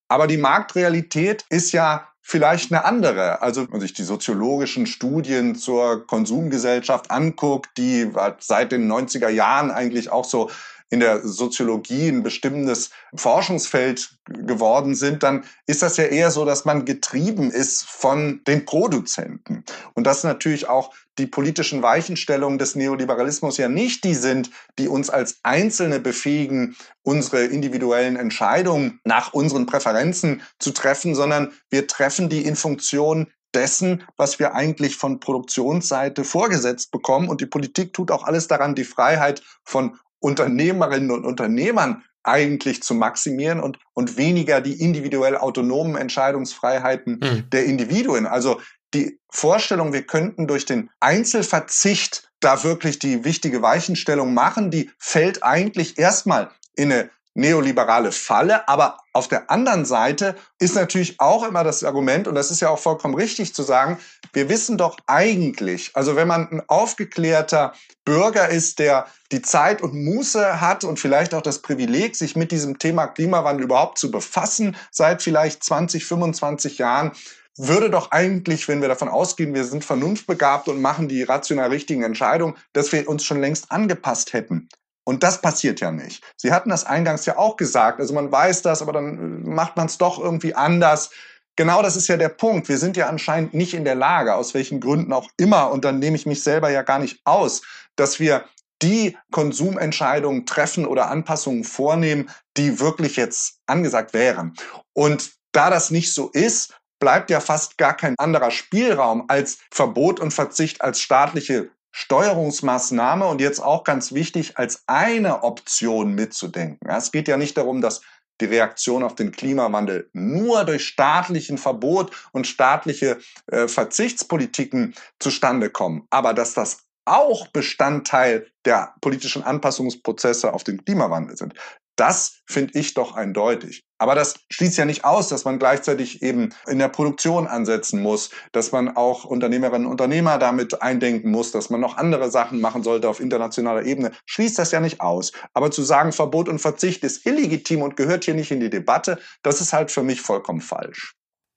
Aber 0.08 0.26
die 0.26 0.36
Marktrealität 0.36 1.46
ist 1.48 1.72
ja 1.72 2.08
vielleicht 2.20 2.70
eine 2.70 2.84
andere. 2.84 3.42
Also 3.42 3.62
wenn 3.62 3.70
man 3.70 3.80
sich 3.80 3.94
die 3.94 4.02
soziologischen 4.02 4.86
Studien 4.86 5.54
zur 5.54 6.06
Konsumgesellschaft 6.06 7.10
anguckt, 7.10 7.70
die 7.76 8.10
seit 8.38 8.72
den 8.72 8.90
90er 8.90 9.28
Jahren 9.28 9.70
eigentlich 9.70 10.10
auch 10.10 10.24
so 10.24 10.50
in 10.92 11.00
der 11.00 11.26
Soziologie 11.26 12.08
ein 12.08 12.22
bestimmendes 12.22 12.90
Forschungsfeld 13.14 14.10
geworden 14.26 14.94
sind, 14.94 15.22
dann 15.22 15.44
ist 15.66 15.80
das 15.80 15.96
ja 15.96 16.04
eher 16.04 16.30
so, 16.30 16.44
dass 16.44 16.66
man 16.66 16.84
getrieben 16.84 17.50
ist 17.50 17.84
von 17.84 18.42
den 18.46 18.66
Produzenten. 18.66 19.64
Und 19.94 20.06
dass 20.06 20.22
natürlich 20.22 20.68
auch 20.68 20.92
die 21.18 21.26
politischen 21.26 21.82
Weichenstellungen 21.82 22.58
des 22.58 22.74
Neoliberalismus 22.74 23.56
ja 23.56 23.70
nicht 23.70 24.04
die 24.04 24.14
sind, 24.14 24.50
die 24.78 24.86
uns 24.86 25.08
als 25.08 25.38
Einzelne 25.42 25.98
befähigen, 25.98 26.76
unsere 27.02 27.44
individuellen 27.44 28.16
Entscheidungen 28.16 29.00
nach 29.04 29.32
unseren 29.32 29.64
Präferenzen 29.64 30.42
zu 30.58 30.72
treffen, 30.72 31.14
sondern 31.14 31.52
wir 31.70 31.86
treffen 31.86 32.28
die 32.28 32.44
in 32.44 32.54
Funktion 32.54 33.28
dessen, 33.54 34.02
was 34.18 34.38
wir 34.38 34.54
eigentlich 34.54 34.96
von 34.96 35.20
Produktionsseite 35.20 36.24
vorgesetzt 36.24 36.90
bekommen. 36.90 37.30
Und 37.30 37.40
die 37.40 37.46
Politik 37.46 37.94
tut 37.94 38.10
auch 38.10 38.24
alles 38.24 38.46
daran, 38.46 38.74
die 38.74 38.84
Freiheit 38.84 39.42
von 39.64 39.98
Unternehmerinnen 40.22 41.10
und 41.10 41.24
Unternehmern 41.24 42.04
eigentlich 42.22 42.82
zu 42.82 42.94
maximieren 42.94 43.60
und, 43.60 43.78
und 43.94 44.16
weniger 44.16 44.60
die 44.60 44.80
individuell 44.80 45.36
autonomen 45.36 45.96
Entscheidungsfreiheiten 45.96 47.20
mhm. 47.20 47.50
der 47.50 47.64
Individuen. 47.64 48.26
Also 48.26 48.60
die 48.94 49.18
Vorstellung, 49.28 49.92
wir 49.92 50.02
könnten 50.02 50.46
durch 50.46 50.64
den 50.64 50.90
Einzelverzicht 51.00 52.30
da 52.40 52.62
wirklich 52.62 52.98
die 52.98 53.24
wichtige 53.24 53.62
Weichenstellung 53.62 54.34
machen, 54.34 54.70
die 54.70 54.90
fällt 54.98 55.42
eigentlich 55.42 55.98
erstmal 55.98 56.50
in 56.74 56.92
eine 56.92 57.10
neoliberale 57.34 58.12
Falle. 58.12 58.68
Aber 58.68 58.98
auf 59.12 59.28
der 59.28 59.50
anderen 59.50 59.84
Seite 59.84 60.36
ist 60.58 60.74
natürlich 60.74 61.20
auch 61.20 61.46
immer 61.46 61.64
das 61.64 61.84
Argument, 61.84 62.28
und 62.28 62.34
das 62.34 62.50
ist 62.50 62.60
ja 62.60 62.70
auch 62.70 62.78
vollkommen 62.78 63.14
richtig 63.14 63.54
zu 63.54 63.62
sagen, 63.62 63.98
wir 64.32 64.48
wissen 64.48 64.78
doch 64.78 64.96
eigentlich, 65.06 65.90
also 65.94 66.16
wenn 66.16 66.28
man 66.28 66.48
ein 66.50 66.62
aufgeklärter 66.68 67.74
Bürger 68.04 68.48
ist, 68.48 68.78
der 68.78 69.06
die 69.30 69.42
Zeit 69.42 69.82
und 69.82 69.94
Muße 69.94 70.60
hat 70.60 70.84
und 70.84 70.98
vielleicht 70.98 71.34
auch 71.34 71.42
das 71.42 71.62
Privileg, 71.62 72.16
sich 72.16 72.36
mit 72.36 72.52
diesem 72.52 72.78
Thema 72.78 73.06
Klimawandel 73.06 73.64
überhaupt 73.64 73.98
zu 73.98 74.10
befassen, 74.10 74.76
seit 74.90 75.22
vielleicht 75.22 75.62
20, 75.62 76.04
25 76.04 76.78
Jahren, 76.78 77.12
würde 77.58 77.90
doch 77.90 78.10
eigentlich, 78.12 78.66
wenn 78.68 78.80
wir 78.80 78.88
davon 78.88 79.08
ausgehen, 79.08 79.54
wir 79.54 79.64
sind 79.64 79.84
vernunftbegabt 79.84 80.68
und 80.68 80.80
machen 80.80 81.08
die 81.08 81.22
rational 81.22 81.68
richtigen 81.68 82.02
Entscheidungen, 82.02 82.56
dass 82.72 82.92
wir 82.92 83.06
uns 83.08 83.24
schon 83.24 83.40
längst 83.40 83.70
angepasst 83.70 84.32
hätten. 84.32 84.68
Und 85.04 85.22
das 85.22 85.40
passiert 85.40 85.80
ja 85.80 85.90
nicht. 85.90 86.22
Sie 86.36 86.52
hatten 86.52 86.70
das 86.70 86.84
eingangs 86.84 87.26
ja 87.26 87.36
auch 87.36 87.56
gesagt. 87.56 88.00
Also 88.00 88.14
man 88.14 88.30
weiß 88.30 88.62
das, 88.62 88.82
aber 88.82 88.92
dann 88.92 89.42
macht 89.42 89.76
man 89.76 89.86
es 89.86 89.98
doch 89.98 90.18
irgendwie 90.18 90.54
anders. 90.54 91.10
Genau 91.56 91.82
das 91.82 91.96
ist 91.96 92.08
ja 92.08 92.16
der 92.16 92.28
Punkt. 92.28 92.68
Wir 92.68 92.78
sind 92.78 92.96
ja 92.96 93.08
anscheinend 93.08 93.52
nicht 93.52 93.74
in 93.74 93.84
der 93.84 93.94
Lage, 93.94 94.34
aus 94.34 94.54
welchen 94.54 94.80
Gründen 94.80 95.12
auch 95.12 95.28
immer, 95.36 95.70
und 95.70 95.84
dann 95.84 95.98
nehme 95.98 96.16
ich 96.16 96.24
mich 96.24 96.42
selber 96.42 96.70
ja 96.70 96.82
gar 96.82 96.98
nicht 96.98 97.20
aus, 97.24 97.62
dass 97.96 98.20
wir 98.20 98.44
die 98.80 99.16
Konsumentscheidungen 99.30 100.46
treffen 100.46 100.86
oder 100.86 101.08
Anpassungen 101.08 101.64
vornehmen, 101.64 102.30
die 102.56 102.80
wirklich 102.80 103.16
jetzt 103.16 103.60
angesagt 103.66 104.12
wären. 104.12 104.54
Und 104.92 105.32
da 105.52 105.70
das 105.70 105.90
nicht 105.90 106.12
so 106.12 106.30
ist, 106.30 106.74
bleibt 106.98 107.30
ja 107.30 107.40
fast 107.40 107.78
gar 107.78 107.96
kein 107.96 108.14
anderer 108.18 108.50
Spielraum 108.50 109.24
als 109.28 109.58
Verbot 109.70 110.20
und 110.20 110.32
Verzicht 110.32 110.80
als 110.82 111.00
staatliche 111.00 111.70
Steuerungsmaßnahme 111.92 113.26
und 113.26 113.40
jetzt 113.40 113.60
auch 113.60 113.84
ganz 113.84 114.12
wichtig, 114.12 114.58
als 114.58 114.82
eine 114.86 115.42
Option 115.42 116.14
mitzudenken. 116.14 116.88
es 116.88 117.12
geht 117.12 117.28
ja 117.28 117.36
nicht 117.36 117.56
darum, 117.56 117.80
dass 117.80 118.00
die 118.40 118.46
Reaktion 118.46 119.02
auf 119.02 119.14
den 119.14 119.30
Klimawandel 119.30 120.10
nur 120.12 120.64
durch 120.64 120.86
staatlichen 120.86 121.58
Verbot 121.58 122.10
und 122.32 122.46
staatliche 122.46 123.18
äh, 123.46 123.68
Verzichtspolitiken 123.68 124.94
zustande 125.20 125.70
kommen, 125.70 126.06
aber 126.10 126.34
dass 126.34 126.54
das 126.54 126.84
auch 127.04 127.48
Bestandteil 127.48 128.46
der 128.64 128.94
politischen 129.00 129.42
Anpassungsprozesse 129.42 130.52
auf 130.52 130.64
den 130.64 130.84
Klimawandel 130.84 131.36
sind. 131.36 131.54
Das 131.96 132.42
finde 132.46 132.78
ich 132.78 132.94
doch 132.94 133.14
eindeutig. 133.14 133.82
Aber 133.98 134.14
das 134.14 134.34
schließt 134.50 134.78
ja 134.78 134.84
nicht 134.84 135.04
aus, 135.04 135.28
dass 135.28 135.44
man 135.44 135.58
gleichzeitig 135.58 136.22
eben 136.22 136.54
in 136.66 136.78
der 136.78 136.88
Produktion 136.88 137.46
ansetzen 137.46 138.02
muss, 138.02 138.30
dass 138.50 138.72
man 138.72 138.96
auch 138.96 139.24
Unternehmerinnen 139.24 139.86
und 139.86 139.92
Unternehmer 139.92 140.38
damit 140.38 140.82
eindenken 140.82 141.30
muss, 141.30 141.52
dass 141.52 141.70
man 141.70 141.80
noch 141.80 141.96
andere 141.98 142.30
Sachen 142.30 142.60
machen 142.60 142.82
sollte 142.82 143.08
auf 143.08 143.20
internationaler 143.20 143.84
Ebene. 143.84 144.10
Schließt 144.26 144.58
das 144.58 144.72
ja 144.72 144.80
nicht 144.80 145.00
aus. 145.00 145.32
Aber 145.54 145.70
zu 145.70 145.82
sagen, 145.82 146.12
Verbot 146.12 146.48
und 146.48 146.58
Verzicht 146.58 147.04
ist 147.04 147.26
illegitim 147.26 147.82
und 147.82 147.96
gehört 147.96 148.24
hier 148.24 148.34
nicht 148.34 148.50
in 148.50 148.60
die 148.60 148.70
Debatte, 148.70 149.18
das 149.42 149.60
ist 149.60 149.72
halt 149.72 149.90
für 149.90 150.02
mich 150.02 150.20
vollkommen 150.20 150.60
falsch. 150.60 151.14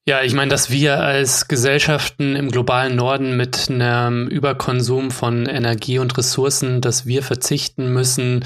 Ja, 0.07 0.21
ich 0.21 0.35
meine, 0.35 0.51
dass 0.51 0.69
wir 0.69 0.99
als 0.99 1.47
Gesellschaften 1.47 2.35
im 2.35 2.51
globalen 2.51 2.95
Norden 2.95 3.37
mit 3.37 3.71
einem 3.71 4.27
Überkonsum 4.27 5.09
von 5.09 5.47
Energie 5.47 5.97
und 5.97 6.15
Ressourcen, 6.15 6.79
dass 6.79 7.07
wir 7.07 7.23
verzichten 7.23 7.91
müssen, 7.91 8.45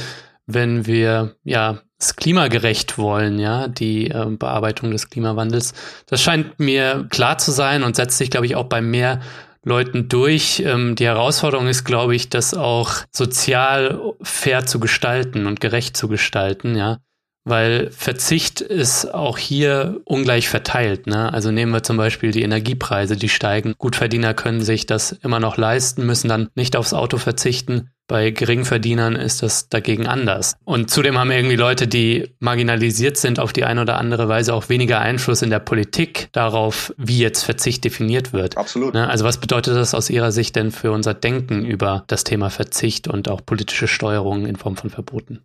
wenn 0.52 0.86
wir 0.86 1.36
ja 1.44 1.80
es 2.00 2.16
klimagerecht 2.16 2.98
wollen, 2.98 3.40
ja, 3.40 3.68
die 3.68 4.10
äh, 4.10 4.26
Bearbeitung 4.26 4.92
des 4.92 5.10
Klimawandels. 5.10 5.74
Das 6.06 6.22
scheint 6.22 6.60
mir 6.60 7.06
klar 7.10 7.38
zu 7.38 7.52
sein 7.52 7.84
und 7.84 7.96
setzt 7.96 8.18
sich, 8.18 8.30
glaube 8.30 8.46
ich, 8.46 8.56
auch 8.56 8.66
bei 8.66 8.82
mehr 8.82 9.20
Leuten 9.64 10.08
durch. 10.08 10.64
Ähm, 10.66 10.96
die 10.96 11.06
Herausforderung 11.06 11.68
ist, 11.68 11.84
glaube 11.84 12.16
ich, 12.16 12.30
das 12.30 12.54
auch 12.54 12.94
sozial 13.12 14.00
fair 14.22 14.66
zu 14.66 14.80
gestalten 14.80 15.46
und 15.46 15.60
gerecht 15.60 15.98
zu 15.98 16.08
gestalten, 16.08 16.76
ja. 16.76 17.00
Weil 17.46 17.90
Verzicht 17.92 18.62
ist 18.62 19.14
auch 19.14 19.38
hier 19.38 20.02
ungleich 20.04 20.50
verteilt. 20.50 21.08
Ne? 21.08 21.32
Also 21.34 21.52
nehmen 21.52 21.72
wir 21.72 21.84
zum 21.84 21.98
Beispiel 21.98 22.32
die 22.32 22.44
Energiepreise, 22.44 23.16
die 23.16 23.30
steigen. 23.30 23.74
Gutverdiener 23.78 24.34
können 24.34 24.62
sich 24.62 24.86
das 24.86 25.12
immer 25.12 25.40
noch 25.40 25.58
leisten, 25.58 26.06
müssen 26.06 26.28
dann 26.28 26.50
nicht 26.56 26.76
aufs 26.76 26.94
Auto 26.94 27.18
verzichten. 27.18 27.92
Bei 28.10 28.32
Geringverdienern 28.32 29.16
ist 29.16 29.44
das 29.44 29.70
dagegen 29.70 30.08
anders. 30.08 30.56
Und 30.66 30.90
zudem 30.90 31.20
haben 31.20 31.30
irgendwie 31.30 31.56
Leute, 31.56 31.88
die 31.88 32.34
marginalisiert 32.40 33.18
sind, 33.18 33.40
auf 33.40 33.54
die 33.54 33.66
eine 33.66 33.82
oder 33.82 33.98
andere 34.00 34.28
Weise 34.28 34.56
auch 34.56 34.68
weniger 34.68 35.00
Einfluss 35.00 35.44
in 35.44 35.52
der 35.52 35.60
Politik 35.60 36.30
darauf, 36.32 36.92
wie 36.98 37.20
jetzt 37.20 37.44
Verzicht 37.44 37.84
definiert 37.84 38.34
wird. 38.34 38.58
Absolut. 38.58 38.96
Ne? 38.96 39.08
Also 39.08 39.26
was 39.26 39.38
bedeutet 39.38 39.76
das 39.76 39.94
aus 39.94 40.10
Ihrer 40.10 40.32
Sicht 40.32 40.56
denn 40.56 40.72
für 40.72 40.92
unser 40.92 41.14
Denken 41.14 41.64
über 41.64 42.04
das 42.08 42.24
Thema 42.24 42.50
Verzicht 42.50 43.08
und 43.08 43.30
auch 43.30 43.46
politische 43.46 43.88
Steuerung 43.88 44.48
in 44.48 44.56
Form 44.56 44.76
von 44.76 44.90
Verboten? 44.90 45.42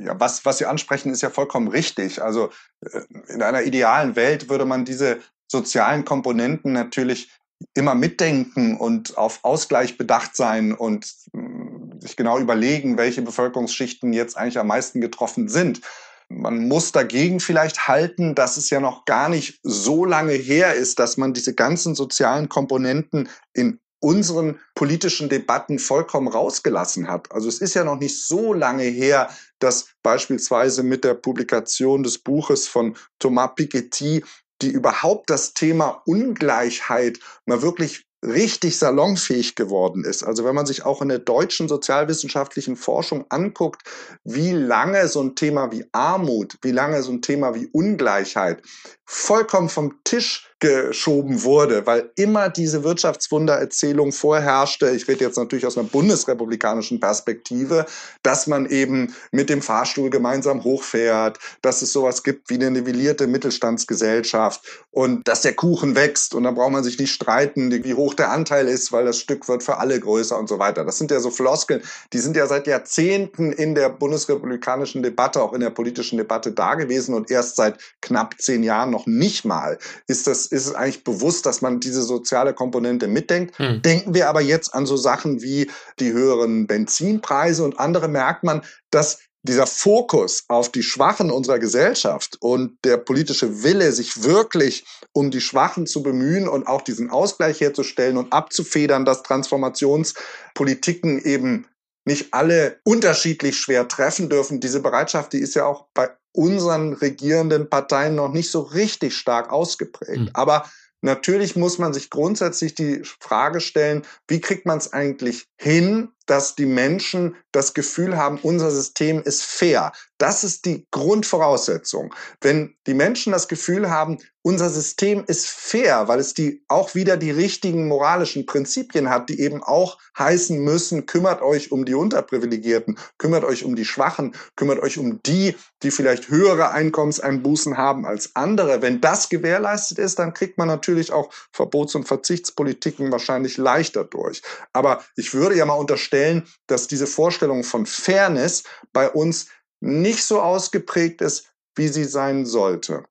Ja, 0.00 0.18
was, 0.18 0.44
was 0.44 0.58
Sie 0.58 0.66
ansprechen, 0.66 1.10
ist 1.10 1.22
ja 1.22 1.30
vollkommen 1.30 1.68
richtig. 1.68 2.22
Also 2.22 2.50
äh, 2.80 3.00
in 3.28 3.42
einer 3.42 3.62
idealen 3.62 4.16
Welt 4.16 4.48
würde 4.48 4.64
man 4.64 4.84
diese 4.84 5.18
sozialen 5.50 6.04
Komponenten 6.04 6.72
natürlich 6.72 7.30
immer 7.74 7.94
mitdenken 7.94 8.76
und 8.76 9.18
auf 9.18 9.40
Ausgleich 9.42 9.98
bedacht 9.98 10.36
sein 10.36 10.72
und 10.72 11.12
mm, 11.32 12.00
sich 12.00 12.16
genau 12.16 12.38
überlegen, 12.38 12.98
welche 12.98 13.22
Bevölkerungsschichten 13.22 14.12
jetzt 14.12 14.36
eigentlich 14.36 14.58
am 14.58 14.68
meisten 14.68 15.00
getroffen 15.00 15.48
sind. 15.48 15.80
Man 16.28 16.68
muss 16.68 16.92
dagegen 16.92 17.40
vielleicht 17.40 17.88
halten, 17.88 18.34
dass 18.34 18.58
es 18.58 18.68
ja 18.70 18.80
noch 18.80 19.06
gar 19.06 19.28
nicht 19.28 19.60
so 19.62 20.04
lange 20.04 20.34
her 20.34 20.74
ist, 20.74 20.98
dass 20.98 21.16
man 21.16 21.32
diese 21.32 21.54
ganzen 21.54 21.94
sozialen 21.94 22.48
Komponenten 22.48 23.28
in 23.54 23.80
unseren 24.00 24.60
politischen 24.74 25.28
Debatten 25.28 25.78
vollkommen 25.78 26.28
rausgelassen 26.28 27.08
hat. 27.08 27.32
Also 27.32 27.48
es 27.48 27.60
ist 27.60 27.74
ja 27.74 27.84
noch 27.84 27.98
nicht 27.98 28.24
so 28.24 28.52
lange 28.52 28.84
her, 28.84 29.30
dass 29.58 29.88
beispielsweise 30.02 30.82
mit 30.82 31.04
der 31.04 31.14
Publikation 31.14 32.02
des 32.02 32.18
Buches 32.18 32.68
von 32.68 32.96
Thomas 33.18 33.50
Piketty 33.56 34.24
die 34.62 34.70
überhaupt 34.70 35.30
das 35.30 35.54
Thema 35.54 36.02
Ungleichheit 36.04 37.20
mal 37.46 37.62
wirklich 37.62 38.08
richtig 38.24 38.76
salonfähig 38.78 39.54
geworden 39.54 40.04
ist. 40.04 40.24
Also 40.24 40.44
wenn 40.44 40.54
man 40.54 40.66
sich 40.66 40.84
auch 40.84 41.02
in 41.02 41.08
der 41.08 41.20
deutschen 41.20 41.68
sozialwissenschaftlichen 41.68 42.76
Forschung 42.76 43.24
anguckt, 43.28 43.82
wie 44.24 44.50
lange 44.50 45.06
so 45.06 45.22
ein 45.22 45.36
Thema 45.36 45.70
wie 45.70 45.86
Armut, 45.92 46.56
wie 46.62 46.72
lange 46.72 47.02
so 47.02 47.12
ein 47.12 47.22
Thema 47.22 47.54
wie 47.54 47.68
Ungleichheit 47.68 48.62
vollkommen 49.04 49.68
vom 49.68 50.00
Tisch 50.02 50.47
geschoben 50.60 51.44
wurde, 51.44 51.86
weil 51.86 52.10
immer 52.16 52.48
diese 52.48 52.82
Wirtschaftswundererzählung 52.82 54.12
vorherrschte. 54.12 54.90
Ich 54.90 55.06
rede 55.06 55.24
jetzt 55.24 55.36
natürlich 55.36 55.66
aus 55.66 55.78
einer 55.78 55.88
bundesrepublikanischen 55.88 56.98
Perspektive, 56.98 57.86
dass 58.22 58.46
man 58.46 58.66
eben 58.66 59.14
mit 59.30 59.50
dem 59.50 59.62
Fahrstuhl 59.62 60.10
gemeinsam 60.10 60.64
hochfährt, 60.64 61.38
dass 61.62 61.82
es 61.82 61.92
sowas 61.92 62.24
gibt 62.24 62.50
wie 62.50 62.54
eine 62.54 62.70
nivellierte 62.70 63.26
Mittelstandsgesellschaft 63.26 64.62
und 64.90 65.28
dass 65.28 65.42
der 65.42 65.54
Kuchen 65.54 65.94
wächst 65.94 66.34
und 66.34 66.42
da 66.42 66.50
braucht 66.50 66.72
man 66.72 66.82
sich 66.82 66.98
nicht 66.98 67.12
streiten, 67.12 67.70
wie 67.84 67.94
hoch 67.94 68.14
der 68.14 68.32
Anteil 68.32 68.66
ist, 68.66 68.90
weil 68.90 69.04
das 69.04 69.18
Stück 69.18 69.48
wird 69.48 69.62
für 69.62 69.78
alle 69.78 70.00
größer 70.00 70.36
und 70.36 70.48
so 70.48 70.58
weiter. 70.58 70.84
Das 70.84 70.98
sind 70.98 71.10
ja 71.10 71.20
so 71.20 71.30
Floskeln, 71.30 71.82
die 72.12 72.18
sind 72.18 72.36
ja 72.36 72.46
seit 72.46 72.66
Jahrzehnten 72.66 73.52
in 73.52 73.74
der 73.76 73.90
bundesrepublikanischen 73.90 75.02
Debatte, 75.02 75.40
auch 75.40 75.52
in 75.52 75.60
der 75.60 75.70
politischen 75.70 76.18
Debatte 76.18 76.50
da 76.50 76.74
gewesen 76.74 77.14
und 77.14 77.30
erst 77.30 77.56
seit 77.56 77.78
knapp 78.00 78.34
zehn 78.40 78.64
Jahren 78.64 78.90
noch 78.90 79.06
nicht 79.06 79.44
mal 79.44 79.78
ist 80.06 80.26
das 80.26 80.47
ist 80.52 80.66
es 80.66 80.74
eigentlich 80.74 81.04
bewusst, 81.04 81.46
dass 81.46 81.62
man 81.62 81.80
diese 81.80 82.02
soziale 82.02 82.54
Komponente 82.54 83.08
mitdenkt. 83.08 83.58
Hm. 83.58 83.82
Denken 83.82 84.14
wir 84.14 84.28
aber 84.28 84.40
jetzt 84.40 84.74
an 84.74 84.86
so 84.86 84.96
Sachen 84.96 85.42
wie 85.42 85.70
die 86.00 86.12
höheren 86.12 86.66
Benzinpreise 86.66 87.64
und 87.64 87.78
andere 87.78 88.08
merkt 88.08 88.44
man, 88.44 88.62
dass 88.90 89.18
dieser 89.42 89.66
Fokus 89.66 90.44
auf 90.48 90.70
die 90.70 90.82
Schwachen 90.82 91.30
unserer 91.30 91.58
Gesellschaft 91.58 92.36
und 92.40 92.76
der 92.84 92.96
politische 92.96 93.62
Wille, 93.62 93.92
sich 93.92 94.24
wirklich 94.24 94.84
um 95.12 95.30
die 95.30 95.40
Schwachen 95.40 95.86
zu 95.86 96.02
bemühen 96.02 96.48
und 96.48 96.66
auch 96.66 96.82
diesen 96.82 97.10
Ausgleich 97.10 97.60
herzustellen 97.60 98.16
und 98.16 98.32
abzufedern, 98.32 99.04
dass 99.04 99.22
Transformationspolitiken 99.22 101.24
eben 101.24 101.66
nicht 102.04 102.34
alle 102.34 102.80
unterschiedlich 102.84 103.58
schwer 103.58 103.86
treffen 103.86 104.28
dürfen. 104.28 104.60
Diese 104.60 104.80
Bereitschaft, 104.80 105.32
die 105.32 105.38
ist 105.38 105.54
ja 105.54 105.66
auch 105.66 105.86
bei 105.94 106.10
unseren 106.38 106.92
regierenden 106.92 107.68
Parteien 107.68 108.14
noch 108.14 108.32
nicht 108.32 108.48
so 108.48 108.60
richtig 108.60 109.16
stark 109.16 109.50
ausgeprägt. 109.50 110.20
Mhm. 110.20 110.30
Aber 110.34 110.70
natürlich 111.00 111.56
muss 111.56 111.78
man 111.78 111.92
sich 111.92 112.10
grundsätzlich 112.10 112.76
die 112.76 113.02
Frage 113.02 113.60
stellen, 113.60 114.06
wie 114.28 114.40
kriegt 114.40 114.64
man 114.64 114.78
es 114.78 114.92
eigentlich 114.92 115.48
hin, 115.56 116.10
dass 116.28 116.54
die 116.54 116.66
Menschen 116.66 117.36
das 117.52 117.74
Gefühl 117.74 118.16
haben, 118.16 118.38
unser 118.42 118.70
System 118.70 119.22
ist 119.22 119.42
fair. 119.42 119.92
Das 120.18 120.44
ist 120.44 120.64
die 120.64 120.86
Grundvoraussetzung. 120.90 122.14
Wenn 122.40 122.74
die 122.86 122.94
Menschen 122.94 123.32
das 123.32 123.48
Gefühl 123.48 123.88
haben, 123.88 124.18
unser 124.42 124.70
System 124.70 125.24
ist 125.26 125.48
fair, 125.48 126.08
weil 126.08 126.20
es 126.20 126.32
die 126.32 126.64
auch 126.68 126.94
wieder 126.94 127.16
die 127.16 127.30
richtigen 127.30 127.86
moralischen 127.86 128.46
Prinzipien 128.46 129.10
hat, 129.10 129.28
die 129.28 129.40
eben 129.40 129.62
auch 129.62 129.98
heißen 130.18 130.58
müssen, 130.58 131.06
kümmert 131.06 131.42
euch 131.42 131.70
um 131.70 131.84
die 131.84 131.94
Unterprivilegierten, 131.94 132.98
kümmert 133.18 133.44
euch 133.44 133.64
um 133.64 133.76
die 133.76 133.84
Schwachen, 133.84 134.34
kümmert 134.56 134.80
euch 134.80 134.98
um 134.98 135.22
die, 135.22 135.54
die 135.82 135.90
vielleicht 135.90 136.30
höhere 136.30 136.70
Einkommenseinbußen 136.70 137.76
haben 137.76 138.06
als 138.06 138.34
andere. 138.36 138.80
Wenn 138.80 139.00
das 139.00 139.28
gewährleistet 139.28 139.98
ist, 139.98 140.18
dann 140.18 140.34
kriegt 140.34 140.56
man 140.58 140.68
natürlich 140.68 141.12
auch 141.12 141.30
Verbots- 141.52 141.94
und 141.94 142.08
Verzichtspolitiken 142.08 143.12
wahrscheinlich 143.12 143.56
leichter 143.56 144.04
durch. 144.04 144.42
Aber 144.72 145.04
ich 145.14 145.34
würde 145.34 145.56
ja 145.56 145.66
mal 145.66 145.74
unterstellen, 145.74 146.17
dass 146.66 146.86
diese 146.86 147.06
Vorstellung 147.06 147.64
von 147.64 147.86
Fairness 147.86 148.64
bei 148.92 149.08
uns 149.08 149.48
nicht 149.80 150.24
so 150.24 150.40
ausgeprägt 150.40 151.20
ist, 151.20 151.46
wie 151.74 151.88
sie 151.88 152.04
sein 152.04 152.46
sollte. 152.46 153.04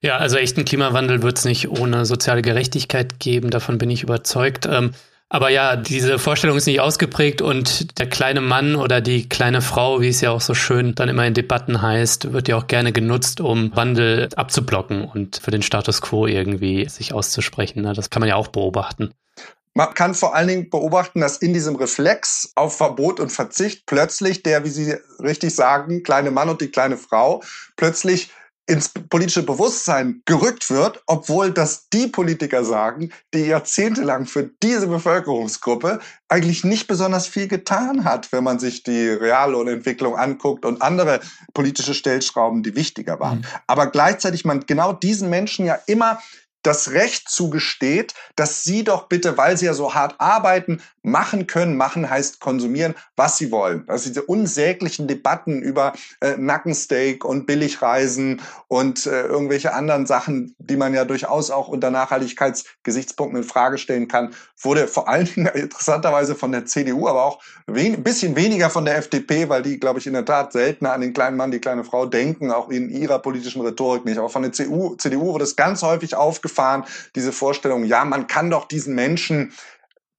Ja, 0.00 0.18
also 0.18 0.36
echten 0.36 0.64
Klimawandel 0.64 1.22
wird 1.22 1.38
es 1.38 1.44
nicht 1.44 1.68
ohne 1.68 2.06
soziale 2.06 2.42
Gerechtigkeit 2.42 3.18
geben, 3.18 3.50
davon 3.50 3.78
bin 3.78 3.90
ich 3.90 4.02
überzeugt. 4.02 4.66
Ähm, 4.66 4.92
aber 5.28 5.50
ja, 5.50 5.74
diese 5.74 6.20
Vorstellung 6.20 6.56
ist 6.56 6.66
nicht 6.66 6.80
ausgeprägt 6.80 7.42
und 7.42 7.98
der 7.98 8.08
kleine 8.08 8.40
Mann 8.40 8.76
oder 8.76 9.00
die 9.00 9.28
kleine 9.28 9.60
Frau, 9.60 10.00
wie 10.00 10.08
es 10.08 10.20
ja 10.20 10.30
auch 10.30 10.40
so 10.40 10.54
schön 10.54 10.94
dann 10.94 11.08
immer 11.08 11.26
in 11.26 11.34
Debatten 11.34 11.82
heißt, 11.82 12.32
wird 12.32 12.46
ja 12.46 12.56
auch 12.56 12.68
gerne 12.68 12.92
genutzt, 12.92 13.40
um 13.40 13.74
Wandel 13.74 14.28
abzublocken 14.36 15.04
und 15.04 15.40
für 15.42 15.50
den 15.50 15.62
Status 15.62 16.00
quo 16.00 16.28
irgendwie 16.28 16.88
sich 16.88 17.12
auszusprechen. 17.12 17.82
Das 17.94 18.10
kann 18.10 18.20
man 18.20 18.28
ja 18.28 18.36
auch 18.36 18.48
beobachten. 18.48 19.12
Man 19.76 19.92
kann 19.92 20.14
vor 20.14 20.34
allen 20.34 20.48
Dingen 20.48 20.70
beobachten, 20.70 21.20
dass 21.20 21.36
in 21.36 21.52
diesem 21.52 21.76
Reflex 21.76 22.50
auf 22.54 22.78
Verbot 22.78 23.20
und 23.20 23.30
Verzicht 23.30 23.84
plötzlich 23.84 24.42
der, 24.42 24.64
wie 24.64 24.70
Sie 24.70 24.96
richtig 25.22 25.54
sagen, 25.54 26.02
kleine 26.02 26.30
Mann 26.30 26.48
und 26.48 26.62
die 26.62 26.70
kleine 26.70 26.96
Frau 26.96 27.42
plötzlich 27.76 28.32
ins 28.64 28.88
politische 28.88 29.42
Bewusstsein 29.42 30.22
gerückt 30.24 30.70
wird, 30.70 31.02
obwohl 31.06 31.52
das 31.52 31.90
die 31.90 32.06
Politiker 32.06 32.64
sagen, 32.64 33.12
die 33.34 33.40
jahrzehntelang 33.40 34.24
für 34.24 34.50
diese 34.62 34.86
Bevölkerungsgruppe 34.86 36.00
eigentlich 36.28 36.64
nicht 36.64 36.86
besonders 36.86 37.28
viel 37.28 37.46
getan 37.46 38.04
hat, 38.04 38.32
wenn 38.32 38.44
man 38.44 38.58
sich 38.58 38.82
die 38.82 39.08
Reallohnentwicklung 39.10 40.16
anguckt 40.16 40.64
und 40.64 40.80
andere 40.80 41.20
politische 41.52 41.92
Stellschrauben, 41.92 42.62
die 42.62 42.74
wichtiger 42.74 43.20
waren. 43.20 43.40
Mhm. 43.40 43.44
Aber 43.66 43.88
gleichzeitig 43.88 44.46
man 44.46 44.64
genau 44.66 44.94
diesen 44.94 45.28
Menschen 45.28 45.66
ja 45.66 45.78
immer 45.86 46.18
das 46.66 46.90
Recht 46.90 47.28
zugesteht, 47.28 48.14
dass 48.34 48.64
sie 48.64 48.84
doch 48.84 49.08
bitte, 49.08 49.38
weil 49.38 49.56
sie 49.56 49.66
ja 49.66 49.74
so 49.74 49.94
hart 49.94 50.16
arbeiten, 50.18 50.82
machen 51.02 51.46
können. 51.46 51.76
Machen 51.76 52.10
heißt 52.10 52.40
konsumieren, 52.40 52.94
was 53.14 53.38
sie 53.38 53.50
wollen. 53.52 53.84
Also 53.86 54.08
diese 54.08 54.22
unsäglichen 54.22 55.06
Debatten 55.06 55.62
über 55.62 55.92
äh, 56.20 56.36
Nackensteak 56.36 57.24
und 57.24 57.46
Billigreisen 57.46 58.42
und 58.68 59.06
äh, 59.06 59.22
irgendwelche 59.22 59.72
anderen 59.72 60.06
Sachen, 60.06 60.54
die 60.58 60.76
man 60.76 60.92
ja 60.92 61.04
durchaus 61.04 61.50
auch 61.50 61.68
unter 61.68 61.90
Nachhaltigkeitsgesichtspunkten 61.90 63.42
in 63.42 63.48
Frage 63.48 63.78
stellen 63.78 64.08
kann, 64.08 64.34
wurde 64.60 64.88
vor 64.88 65.08
allen 65.08 65.26
Dingen 65.26 65.46
interessanterweise 65.54 66.34
von 66.34 66.50
der 66.50 66.66
CDU, 66.66 67.06
aber 67.08 67.24
auch 67.24 67.42
ein 67.68 68.02
bisschen 68.02 68.34
weniger 68.36 68.70
von 68.70 68.84
der 68.84 68.96
FDP, 68.96 69.48
weil 69.48 69.62
die, 69.62 69.78
glaube 69.78 70.00
ich, 70.00 70.06
in 70.06 70.12
der 70.12 70.24
Tat 70.24 70.52
seltener 70.52 70.92
an 70.92 71.00
den 71.00 71.12
kleinen 71.12 71.36
Mann, 71.36 71.50
die 71.50 71.60
kleine 71.60 71.84
Frau 71.84 72.06
denken, 72.06 72.50
auch 72.50 72.68
in 72.68 72.90
ihrer 72.90 73.20
politischen 73.20 73.62
Rhetorik 73.62 74.04
nicht. 74.04 74.18
Aber 74.18 74.28
von 74.28 74.42
der 74.42 74.52
CDU, 74.52 74.96
CDU 74.96 75.26
wurde 75.32 75.44
es 75.44 75.54
ganz 75.54 75.82
häufig 75.82 76.16
aufgefallen, 76.16 76.55
hochgefahren, 76.56 76.84
diese 77.14 77.32
Vorstellung, 77.32 77.84
ja, 77.84 78.04
man 78.04 78.26
kann 78.26 78.50
doch 78.50 78.66
diesen 78.66 78.94
Menschen, 78.94 79.52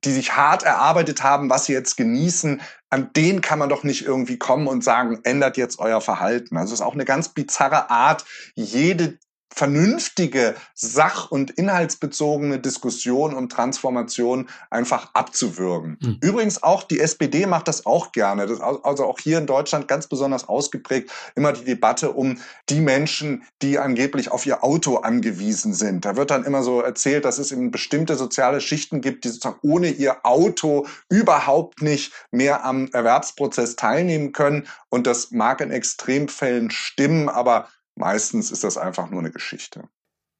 die 0.03 0.11
sich 0.11 0.35
hart 0.35 0.63
erarbeitet 0.63 1.23
haben, 1.23 1.49
was 1.49 1.65
sie 1.65 1.73
jetzt 1.73 1.97
genießen, 1.97 2.61
an 2.89 3.11
denen 3.13 3.41
kann 3.41 3.59
man 3.59 3.69
doch 3.69 3.83
nicht 3.83 4.05
irgendwie 4.05 4.38
kommen 4.38 4.67
und 4.67 4.83
sagen, 4.83 5.19
ändert 5.23 5.57
jetzt 5.57 5.79
euer 5.79 6.01
Verhalten. 6.01 6.55
Also 6.55 6.73
es 6.73 6.79
ist 6.79 6.85
auch 6.85 6.93
eine 6.93 7.05
ganz 7.05 7.29
bizarre 7.29 7.89
Art, 7.89 8.23
jede 8.55 9.17
vernünftige, 9.53 10.55
sach- 10.73 11.31
und 11.31 11.51
inhaltsbezogene 11.51 12.59
Diskussion 12.59 13.33
und 13.33 13.51
Transformation 13.51 14.49
einfach 14.69 15.09
abzuwürgen. 15.13 15.97
Mhm. 16.01 16.17
Übrigens 16.21 16.61
auch 16.61 16.83
die 16.83 16.99
SPD 16.99 17.45
macht 17.45 17.67
das 17.67 17.85
auch 17.85 18.11
gerne. 18.11 18.45
Das 18.45 18.61
also 18.61 19.05
auch 19.05 19.19
hier 19.19 19.37
in 19.37 19.47
Deutschland 19.47 19.87
ganz 19.87 20.07
besonders 20.07 20.47
ausgeprägt 20.47 21.11
immer 21.35 21.53
die 21.53 21.63
Debatte 21.63 22.11
um 22.11 22.39
die 22.69 22.81
Menschen, 22.81 23.43
die 23.61 23.79
angeblich 23.79 24.31
auf 24.31 24.45
ihr 24.45 24.63
Auto 24.63 24.97
angewiesen 24.97 25.73
sind. 25.73 26.05
Da 26.05 26.15
wird 26.15 26.31
dann 26.31 26.45
immer 26.45 26.61
so 26.61 26.81
erzählt, 26.81 27.25
dass 27.25 27.39
es 27.39 27.51
eben 27.51 27.71
bestimmte 27.71 28.15
soziale 28.15 28.61
Schichten 28.61 29.01
gibt, 29.01 29.23
die 29.23 29.29
sozusagen 29.29 29.59
ohne 29.63 29.89
ihr 29.89 30.25
Auto 30.25 30.85
überhaupt 31.09 31.81
nicht 31.81 32.13
mehr 32.31 32.63
am 32.65 32.89
Erwerbsprozess 32.91 33.75
teilnehmen 33.75 34.33
können. 34.33 34.67
Und 34.89 35.07
das 35.07 35.31
mag 35.31 35.61
in 35.61 35.71
Extremfällen 35.71 36.69
stimmen, 36.69 37.29
aber 37.29 37.67
Meistens 37.97 38.51
ist 38.51 38.63
das 38.63 38.77
einfach 38.77 39.09
nur 39.09 39.19
eine 39.19 39.31
Geschichte. 39.31 39.83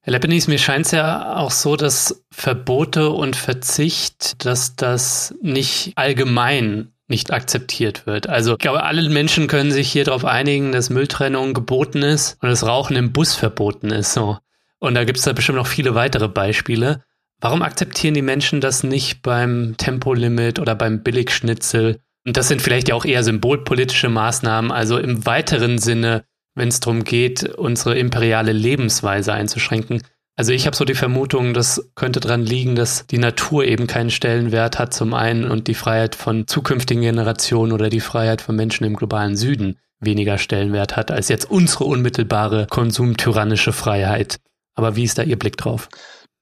Herr 0.02 0.14
Leppenis, 0.14 0.48
mir 0.48 0.60
scheint 0.60 0.86
es 0.86 0.92
ja 0.92 1.36
auch 1.36 1.52
so, 1.52 1.76
dass 1.76 2.24
Verbote 2.32 3.10
und 3.10 3.36
Verzicht, 3.36 4.46
dass 4.46 4.76
das 4.76 5.36
nicht 5.42 5.92
allgemein 5.96 6.94
nicht 7.10 7.32
akzeptiert 7.32 8.06
wird. 8.06 8.28
Also 8.28 8.54
ich 8.54 8.60
glaube, 8.60 8.84
alle 8.84 9.10
Menschen 9.10 9.48
können 9.48 9.72
sich 9.72 9.92
hier 9.92 10.04
darauf 10.04 10.24
einigen, 10.24 10.72
dass 10.72 10.90
Mülltrennung 10.90 11.54
geboten 11.54 12.04
ist 12.04 12.38
und 12.42 12.50
das 12.50 12.66
Rauchen 12.66 12.96
im 12.96 13.12
Bus 13.12 13.34
verboten 13.34 13.90
ist. 13.90 14.14
So. 14.14 14.38
Und 14.80 14.94
da 14.94 15.04
gibt 15.04 15.18
es 15.18 15.24
da 15.24 15.34
bestimmt 15.34 15.58
noch 15.58 15.68
viele 15.68 15.96
weitere 15.96 16.28
Beispiele. 16.28 17.04
Warum 17.40 17.62
akzeptieren 17.62 18.14
die 18.14 18.22
Menschen 18.22 18.62
das 18.62 18.84
nicht 18.84 19.22
beim 19.22 19.76
Tempolimit 19.78 20.60
oder 20.60 20.76
beim 20.76 21.02
Billigschnitzel? 21.02 22.00
Und 22.26 22.38
das 22.38 22.50
sind 22.50 22.62
vielleicht 22.62 22.90
ja 22.90 22.96
auch 22.96 23.06
eher 23.06 23.24
symbolpolitische 23.24 24.10
Maßnahmen. 24.10 24.72
Also 24.72 24.98
im 24.98 25.26
weiteren 25.26 25.80
Sinne 25.80 26.26
wenn 26.58 26.70
es 26.70 26.80
darum 26.80 27.04
geht, 27.04 27.44
unsere 27.44 27.98
imperiale 27.98 28.52
Lebensweise 28.52 29.34
einzuschränken. 29.34 30.02
Also 30.36 30.52
ich 30.52 30.68
habe 30.68 30.76
so 30.76 30.86
die 30.86 30.94
Vermutung, 30.94 31.54
das 31.54 31.90
könnte 31.96 32.20
daran 32.20 32.44
liegen, 32.44 32.76
dass 32.76 33.08
die 33.08 33.18
Natur 33.18 33.66
eben 33.66 33.88
keinen 33.88 34.12
Stellenwert 34.12 34.78
hat 34.78 34.94
zum 34.94 35.14
einen 35.14 35.50
und 35.50 35.68
die 35.68 35.74
Freiheit 35.74 36.16
von 36.16 36.46
zukünftigen 36.46 37.02
Generationen 37.02 37.72
oder 37.72 37.90
die 37.90 38.02
Freiheit 38.02 38.42
von 38.42 38.56
Menschen 38.56 38.84
im 38.84 38.96
globalen 38.96 39.36
Süden 39.36 39.78
weniger 40.00 40.38
Stellenwert 40.38 40.96
hat 40.96 41.10
als 41.10 41.28
jetzt 41.30 41.50
unsere 41.50 41.86
unmittelbare 41.86 42.68
konsumtyrannische 42.70 43.74
Freiheit. 43.74 44.38
Aber 44.76 44.96
wie 44.96 45.04
ist 45.04 45.18
da 45.18 45.24
Ihr 45.24 45.40
Blick 45.40 45.58
drauf? 45.58 45.90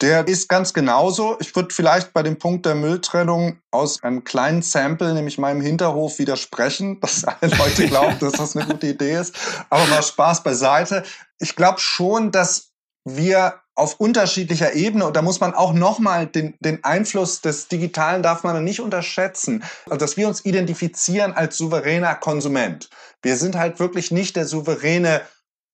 Der 0.01 0.27
ist 0.27 0.49
ganz 0.49 0.73
genauso. 0.73 1.37
Ich 1.39 1.55
würde 1.55 1.73
vielleicht 1.73 2.11
bei 2.11 2.21
dem 2.21 2.37
Punkt 2.37 2.65
der 2.65 2.75
Mülltrennung 2.75 3.59
aus 3.71 4.03
einem 4.03 4.25
kleinen 4.25 4.61
Sample, 4.61 5.13
nämlich 5.13 5.37
meinem 5.37 5.61
Hinterhof, 5.61 6.19
widersprechen, 6.19 6.99
dass 7.01 7.23
alle 7.23 7.55
Leute 7.55 7.87
glauben, 7.87 8.19
dass 8.19 8.33
das 8.33 8.55
eine 8.55 8.65
gute 8.65 8.87
Idee 8.87 9.19
ist. 9.19 9.35
Aber 9.69 9.85
mal 9.85 10.03
Spaß 10.03 10.43
beiseite. 10.43 11.03
Ich 11.39 11.55
glaube 11.55 11.79
schon, 11.79 12.31
dass 12.31 12.71
wir 13.05 13.61
auf 13.75 13.99
unterschiedlicher 13.99 14.73
Ebene, 14.73 15.05
und 15.05 15.15
da 15.15 15.21
muss 15.21 15.41
man 15.41 15.53
auch 15.53 15.73
nochmal 15.73 16.27
den, 16.27 16.55
den 16.59 16.83
Einfluss 16.83 17.41
des 17.41 17.67
Digitalen 17.67 18.23
darf 18.23 18.43
man 18.43 18.63
nicht 18.63 18.79
unterschätzen, 18.79 19.63
also 19.85 19.97
dass 19.97 20.17
wir 20.17 20.29
uns 20.29 20.45
identifizieren 20.45 21.33
als 21.33 21.57
souveräner 21.57 22.15
Konsument. 22.15 22.89
Wir 23.21 23.35
sind 23.35 23.55
halt 23.55 23.79
wirklich 23.79 24.11
nicht 24.11 24.37
der 24.37 24.45
souveräne 24.45 25.21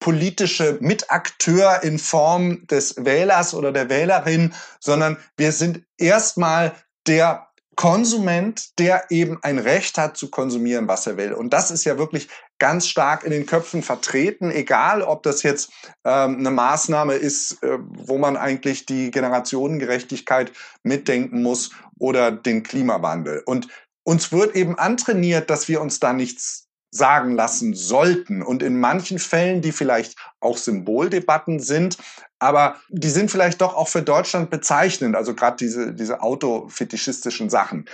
politische 0.02 0.78
Mitakteur 0.82 1.84
in 1.84 1.98
Form 1.98 2.68
des 2.68 2.96
Wählers 2.98 3.54
oder 3.54 3.72
der 3.72 3.90
Wählerin, 3.90 4.54
sondern 4.82 5.18
wir 5.38 5.54
sind 5.54 5.84
erstmal 5.98 6.74
der 7.08 7.48
Konsument, 7.78 8.78
der 8.80 9.06
eben 9.10 9.40
ein 9.44 9.58
Recht 9.58 9.98
hat 9.98 10.18
zu 10.18 10.30
konsumieren, 10.30 10.88
was 10.88 11.08
er 11.08 11.18
will. 11.18 11.34
Und 11.34 11.52
das 11.54 11.72
ist 11.72 11.86
ja 11.86 11.98
wirklich 11.98 12.28
ganz 12.60 12.88
stark 12.88 13.24
in 13.24 13.32
den 13.32 13.46
Köpfen 13.46 13.82
vertreten, 13.82 14.52
egal 14.52 15.02
ob 15.02 15.24
das 15.24 15.44
jetzt 15.44 15.72
ähm, 16.04 16.40
eine 16.40 16.52
Maßnahme 16.52 17.14
ist, 17.14 17.64
äh, 17.64 17.78
wo 17.80 18.18
man 18.18 18.38
eigentlich 18.38 18.86
die 18.86 19.10
Generationengerechtigkeit 19.10 20.52
mitdenken 20.84 21.42
muss 21.42 21.72
oder 21.98 22.32
den 22.32 22.64
Klimawandel. 22.64 23.42
Und 23.46 23.68
uns 24.04 24.32
wird 24.32 24.56
eben 24.56 24.78
antrainiert, 24.78 25.50
dass 25.50 25.68
wir 25.68 25.80
uns 25.80 26.00
da 26.00 26.12
nichts 26.12 26.71
sagen 26.92 27.36
lassen 27.36 27.74
sollten. 27.74 28.42
Und 28.42 28.62
in 28.62 28.80
manchen 28.80 29.18
Fällen, 29.18 29.62
die 29.62 29.72
vielleicht 29.72 30.18
auch 30.42 30.58
Symboldebatten 30.58 31.60
sind, 31.60 31.98
aber 32.40 32.76
die 32.90 33.10
sind 33.10 33.32
vielleicht 33.32 33.62
doch 33.62 33.76
auch 33.76 33.88
für 33.88 34.02
Deutschland 34.02 34.50
bezeichnend, 34.50 35.16
also 35.16 35.34
gerade 35.34 35.58
diese, 35.58 35.94
diese 35.94 36.22
autofetischistischen 36.22 37.50
Sachen. 37.50 37.86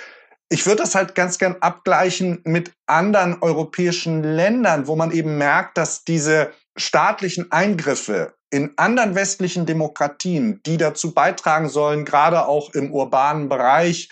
Ich 0.50 0.66
würde 0.66 0.84
das 0.84 0.96
halt 0.96 1.14
ganz 1.14 1.38
gern 1.38 1.58
abgleichen 1.60 2.40
mit 2.46 2.72
anderen 2.86 3.42
europäischen 3.42 4.24
Ländern, 4.24 4.88
wo 4.88 4.96
man 4.96 5.12
eben 5.12 5.38
merkt, 5.38 5.78
dass 5.78 6.06
diese 6.06 6.52
staatlichen 6.78 7.52
Eingriffe 7.52 8.34
in 8.50 8.72
anderen 8.78 9.16
westlichen 9.16 9.66
Demokratien, 9.66 10.62
die 10.66 10.78
dazu 10.78 11.14
beitragen 11.14 11.68
sollen, 11.68 12.06
gerade 12.06 12.46
auch 12.46 12.74
im 12.74 12.94
urbanen 12.94 13.50
Bereich, 13.50 14.10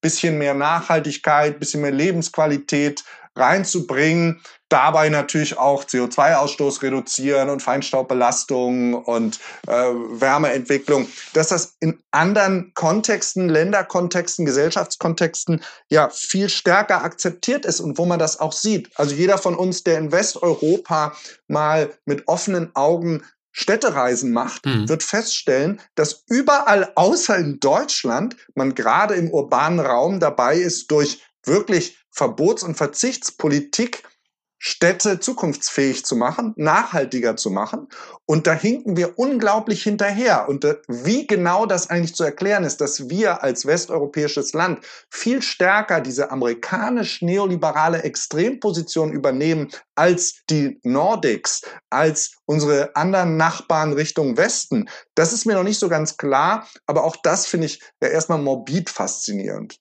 bisschen 0.00 0.38
mehr 0.38 0.54
Nachhaltigkeit, 0.54 1.58
bisschen 1.58 1.82
mehr 1.82 1.90
Lebensqualität 1.90 3.04
reinzubringen. 3.36 4.40
Dabei 4.68 5.08
natürlich 5.08 5.58
auch 5.58 5.84
CO2-Ausstoß 5.84 6.82
reduzieren 6.82 7.48
und 7.48 7.62
Feinstaubbelastung 7.62 8.94
und 8.94 9.38
äh, 9.66 9.72
Wärmeentwicklung, 9.72 11.08
dass 11.32 11.48
das 11.48 11.76
in 11.80 12.02
anderen 12.10 12.72
Kontexten, 12.74 13.48
Länderkontexten, 13.48 14.44
Gesellschaftskontexten 14.46 15.62
ja 15.90 16.08
viel 16.08 16.48
stärker 16.48 17.04
akzeptiert 17.04 17.66
ist 17.66 17.80
und 17.80 17.98
wo 17.98 18.06
man 18.06 18.18
das 18.18 18.40
auch 18.40 18.52
sieht. 18.52 18.90
Also 18.96 19.14
jeder 19.14 19.38
von 19.38 19.54
uns, 19.54 19.84
der 19.84 19.98
in 19.98 20.10
Westeuropa 20.10 21.14
mal 21.46 21.92
mit 22.04 22.26
offenen 22.26 22.74
Augen 22.74 23.22
Städtereisen 23.56 24.32
macht, 24.32 24.66
mhm. 24.66 24.88
wird 24.88 25.04
feststellen, 25.04 25.80
dass 25.94 26.24
überall 26.26 26.90
außer 26.96 27.36
in 27.36 27.60
Deutschland 27.60 28.36
man 28.56 28.74
gerade 28.74 29.14
im 29.14 29.30
urbanen 29.30 29.78
Raum 29.78 30.18
dabei 30.18 30.56
ist, 30.56 30.90
durch 30.90 31.22
wirklich 31.44 32.03
Verbots- 32.14 32.62
und 32.62 32.76
Verzichtspolitik 32.76 34.04
Städte 34.66 35.20
zukunftsfähig 35.20 36.06
zu 36.06 36.16
machen, 36.16 36.54
nachhaltiger 36.56 37.36
zu 37.36 37.50
machen. 37.50 37.88
Und 38.24 38.46
da 38.46 38.54
hinken 38.54 38.96
wir 38.96 39.18
unglaublich 39.18 39.82
hinterher. 39.82 40.48
Und 40.48 40.64
wie 40.88 41.26
genau 41.26 41.66
das 41.66 41.90
eigentlich 41.90 42.14
zu 42.14 42.24
erklären 42.24 42.64
ist, 42.64 42.80
dass 42.80 43.10
wir 43.10 43.42
als 43.42 43.66
westeuropäisches 43.66 44.54
Land 44.54 44.82
viel 45.10 45.42
stärker 45.42 46.00
diese 46.00 46.30
amerikanisch-neoliberale 46.30 48.04
Extremposition 48.04 49.12
übernehmen 49.12 49.68
als 49.96 50.36
die 50.48 50.80
Nordics, 50.82 51.60
als 51.90 52.36
unsere 52.46 52.96
anderen 52.96 53.36
Nachbarn 53.36 53.92
Richtung 53.92 54.38
Westen, 54.38 54.88
das 55.14 55.34
ist 55.34 55.44
mir 55.44 55.56
noch 55.56 55.62
nicht 55.62 55.78
so 55.78 55.90
ganz 55.90 56.16
klar. 56.16 56.66
Aber 56.86 57.04
auch 57.04 57.16
das 57.22 57.44
finde 57.44 57.66
ich 57.66 57.82
ja 58.00 58.08
erstmal 58.08 58.38
morbid 58.38 58.88
faszinierend. 58.88 59.78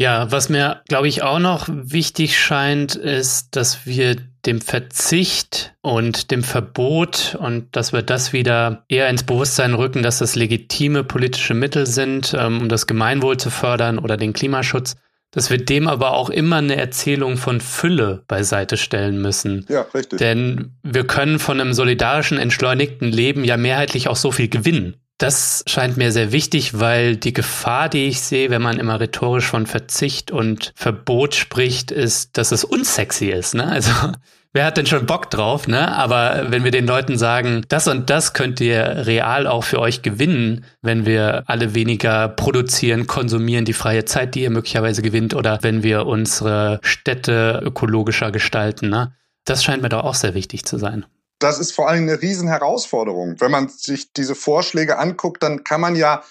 Ja, 0.00 0.30
was 0.30 0.48
mir, 0.48 0.80
glaube 0.86 1.08
ich, 1.08 1.22
auch 1.22 1.40
noch 1.40 1.68
wichtig 1.68 2.38
scheint, 2.38 2.94
ist, 2.94 3.56
dass 3.56 3.84
wir 3.84 4.14
dem 4.46 4.60
Verzicht 4.60 5.74
und 5.82 6.30
dem 6.30 6.44
Verbot 6.44 7.36
und 7.40 7.74
dass 7.74 7.92
wir 7.92 8.02
das 8.02 8.32
wieder 8.32 8.84
eher 8.88 9.08
ins 9.08 9.24
Bewusstsein 9.24 9.74
rücken, 9.74 10.04
dass 10.04 10.18
das 10.18 10.36
legitime 10.36 11.02
politische 11.02 11.52
Mittel 11.52 11.84
sind, 11.84 12.32
ähm, 12.38 12.62
um 12.62 12.68
das 12.68 12.86
Gemeinwohl 12.86 13.38
zu 13.38 13.50
fördern 13.50 13.98
oder 13.98 14.16
den 14.16 14.32
Klimaschutz, 14.32 14.94
dass 15.32 15.50
wir 15.50 15.58
dem 15.58 15.88
aber 15.88 16.12
auch 16.12 16.30
immer 16.30 16.56
eine 16.56 16.76
Erzählung 16.76 17.36
von 17.36 17.60
Fülle 17.60 18.22
beiseite 18.28 18.76
stellen 18.76 19.20
müssen. 19.20 19.66
Ja, 19.68 19.82
richtig. 19.92 20.20
Denn 20.20 20.76
wir 20.84 21.08
können 21.08 21.40
von 21.40 21.60
einem 21.60 21.74
solidarischen, 21.74 22.38
entschleunigten 22.38 23.10
Leben 23.10 23.42
ja 23.42 23.56
mehrheitlich 23.56 24.06
auch 24.06 24.16
so 24.16 24.30
viel 24.30 24.48
gewinnen. 24.48 24.96
Das 25.18 25.64
scheint 25.66 25.96
mir 25.96 26.12
sehr 26.12 26.30
wichtig, 26.30 26.78
weil 26.78 27.16
die 27.16 27.32
Gefahr, 27.32 27.88
die 27.88 28.06
ich 28.06 28.20
sehe, 28.20 28.50
wenn 28.50 28.62
man 28.62 28.78
immer 28.78 29.00
rhetorisch 29.00 29.46
von 29.46 29.66
Verzicht 29.66 30.30
und 30.30 30.72
Verbot 30.76 31.34
spricht, 31.34 31.90
ist, 31.90 32.38
dass 32.38 32.52
es 32.52 32.62
unsexy 32.62 33.26
ist. 33.26 33.56
Ne? 33.56 33.66
Also 33.66 33.90
wer 34.52 34.64
hat 34.64 34.76
denn 34.76 34.86
schon 34.86 35.06
Bock 35.06 35.28
drauf? 35.28 35.66
Ne? 35.66 35.92
Aber 35.92 36.52
wenn 36.52 36.62
wir 36.62 36.70
den 36.70 36.86
Leuten 36.86 37.18
sagen, 37.18 37.64
das 37.68 37.88
und 37.88 38.10
das 38.10 38.32
könnt 38.32 38.60
ihr 38.60 39.06
real 39.06 39.48
auch 39.48 39.64
für 39.64 39.80
euch 39.80 40.02
gewinnen, 40.02 40.64
wenn 40.82 41.04
wir 41.04 41.42
alle 41.46 41.74
weniger 41.74 42.28
produzieren, 42.28 43.08
konsumieren, 43.08 43.64
die 43.64 43.72
freie 43.72 44.04
Zeit, 44.04 44.36
die 44.36 44.42
ihr 44.42 44.50
möglicherweise 44.50 45.02
gewinnt, 45.02 45.34
oder 45.34 45.58
wenn 45.62 45.82
wir 45.82 46.06
unsere 46.06 46.78
Städte 46.82 47.60
ökologischer 47.64 48.30
gestalten. 48.30 48.88
Ne? 48.88 49.14
Das 49.44 49.64
scheint 49.64 49.82
mir 49.82 49.88
doch 49.88 50.04
auch 50.04 50.14
sehr 50.14 50.34
wichtig 50.34 50.64
zu 50.64 50.78
sein 50.78 51.06
das 51.38 51.58
ist 51.58 51.72
vor 51.72 51.88
allem 51.88 52.04
eine 52.04 52.20
Riesenherausforderung. 52.20 53.40
Wenn 53.40 53.50
man 53.50 53.68
sich 53.68 54.12
diese 54.12 54.34
Vorschläge 54.34 54.98
anguckt, 54.98 55.42
dann 55.42 55.64
kann 55.64 55.80
man 55.80 55.96
ja 55.96 56.22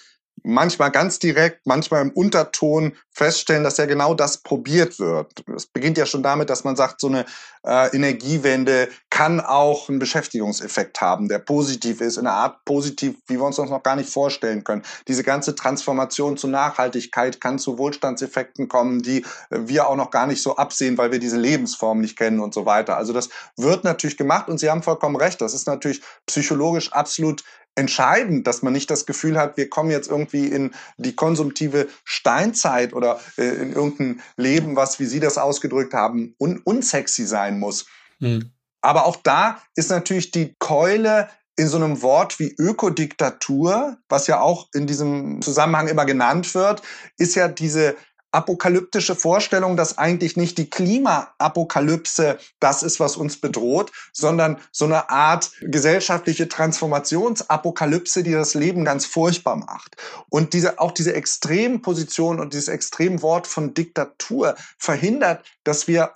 manchmal 0.48 0.90
ganz 0.90 1.18
direkt, 1.18 1.66
manchmal 1.66 2.00
im 2.00 2.10
Unterton 2.10 2.94
feststellen, 3.10 3.64
dass 3.64 3.76
ja 3.76 3.84
genau 3.84 4.14
das 4.14 4.38
probiert 4.38 4.98
wird. 4.98 5.44
Es 5.54 5.66
beginnt 5.66 5.98
ja 5.98 6.06
schon 6.06 6.22
damit, 6.22 6.48
dass 6.48 6.64
man 6.64 6.74
sagt, 6.74 7.00
so 7.00 7.08
eine 7.08 7.26
äh, 7.66 7.94
Energiewende 7.94 8.88
kann 9.10 9.40
auch 9.40 9.90
einen 9.90 9.98
Beschäftigungseffekt 9.98 11.02
haben, 11.02 11.28
der 11.28 11.38
positiv 11.38 12.00
ist, 12.00 12.16
in 12.16 12.26
einer 12.26 12.36
Art 12.36 12.64
positiv, 12.64 13.16
wie 13.26 13.34
wir 13.34 13.44
uns 13.44 13.56
das 13.56 13.68
noch 13.68 13.82
gar 13.82 13.96
nicht 13.96 14.08
vorstellen 14.08 14.64
können. 14.64 14.82
Diese 15.06 15.22
ganze 15.22 15.54
Transformation 15.54 16.38
zu 16.38 16.48
Nachhaltigkeit 16.48 17.42
kann 17.42 17.58
zu 17.58 17.76
Wohlstandseffekten 17.76 18.68
kommen, 18.68 19.02
die 19.02 19.26
wir 19.50 19.86
auch 19.86 19.96
noch 19.96 20.10
gar 20.10 20.26
nicht 20.26 20.40
so 20.40 20.56
absehen, 20.56 20.96
weil 20.96 21.12
wir 21.12 21.18
diese 21.18 21.36
Lebensform 21.36 22.00
nicht 22.00 22.16
kennen 22.16 22.40
und 22.40 22.54
so 22.54 22.64
weiter. 22.64 22.96
Also 22.96 23.12
das 23.12 23.28
wird 23.56 23.84
natürlich 23.84 24.16
gemacht 24.16 24.48
und 24.48 24.58
Sie 24.58 24.70
haben 24.70 24.82
vollkommen 24.82 25.16
recht. 25.16 25.42
Das 25.42 25.52
ist 25.52 25.66
natürlich 25.66 26.00
psychologisch 26.26 26.92
absolut 26.92 27.44
entscheidend, 27.78 28.46
dass 28.46 28.62
man 28.62 28.72
nicht 28.72 28.90
das 28.90 29.06
Gefühl 29.06 29.38
hat, 29.38 29.56
wir 29.56 29.70
kommen 29.70 29.90
jetzt 29.90 30.10
irgendwie 30.10 30.46
in 30.46 30.72
die 30.96 31.14
konsumtive 31.14 31.88
Steinzeit 32.04 32.92
oder 32.92 33.20
äh, 33.36 33.44
in 33.44 33.72
irgendein 33.72 34.20
Leben, 34.36 34.76
was, 34.76 34.98
wie 34.98 35.06
Sie 35.06 35.20
das 35.20 35.38
ausgedrückt 35.38 35.94
haben, 35.94 36.34
un 36.38 36.60
unsexy 36.64 37.24
sein 37.24 37.58
muss. 37.58 37.86
Mhm. 38.18 38.50
Aber 38.80 39.06
auch 39.06 39.16
da 39.16 39.62
ist 39.74 39.90
natürlich 39.90 40.30
die 40.30 40.54
Keule 40.58 41.28
in 41.56 41.66
so 41.66 41.76
einem 41.76 42.02
Wort 42.02 42.38
wie 42.38 42.54
Ökodiktatur, 42.56 43.98
was 44.08 44.28
ja 44.28 44.40
auch 44.40 44.68
in 44.74 44.86
diesem 44.86 45.42
Zusammenhang 45.42 45.88
immer 45.88 46.04
genannt 46.04 46.54
wird, 46.54 46.82
ist 47.16 47.34
ja 47.34 47.48
diese 47.48 47.96
apokalyptische 48.32 49.14
Vorstellung, 49.14 49.76
dass 49.76 49.98
eigentlich 49.98 50.36
nicht 50.36 50.58
die 50.58 50.68
Klimaapokalypse 50.68 52.38
das 52.60 52.82
ist, 52.82 53.00
was 53.00 53.16
uns 53.16 53.40
bedroht, 53.40 53.90
sondern 54.12 54.58
so 54.70 54.84
eine 54.84 55.08
Art 55.10 55.52
gesellschaftliche 55.60 56.48
Transformationsapokalypse, 56.48 58.22
die 58.22 58.32
das 58.32 58.54
Leben 58.54 58.84
ganz 58.84 59.06
furchtbar 59.06 59.56
macht. 59.56 59.96
Und 60.28 60.52
diese, 60.52 60.78
auch 60.78 60.92
diese 60.92 61.14
Extremposition 61.14 62.40
und 62.40 62.52
dieses 62.52 62.68
Extremwort 62.68 63.46
von 63.46 63.74
Diktatur 63.74 64.56
verhindert, 64.78 65.44
dass 65.64 65.88
wir 65.88 66.12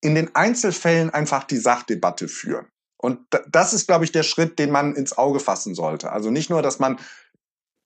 in 0.00 0.14
den 0.14 0.34
Einzelfällen 0.34 1.10
einfach 1.10 1.44
die 1.44 1.58
Sachdebatte 1.58 2.28
führen. 2.28 2.66
Und 2.98 3.20
das 3.48 3.72
ist, 3.72 3.86
glaube 3.86 4.04
ich, 4.04 4.12
der 4.12 4.22
Schritt, 4.22 4.58
den 4.58 4.70
man 4.70 4.94
ins 4.94 5.16
Auge 5.16 5.40
fassen 5.40 5.74
sollte. 5.74 6.12
Also 6.12 6.30
nicht 6.30 6.48
nur, 6.48 6.62
dass 6.62 6.78
man 6.78 6.98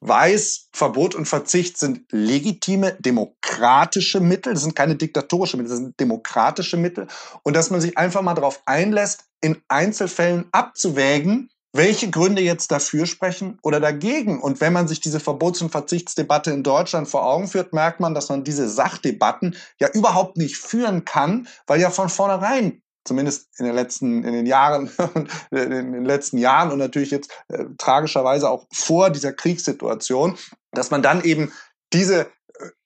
weiß, 0.01 0.69
Verbot 0.73 1.15
und 1.15 1.27
Verzicht 1.27 1.79
sind 1.79 2.05
legitime, 2.11 2.97
demokratische 2.99 4.21
Mittel. 4.21 4.55
Das 4.55 4.63
sind 4.63 4.75
keine 4.75 4.97
diktatorische 4.97 5.57
Mittel, 5.57 5.71
das 5.71 5.79
sind 5.79 6.01
demokratische 6.01 6.77
Mittel. 6.77 7.07
Und 7.43 7.55
dass 7.55 7.71
man 7.71 7.81
sich 7.81 7.99
einfach 7.99 8.23
mal 8.23 8.35
darauf 8.35 8.63
einlässt, 8.67 9.25
in 9.41 9.61
Einzelfällen 9.69 10.47
abzuwägen, 10.53 11.51
welche 11.73 12.11
Gründe 12.11 12.43
jetzt 12.43 12.73
dafür 12.73 13.07
sprechen 13.07 13.59
oder 13.63 13.79
dagegen. 13.79 14.41
Und 14.41 14.61
wenn 14.61 14.73
man 14.73 14.89
sich 14.89 15.01
diese 15.01 15.21
Verbots- 15.21 15.63
und 15.63 15.71
Verzichtsdebatte 15.71 16.51
in 16.51 16.63
Deutschland 16.63 17.09
vor 17.09 17.25
Augen 17.25 17.49
führt, 17.49 17.73
merkt 17.73 18.01
man, 18.01 18.15
dass 18.15 18.29
man 18.29 18.43
diese 18.43 18.69
Sachdebatten 18.69 19.57
ja 19.79 19.89
überhaupt 19.93 20.37
nicht 20.37 20.57
führen 20.57 21.05
kann, 21.05 21.47
weil 21.67 21.81
ja 21.81 21.91
von 21.91 22.09
vornherein 22.09 22.83
zumindest 23.05 23.49
in 23.59 23.67
den 23.67 23.75
letzten, 23.75 24.25
in 24.25 24.33
den 24.33 24.47
Jahren, 24.47 24.91
in 25.51 25.71
den 25.71 26.05
letzten 26.05 26.39
Jahren 26.39 26.71
und 26.71 26.79
natürlich 26.79 27.11
jetzt 27.11 27.31
äh, 27.49 27.65
tragischerweise 27.79 28.49
auch 28.49 28.67
vor 28.73 29.11
dieser 29.11 29.33
Kriegssituation, 29.33 30.37
dass 30.73 30.91
man 30.91 31.03
dann 31.03 31.23
eben 31.23 31.53
diese 31.93 32.23
äh, 32.27 32.27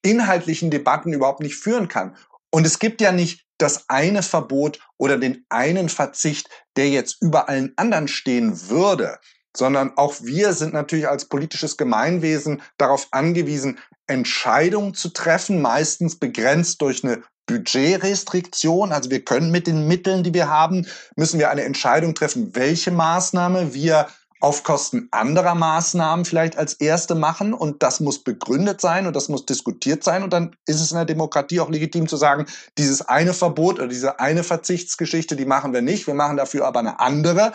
inhaltlichen 0.03 0.71
Debatten 0.71 1.13
überhaupt 1.13 1.41
nicht 1.41 1.57
führen 1.57 1.89
kann. 1.89 2.17
Und 2.51 2.67
es 2.67 2.79
gibt 2.79 3.01
ja 3.01 3.13
nicht 3.13 3.45
das 3.59 3.89
eine 3.89 4.23
Verbot 4.23 4.81
oder 4.99 5.19
den 5.19 5.45
einen 5.49 5.89
Verzicht, 5.89 6.49
der 6.77 6.89
jetzt 6.89 7.21
über 7.21 7.49
allen 7.49 7.73
anderen 7.77 8.09
stehen 8.09 8.69
würde, 8.69 9.19
sondern 9.57 9.97
auch 9.97 10.15
wir 10.23 10.53
sind 10.53 10.73
natürlich 10.73 11.09
als 11.09 11.27
politisches 11.27 11.77
Gemeinwesen 11.77 12.63
darauf 12.77 13.09
angewiesen, 13.13 13.79
Entscheidungen 14.07 14.95
zu 14.95 15.11
treffen, 15.11 15.63
meistens 15.63 16.19
begrenzt 16.19 16.83
durch 16.83 17.05
eine 17.05 17.23
Budgetrestriktion. 17.47 18.93
Also 18.93 19.11
wir 19.11 19.25
können 19.25 19.51
mit 19.51 19.67
den 19.67 19.87
Mitteln, 19.87 20.23
die 20.23 20.35
wir 20.35 20.49
haben, 20.49 20.87
müssen 21.17 21.39
wir 21.39 21.51
eine 21.51 21.65
Entscheidung 21.65 22.15
treffen, 22.15 22.55
welche 22.55 22.91
Maßnahme 22.91 23.75
wir 23.75 24.09
auf 24.45 24.63
Kosten 24.63 25.09
anderer 25.11 25.55
Maßnahmen 25.55 26.27
vielleicht 26.27 26.59
als 26.59 26.75
erste 26.75 27.15
machen 27.15 27.55
und 27.55 27.83
das 27.83 28.01
muss 28.01 28.23
begründet 28.23 28.79
sein 28.79 29.07
und 29.07 29.17
das 29.17 29.31
muss 29.31 29.47
diskutiert 29.47 30.05
sein 30.05 30.23
und 30.23 30.35
dann 30.35 30.55
ist 30.67 30.83
es 30.83 30.91
in 30.91 30.99
der 30.99 31.07
Demokratie 31.07 31.61
auch 31.61 31.71
legitim 31.71 32.09
zu 32.09 32.19
sagen, 32.19 32.45
dieses 32.77 33.01
eine 33.01 33.33
Verbot 33.33 33.79
oder 33.79 33.89
diese 33.89 34.21
eine 34.21 34.45
Verzichtsgeschichte, 34.45 35.35
die 35.35 35.47
machen 35.47 35.73
wir 35.73 35.81
nicht, 35.81 36.07
wir 36.07 36.13
machen 36.13 36.37
dafür 36.37 36.67
aber 36.67 36.81
eine 36.81 37.01
andere. 37.01 37.53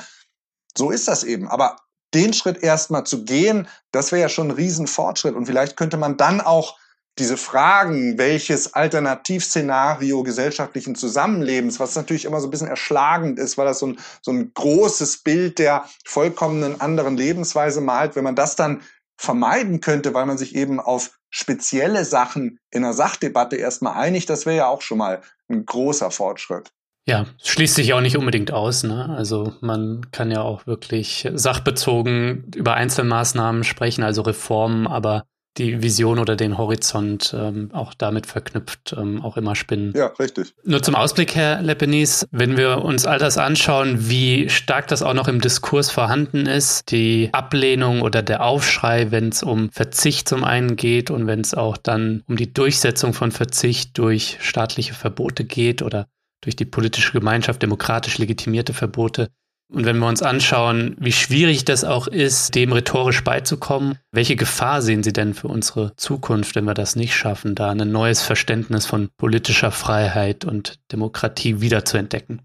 So 0.75 0.89
ist 0.89 1.07
das 1.07 1.23
eben. 1.23 1.47
Aber 1.47 1.75
den 2.15 2.33
Schritt 2.33 2.63
erstmal 2.63 3.03
zu 3.03 3.23
gehen, 3.23 3.67
das 3.91 4.11
wäre 4.11 4.23
ja 4.23 4.29
schon 4.29 4.47
ein 4.47 4.55
Riesenfortschritt 4.55 5.35
und 5.35 5.45
vielleicht 5.45 5.77
könnte 5.77 5.97
man 5.97 6.17
dann 6.17 6.41
auch 6.41 6.75
diese 7.19 7.37
Fragen, 7.37 8.17
welches 8.17 8.73
Alternativszenario 8.73 10.23
gesellschaftlichen 10.23 10.95
Zusammenlebens, 10.95 11.79
was 11.79 11.95
natürlich 11.95 12.25
immer 12.25 12.39
so 12.39 12.47
ein 12.47 12.51
bisschen 12.51 12.67
erschlagend 12.67 13.37
ist, 13.37 13.57
weil 13.57 13.65
das 13.65 13.79
so 13.79 13.87
ein, 13.87 13.99
so 14.21 14.31
ein 14.31 14.51
großes 14.53 15.17
Bild 15.23 15.59
der 15.59 15.85
vollkommenen 16.05 16.81
anderen 16.81 17.17
Lebensweise 17.17 17.81
malt, 17.81 18.15
wenn 18.15 18.23
man 18.23 18.35
das 18.35 18.55
dann 18.55 18.81
vermeiden 19.17 19.81
könnte, 19.81 20.13
weil 20.13 20.25
man 20.25 20.37
sich 20.37 20.55
eben 20.55 20.79
auf 20.79 21.19
spezielle 21.29 22.05
Sachen 22.05 22.59
in 22.71 22.83
einer 22.83 22.93
Sachdebatte 22.93 23.57
erstmal 23.57 23.93
einigt, 23.93 24.29
das 24.29 24.45
wäre 24.45 24.57
ja 24.57 24.67
auch 24.67 24.81
schon 24.81 24.97
mal 24.97 25.21
ein 25.49 25.65
großer 25.65 26.09
Fortschritt. 26.09 26.71
Ja, 27.05 27.25
schließt 27.43 27.75
sich 27.75 27.93
auch 27.93 28.01
nicht 28.01 28.17
unbedingt 28.17 28.51
aus. 28.51 28.83
Ne? 28.83 29.09
Also 29.09 29.53
man 29.61 30.11
kann 30.11 30.31
ja 30.31 30.41
auch 30.41 30.67
wirklich 30.67 31.27
sachbezogen 31.33 32.51
über 32.55 32.75
Einzelmaßnahmen 32.75 33.63
sprechen, 33.63 34.03
also 34.03 34.21
Reformen, 34.21 34.85
aber 34.85 35.25
die 35.59 35.83
Vision 35.83 36.17
oder 36.17 36.35
den 36.35 36.57
Horizont 36.57 37.35
ähm, 37.37 37.69
auch 37.73 37.93
damit 37.93 38.25
verknüpft, 38.25 38.95
ähm, 38.97 39.21
auch 39.21 39.37
immer 39.37 39.55
spinnen. 39.55 39.93
Ja, 39.95 40.07
richtig. 40.19 40.53
Nur 40.63 40.81
zum 40.81 40.95
Ausblick, 40.95 41.35
Herr 41.35 41.61
Lepenis, 41.61 42.27
wenn 42.31 42.57
wir 42.57 42.83
uns 42.83 43.05
all 43.05 43.19
das 43.19 43.37
anschauen, 43.37 44.09
wie 44.09 44.49
stark 44.49 44.87
das 44.87 45.03
auch 45.03 45.13
noch 45.13 45.27
im 45.27 45.41
Diskurs 45.41 45.91
vorhanden 45.91 46.45
ist, 46.45 46.91
die 46.91 47.29
Ablehnung 47.33 48.01
oder 48.01 48.23
der 48.23 48.43
Aufschrei, 48.43 49.11
wenn 49.11 49.29
es 49.29 49.43
um 49.43 49.69
Verzicht 49.71 50.29
zum 50.29 50.43
einen 50.43 50.75
geht 50.75 51.11
und 51.11 51.27
wenn 51.27 51.41
es 51.41 51.53
auch 51.53 51.77
dann 51.77 52.23
um 52.27 52.37
die 52.37 52.51
Durchsetzung 52.51 53.13
von 53.13 53.31
Verzicht 53.31 53.97
durch 53.97 54.37
staatliche 54.41 54.93
Verbote 54.93 55.43
geht 55.43 55.81
oder 55.81 56.07
durch 56.41 56.55
die 56.55 56.65
politische 56.65 57.11
Gemeinschaft 57.11 57.61
demokratisch 57.61 58.17
legitimierte 58.17 58.73
Verbote, 58.73 59.27
und 59.71 59.85
wenn 59.85 59.99
wir 59.99 60.07
uns 60.07 60.23
anschauen, 60.23 60.95
wie 60.99 61.11
schwierig 61.11 61.63
das 61.63 61.83
auch 61.83 62.07
ist, 62.07 62.55
dem 62.55 62.73
rhetorisch 62.73 63.23
beizukommen, 63.23 63.99
welche 64.11 64.35
Gefahr 64.35 64.81
sehen 64.81 65.03
Sie 65.03 65.13
denn 65.13 65.35
für 65.35 65.47
unsere 65.47 65.95
Zukunft, 65.95 66.55
wenn 66.55 66.65
wir 66.65 66.73
das 66.73 66.95
nicht 66.95 67.15
schaffen, 67.15 67.53
da 67.53 67.69
ein 67.69 67.91
neues 67.91 68.23
Verständnis 68.23 68.87
von 68.87 69.09
politischer 69.17 69.71
Freiheit 69.71 70.43
und 70.43 70.79
Demokratie 70.91 71.61
wiederzuentdecken? 71.61 72.41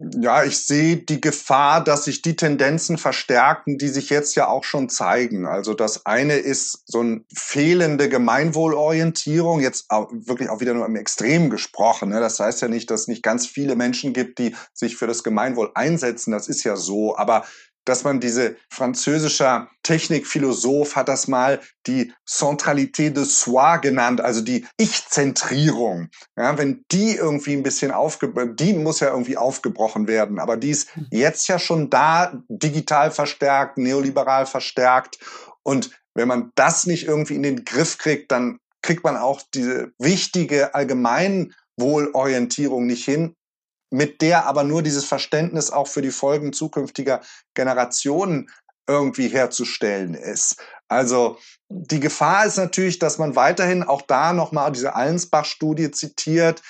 Ja, 0.00 0.44
ich 0.44 0.64
sehe 0.64 0.96
die 0.96 1.20
Gefahr, 1.20 1.82
dass 1.82 2.04
sich 2.04 2.22
die 2.22 2.36
Tendenzen 2.36 2.98
verstärken, 2.98 3.78
die 3.78 3.88
sich 3.88 4.10
jetzt 4.10 4.36
ja 4.36 4.46
auch 4.46 4.62
schon 4.62 4.88
zeigen. 4.88 5.44
Also 5.44 5.74
das 5.74 6.06
eine 6.06 6.34
ist 6.34 6.84
so 6.86 7.00
eine 7.00 7.22
fehlende 7.34 8.08
Gemeinwohlorientierung, 8.08 9.58
jetzt 9.58 9.86
auch 9.90 10.08
wirklich 10.12 10.50
auch 10.50 10.60
wieder 10.60 10.74
nur 10.74 10.86
im 10.86 10.94
Extrem 10.94 11.50
gesprochen. 11.50 12.10
Ne? 12.10 12.20
Das 12.20 12.38
heißt 12.38 12.62
ja 12.62 12.68
nicht, 12.68 12.92
dass 12.92 13.02
es 13.02 13.08
nicht 13.08 13.24
ganz 13.24 13.48
viele 13.48 13.74
Menschen 13.74 14.12
gibt, 14.12 14.38
die 14.38 14.54
sich 14.72 14.96
für 14.96 15.08
das 15.08 15.24
Gemeinwohl 15.24 15.72
einsetzen. 15.74 16.30
Das 16.30 16.46
ist 16.46 16.62
ja 16.62 16.76
so. 16.76 17.16
Aber 17.16 17.44
dass 17.88 18.04
man 18.04 18.20
diese 18.20 18.56
französischer 18.68 19.70
Technikphilosoph 19.82 20.94
hat 20.96 21.08
das 21.08 21.26
mal 21.26 21.58
die 21.86 22.12
Centralité 22.26 23.10
de 23.10 23.24
soi 23.24 23.78
genannt, 23.78 24.20
also 24.20 24.42
die 24.42 24.66
Ich-Zentrierung. 24.76 26.10
Ja, 26.36 26.58
wenn 26.58 26.84
die 26.92 27.16
irgendwie 27.16 27.54
ein 27.54 27.62
bisschen 27.62 27.90
aufgebrochen, 27.90 28.56
die 28.56 28.74
muss 28.74 29.00
ja 29.00 29.08
irgendwie 29.08 29.38
aufgebrochen 29.38 30.06
werden, 30.06 30.38
aber 30.38 30.58
die 30.58 30.68
ist 30.70 30.90
jetzt 31.10 31.48
ja 31.48 31.58
schon 31.58 31.88
da, 31.88 32.42
digital 32.48 33.10
verstärkt, 33.10 33.78
neoliberal 33.78 34.44
verstärkt 34.44 35.18
und 35.62 35.90
wenn 36.14 36.28
man 36.28 36.52
das 36.56 36.86
nicht 36.86 37.06
irgendwie 37.06 37.36
in 37.36 37.42
den 37.42 37.64
Griff 37.64 37.96
kriegt, 37.96 38.30
dann 38.32 38.58
kriegt 38.82 39.02
man 39.04 39.16
auch 39.16 39.40
diese 39.54 39.92
wichtige 39.98 40.74
Allgemeinwohlorientierung 40.74 42.86
nicht 42.86 43.04
hin 43.04 43.34
mit 43.90 44.20
der 44.20 44.46
aber 44.46 44.64
nur 44.64 44.82
dieses 44.82 45.04
Verständnis 45.04 45.70
auch 45.70 45.86
für 45.86 46.02
die 46.02 46.10
Folgen 46.10 46.52
zukünftiger 46.52 47.20
Generationen 47.54 48.50
irgendwie 48.86 49.28
herzustellen 49.28 50.14
ist. 50.14 50.56
Also 50.88 51.38
die 51.68 52.00
Gefahr 52.00 52.46
ist 52.46 52.56
natürlich, 52.56 52.98
dass 52.98 53.18
man 53.18 53.36
weiterhin 53.36 53.82
auch 53.82 54.02
da 54.02 54.32
nochmal 54.32 54.72
diese 54.72 54.94
Allensbach-Studie 54.94 55.90
zitiert, 55.90 56.62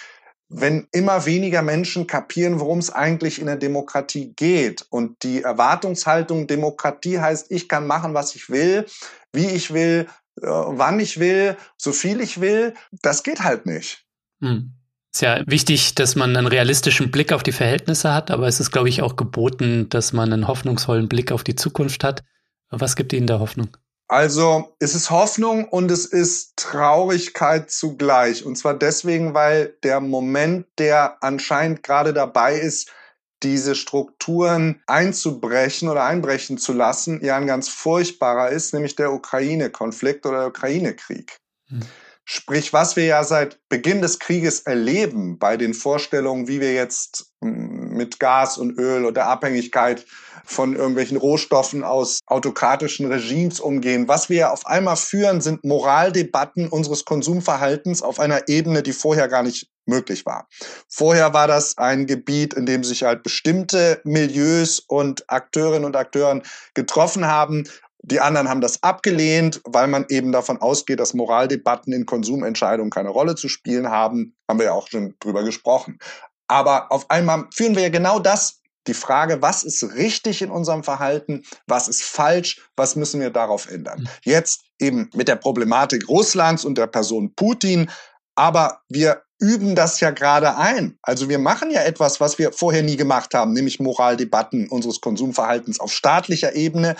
wenn 0.48 0.88
immer 0.92 1.26
weniger 1.26 1.62
Menschen 1.62 2.06
kapieren, 2.06 2.58
worum 2.58 2.78
es 2.78 2.90
eigentlich 2.90 3.38
in 3.38 3.46
der 3.46 3.56
Demokratie 3.56 4.32
geht. 4.34 4.86
Und 4.90 5.22
die 5.22 5.42
Erwartungshaltung, 5.42 6.46
Demokratie 6.46 7.20
heißt, 7.20 7.50
ich 7.50 7.68
kann 7.68 7.86
machen, 7.86 8.14
was 8.14 8.34
ich 8.34 8.48
will, 8.48 8.86
wie 9.32 9.46
ich 9.46 9.72
will, 9.72 10.08
äh, 10.40 10.46
wann 10.46 11.00
ich 11.00 11.20
will, 11.20 11.56
so 11.76 11.92
viel 11.92 12.20
ich 12.20 12.40
will, 12.40 12.74
das 12.90 13.22
geht 13.22 13.44
halt 13.44 13.66
nicht. 13.66 14.06
Hm. 14.40 14.77
Ist 15.12 15.22
ja 15.22 15.42
wichtig, 15.46 15.94
dass 15.94 16.16
man 16.16 16.36
einen 16.36 16.46
realistischen 16.46 17.10
Blick 17.10 17.32
auf 17.32 17.42
die 17.42 17.52
Verhältnisse 17.52 18.12
hat, 18.12 18.30
aber 18.30 18.46
es 18.46 18.60
ist, 18.60 18.70
glaube 18.70 18.88
ich, 18.88 19.02
auch 19.02 19.16
geboten, 19.16 19.88
dass 19.88 20.12
man 20.12 20.32
einen 20.32 20.48
hoffnungsvollen 20.48 21.08
Blick 21.08 21.32
auf 21.32 21.44
die 21.44 21.56
Zukunft 21.56 22.04
hat. 22.04 22.22
Was 22.70 22.96
gibt 22.96 23.12
Ihnen 23.12 23.26
da 23.26 23.38
Hoffnung? 23.38 23.76
Also 24.08 24.74
es 24.78 24.94
ist 24.94 25.10
Hoffnung 25.10 25.68
und 25.68 25.90
es 25.90 26.06
ist 26.06 26.56
Traurigkeit 26.56 27.70
zugleich. 27.70 28.44
Und 28.44 28.56
zwar 28.56 28.74
deswegen, 28.74 29.34
weil 29.34 29.76
der 29.82 30.00
Moment, 30.00 30.66
der 30.78 31.22
anscheinend 31.22 31.82
gerade 31.82 32.14
dabei 32.14 32.58
ist, 32.58 32.90
diese 33.42 33.74
Strukturen 33.74 34.82
einzubrechen 34.86 35.88
oder 35.88 36.04
einbrechen 36.04 36.58
zu 36.58 36.72
lassen, 36.72 37.24
ja 37.24 37.36
ein 37.36 37.46
ganz 37.46 37.68
furchtbarer 37.68 38.48
ist, 38.48 38.74
nämlich 38.74 38.96
der 38.96 39.12
Ukraine-Konflikt 39.12 40.26
oder 40.26 40.38
der 40.38 40.48
Ukraine-Krieg. 40.48 41.38
Hm. 41.68 41.80
Sprich, 42.30 42.74
was 42.74 42.94
wir 42.94 43.06
ja 43.06 43.24
seit 43.24 43.58
Beginn 43.70 44.02
des 44.02 44.18
Krieges 44.18 44.60
erleben 44.60 45.38
bei 45.38 45.56
den 45.56 45.72
Vorstellungen, 45.72 46.46
wie 46.46 46.60
wir 46.60 46.74
jetzt 46.74 47.32
hm, 47.42 47.94
mit 47.94 48.20
Gas 48.20 48.58
und 48.58 48.78
Öl 48.78 49.06
und 49.06 49.16
der 49.16 49.28
Abhängigkeit 49.28 50.04
von 50.44 50.76
irgendwelchen 50.76 51.16
Rohstoffen 51.16 51.84
aus 51.84 52.20
autokratischen 52.26 53.10
Regimes 53.10 53.60
umgehen. 53.60 54.08
Was 54.08 54.28
wir 54.28 54.52
auf 54.52 54.66
einmal 54.66 54.96
führen, 54.96 55.40
sind 55.40 55.64
Moraldebatten 55.64 56.68
unseres 56.68 57.06
Konsumverhaltens 57.06 58.02
auf 58.02 58.20
einer 58.20 58.46
Ebene, 58.46 58.82
die 58.82 58.92
vorher 58.92 59.28
gar 59.28 59.42
nicht 59.42 59.70
möglich 59.86 60.26
war. 60.26 60.48
Vorher 60.86 61.32
war 61.32 61.46
das 61.46 61.78
ein 61.78 62.06
Gebiet, 62.06 62.52
in 62.52 62.66
dem 62.66 62.84
sich 62.84 63.04
halt 63.04 63.22
bestimmte 63.22 64.02
Milieus 64.04 64.80
und 64.80 65.24
Akteurinnen 65.30 65.86
und 65.86 65.96
Akteuren 65.96 66.42
getroffen 66.74 67.26
haben 67.26 67.64
die 68.10 68.20
anderen 68.20 68.48
haben 68.48 68.60
das 68.60 68.82
abgelehnt, 68.82 69.60
weil 69.64 69.86
man 69.86 70.06
eben 70.08 70.32
davon 70.32 70.60
ausgeht, 70.60 71.00
dass 71.00 71.14
Moraldebatten 71.14 71.92
in 71.92 72.06
Konsumentscheidungen 72.06 72.90
keine 72.90 73.10
Rolle 73.10 73.34
zu 73.34 73.48
spielen 73.48 73.88
haben. 73.88 74.34
Haben 74.48 74.58
wir 74.58 74.66
ja 74.66 74.72
auch 74.72 74.88
schon 74.88 75.14
drüber 75.20 75.44
gesprochen. 75.44 75.98
Aber 76.48 76.90
auf 76.90 77.10
einmal 77.10 77.46
führen 77.54 77.76
wir 77.76 77.82
ja 77.82 77.88
genau 77.90 78.18
das, 78.18 78.62
die 78.86 78.94
Frage, 78.94 79.42
was 79.42 79.64
ist 79.64 79.82
richtig 79.94 80.40
in 80.40 80.50
unserem 80.50 80.82
Verhalten, 80.82 81.42
was 81.66 81.88
ist 81.88 82.02
falsch, 82.02 82.62
was 82.74 82.96
müssen 82.96 83.20
wir 83.20 83.30
darauf 83.30 83.70
ändern. 83.70 84.00
Mhm. 84.00 84.08
Jetzt 84.22 84.62
eben 84.80 85.10
mit 85.14 85.28
der 85.28 85.36
Problematik 85.36 86.08
Russlands 86.08 86.64
und 86.64 86.78
der 86.78 86.86
Person 86.86 87.34
Putin, 87.34 87.90
aber 88.34 88.80
wir 88.88 89.22
üben 89.40 89.74
das 89.74 90.00
ja 90.00 90.10
gerade 90.10 90.56
ein. 90.56 90.98
Also 91.02 91.28
wir 91.28 91.38
machen 91.38 91.70
ja 91.70 91.82
etwas, 91.82 92.20
was 92.20 92.38
wir 92.38 92.52
vorher 92.52 92.82
nie 92.82 92.96
gemacht 92.96 93.34
haben, 93.34 93.52
nämlich 93.52 93.78
Moraldebatten 93.78 94.68
unseres 94.68 95.00
Konsumverhaltens 95.00 95.78
auf 95.78 95.92
staatlicher 95.92 96.54
Ebene 96.54 96.96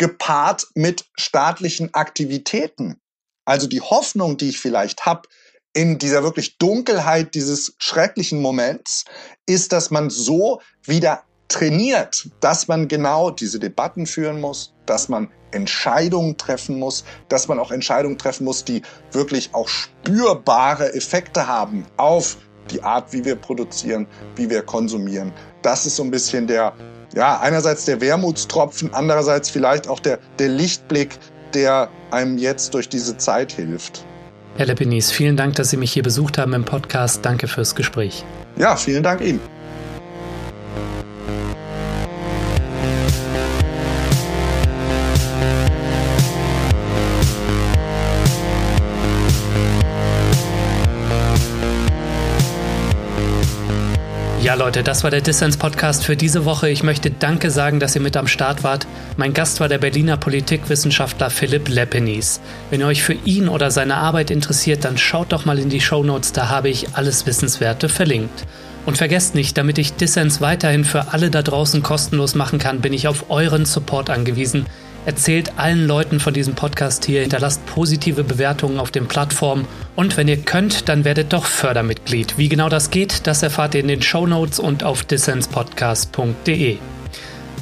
gepaart 0.00 0.66
mit 0.74 1.04
staatlichen 1.18 1.92
Aktivitäten. 1.92 2.98
Also 3.44 3.66
die 3.66 3.82
Hoffnung, 3.82 4.38
die 4.38 4.48
ich 4.48 4.58
vielleicht 4.58 5.04
habe, 5.04 5.28
in 5.74 5.98
dieser 5.98 6.22
wirklich 6.22 6.56
Dunkelheit 6.56 7.34
dieses 7.34 7.74
schrecklichen 7.78 8.40
Moments, 8.40 9.04
ist, 9.44 9.72
dass 9.72 9.90
man 9.90 10.08
so 10.08 10.62
wieder 10.82 11.24
trainiert, 11.48 12.30
dass 12.40 12.66
man 12.66 12.88
genau 12.88 13.30
diese 13.30 13.58
Debatten 13.58 14.06
führen 14.06 14.40
muss, 14.40 14.72
dass 14.86 15.10
man 15.10 15.30
Entscheidungen 15.50 16.38
treffen 16.38 16.78
muss, 16.78 17.04
dass 17.28 17.46
man 17.46 17.58
auch 17.58 17.70
Entscheidungen 17.70 18.16
treffen 18.16 18.44
muss, 18.44 18.64
die 18.64 18.80
wirklich 19.12 19.52
auch 19.52 19.68
spürbare 19.68 20.94
Effekte 20.94 21.46
haben 21.46 21.84
auf 21.98 22.38
die 22.70 22.82
Art, 22.82 23.12
wie 23.12 23.22
wir 23.26 23.36
produzieren, 23.36 24.06
wie 24.34 24.48
wir 24.48 24.62
konsumieren. 24.62 25.30
Das 25.60 25.84
ist 25.84 25.96
so 25.96 26.04
ein 26.04 26.10
bisschen 26.10 26.46
der 26.46 26.72
ja, 27.14 27.40
einerseits 27.40 27.84
der 27.84 28.00
Wermutstropfen, 28.00 28.94
andererseits 28.94 29.50
vielleicht 29.50 29.88
auch 29.88 30.00
der, 30.00 30.18
der 30.38 30.48
Lichtblick, 30.48 31.18
der 31.54 31.88
einem 32.10 32.38
jetzt 32.38 32.74
durch 32.74 32.88
diese 32.88 33.16
Zeit 33.16 33.52
hilft. 33.52 34.04
Herr 34.56 34.66
Lepinis, 34.66 35.10
vielen 35.10 35.36
Dank, 35.36 35.54
dass 35.56 35.70
Sie 35.70 35.76
mich 35.76 35.92
hier 35.92 36.02
besucht 36.02 36.38
haben 36.38 36.52
im 36.54 36.64
Podcast. 36.64 37.24
Danke 37.24 37.48
fürs 37.48 37.74
Gespräch. 37.74 38.24
Ja, 38.56 38.76
vielen 38.76 39.02
Dank 39.02 39.20
Ihnen. 39.20 39.40
Ja, 54.50 54.56
Leute, 54.56 54.82
das 54.82 55.04
war 55.04 55.12
der 55.12 55.20
Dissens 55.20 55.56
Podcast 55.56 56.04
für 56.04 56.16
diese 56.16 56.44
Woche. 56.44 56.68
Ich 56.68 56.82
möchte 56.82 57.12
Danke 57.12 57.52
sagen, 57.52 57.78
dass 57.78 57.94
ihr 57.94 58.02
mit 58.02 58.16
am 58.16 58.26
Start 58.26 58.64
wart. 58.64 58.84
Mein 59.16 59.32
Gast 59.32 59.60
war 59.60 59.68
der 59.68 59.78
Berliner 59.78 60.16
Politikwissenschaftler 60.16 61.30
Philipp 61.30 61.68
Leppenis. 61.68 62.40
Wenn 62.68 62.80
ihr 62.80 62.88
euch 62.88 63.00
für 63.04 63.12
ihn 63.12 63.48
oder 63.48 63.70
seine 63.70 63.94
Arbeit 63.94 64.32
interessiert, 64.32 64.84
dann 64.84 64.98
schaut 64.98 65.30
doch 65.30 65.44
mal 65.44 65.60
in 65.60 65.68
die 65.68 65.80
Shownotes, 65.80 66.32
da 66.32 66.48
habe 66.48 66.68
ich 66.68 66.96
alles 66.96 67.26
Wissenswerte 67.26 67.88
verlinkt. 67.88 68.44
Und 68.86 68.98
vergesst 68.98 69.36
nicht, 69.36 69.56
damit 69.56 69.78
ich 69.78 69.92
Dissens 69.92 70.40
weiterhin 70.40 70.84
für 70.84 71.12
alle 71.12 71.30
da 71.30 71.42
draußen 71.42 71.84
kostenlos 71.84 72.34
machen 72.34 72.58
kann, 72.58 72.80
bin 72.80 72.92
ich 72.92 73.06
auf 73.06 73.30
euren 73.30 73.66
Support 73.66 74.10
angewiesen. 74.10 74.66
Erzählt 75.06 75.58
allen 75.58 75.86
Leuten 75.86 76.20
von 76.20 76.34
diesem 76.34 76.54
Podcast 76.54 77.04
hier, 77.06 77.22
hinterlasst 77.22 77.64
positive 77.66 78.22
Bewertungen 78.22 78.78
auf 78.78 78.90
den 78.90 79.08
Plattformen 79.08 79.66
und 79.96 80.16
wenn 80.16 80.28
ihr 80.28 80.36
könnt, 80.36 80.88
dann 80.88 81.04
werdet 81.04 81.32
doch 81.32 81.46
Fördermitglied. 81.46 82.36
Wie 82.36 82.48
genau 82.48 82.68
das 82.68 82.90
geht, 82.90 83.26
das 83.26 83.42
erfahrt 83.42 83.74
ihr 83.74 83.80
in 83.80 83.88
den 83.88 84.02
Show 84.02 84.26
Notes 84.26 84.58
und 84.58 84.84
auf 84.84 85.04
dissenspodcast.de. 85.04 86.78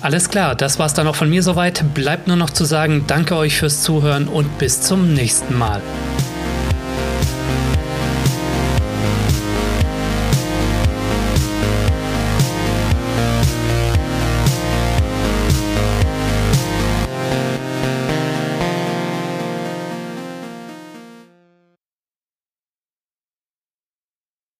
Alles 0.00 0.30
klar, 0.30 0.54
das 0.54 0.78
war's 0.78 0.94
dann 0.94 1.08
auch 1.08 1.16
von 1.16 1.28
mir 1.28 1.42
soweit. 1.42 1.82
Bleibt 1.94 2.28
nur 2.28 2.36
noch 2.36 2.50
zu 2.50 2.64
sagen, 2.64 3.04
danke 3.06 3.36
euch 3.36 3.56
fürs 3.56 3.82
Zuhören 3.82 4.28
und 4.28 4.58
bis 4.58 4.80
zum 4.82 5.12
nächsten 5.14 5.58
Mal. 5.58 5.80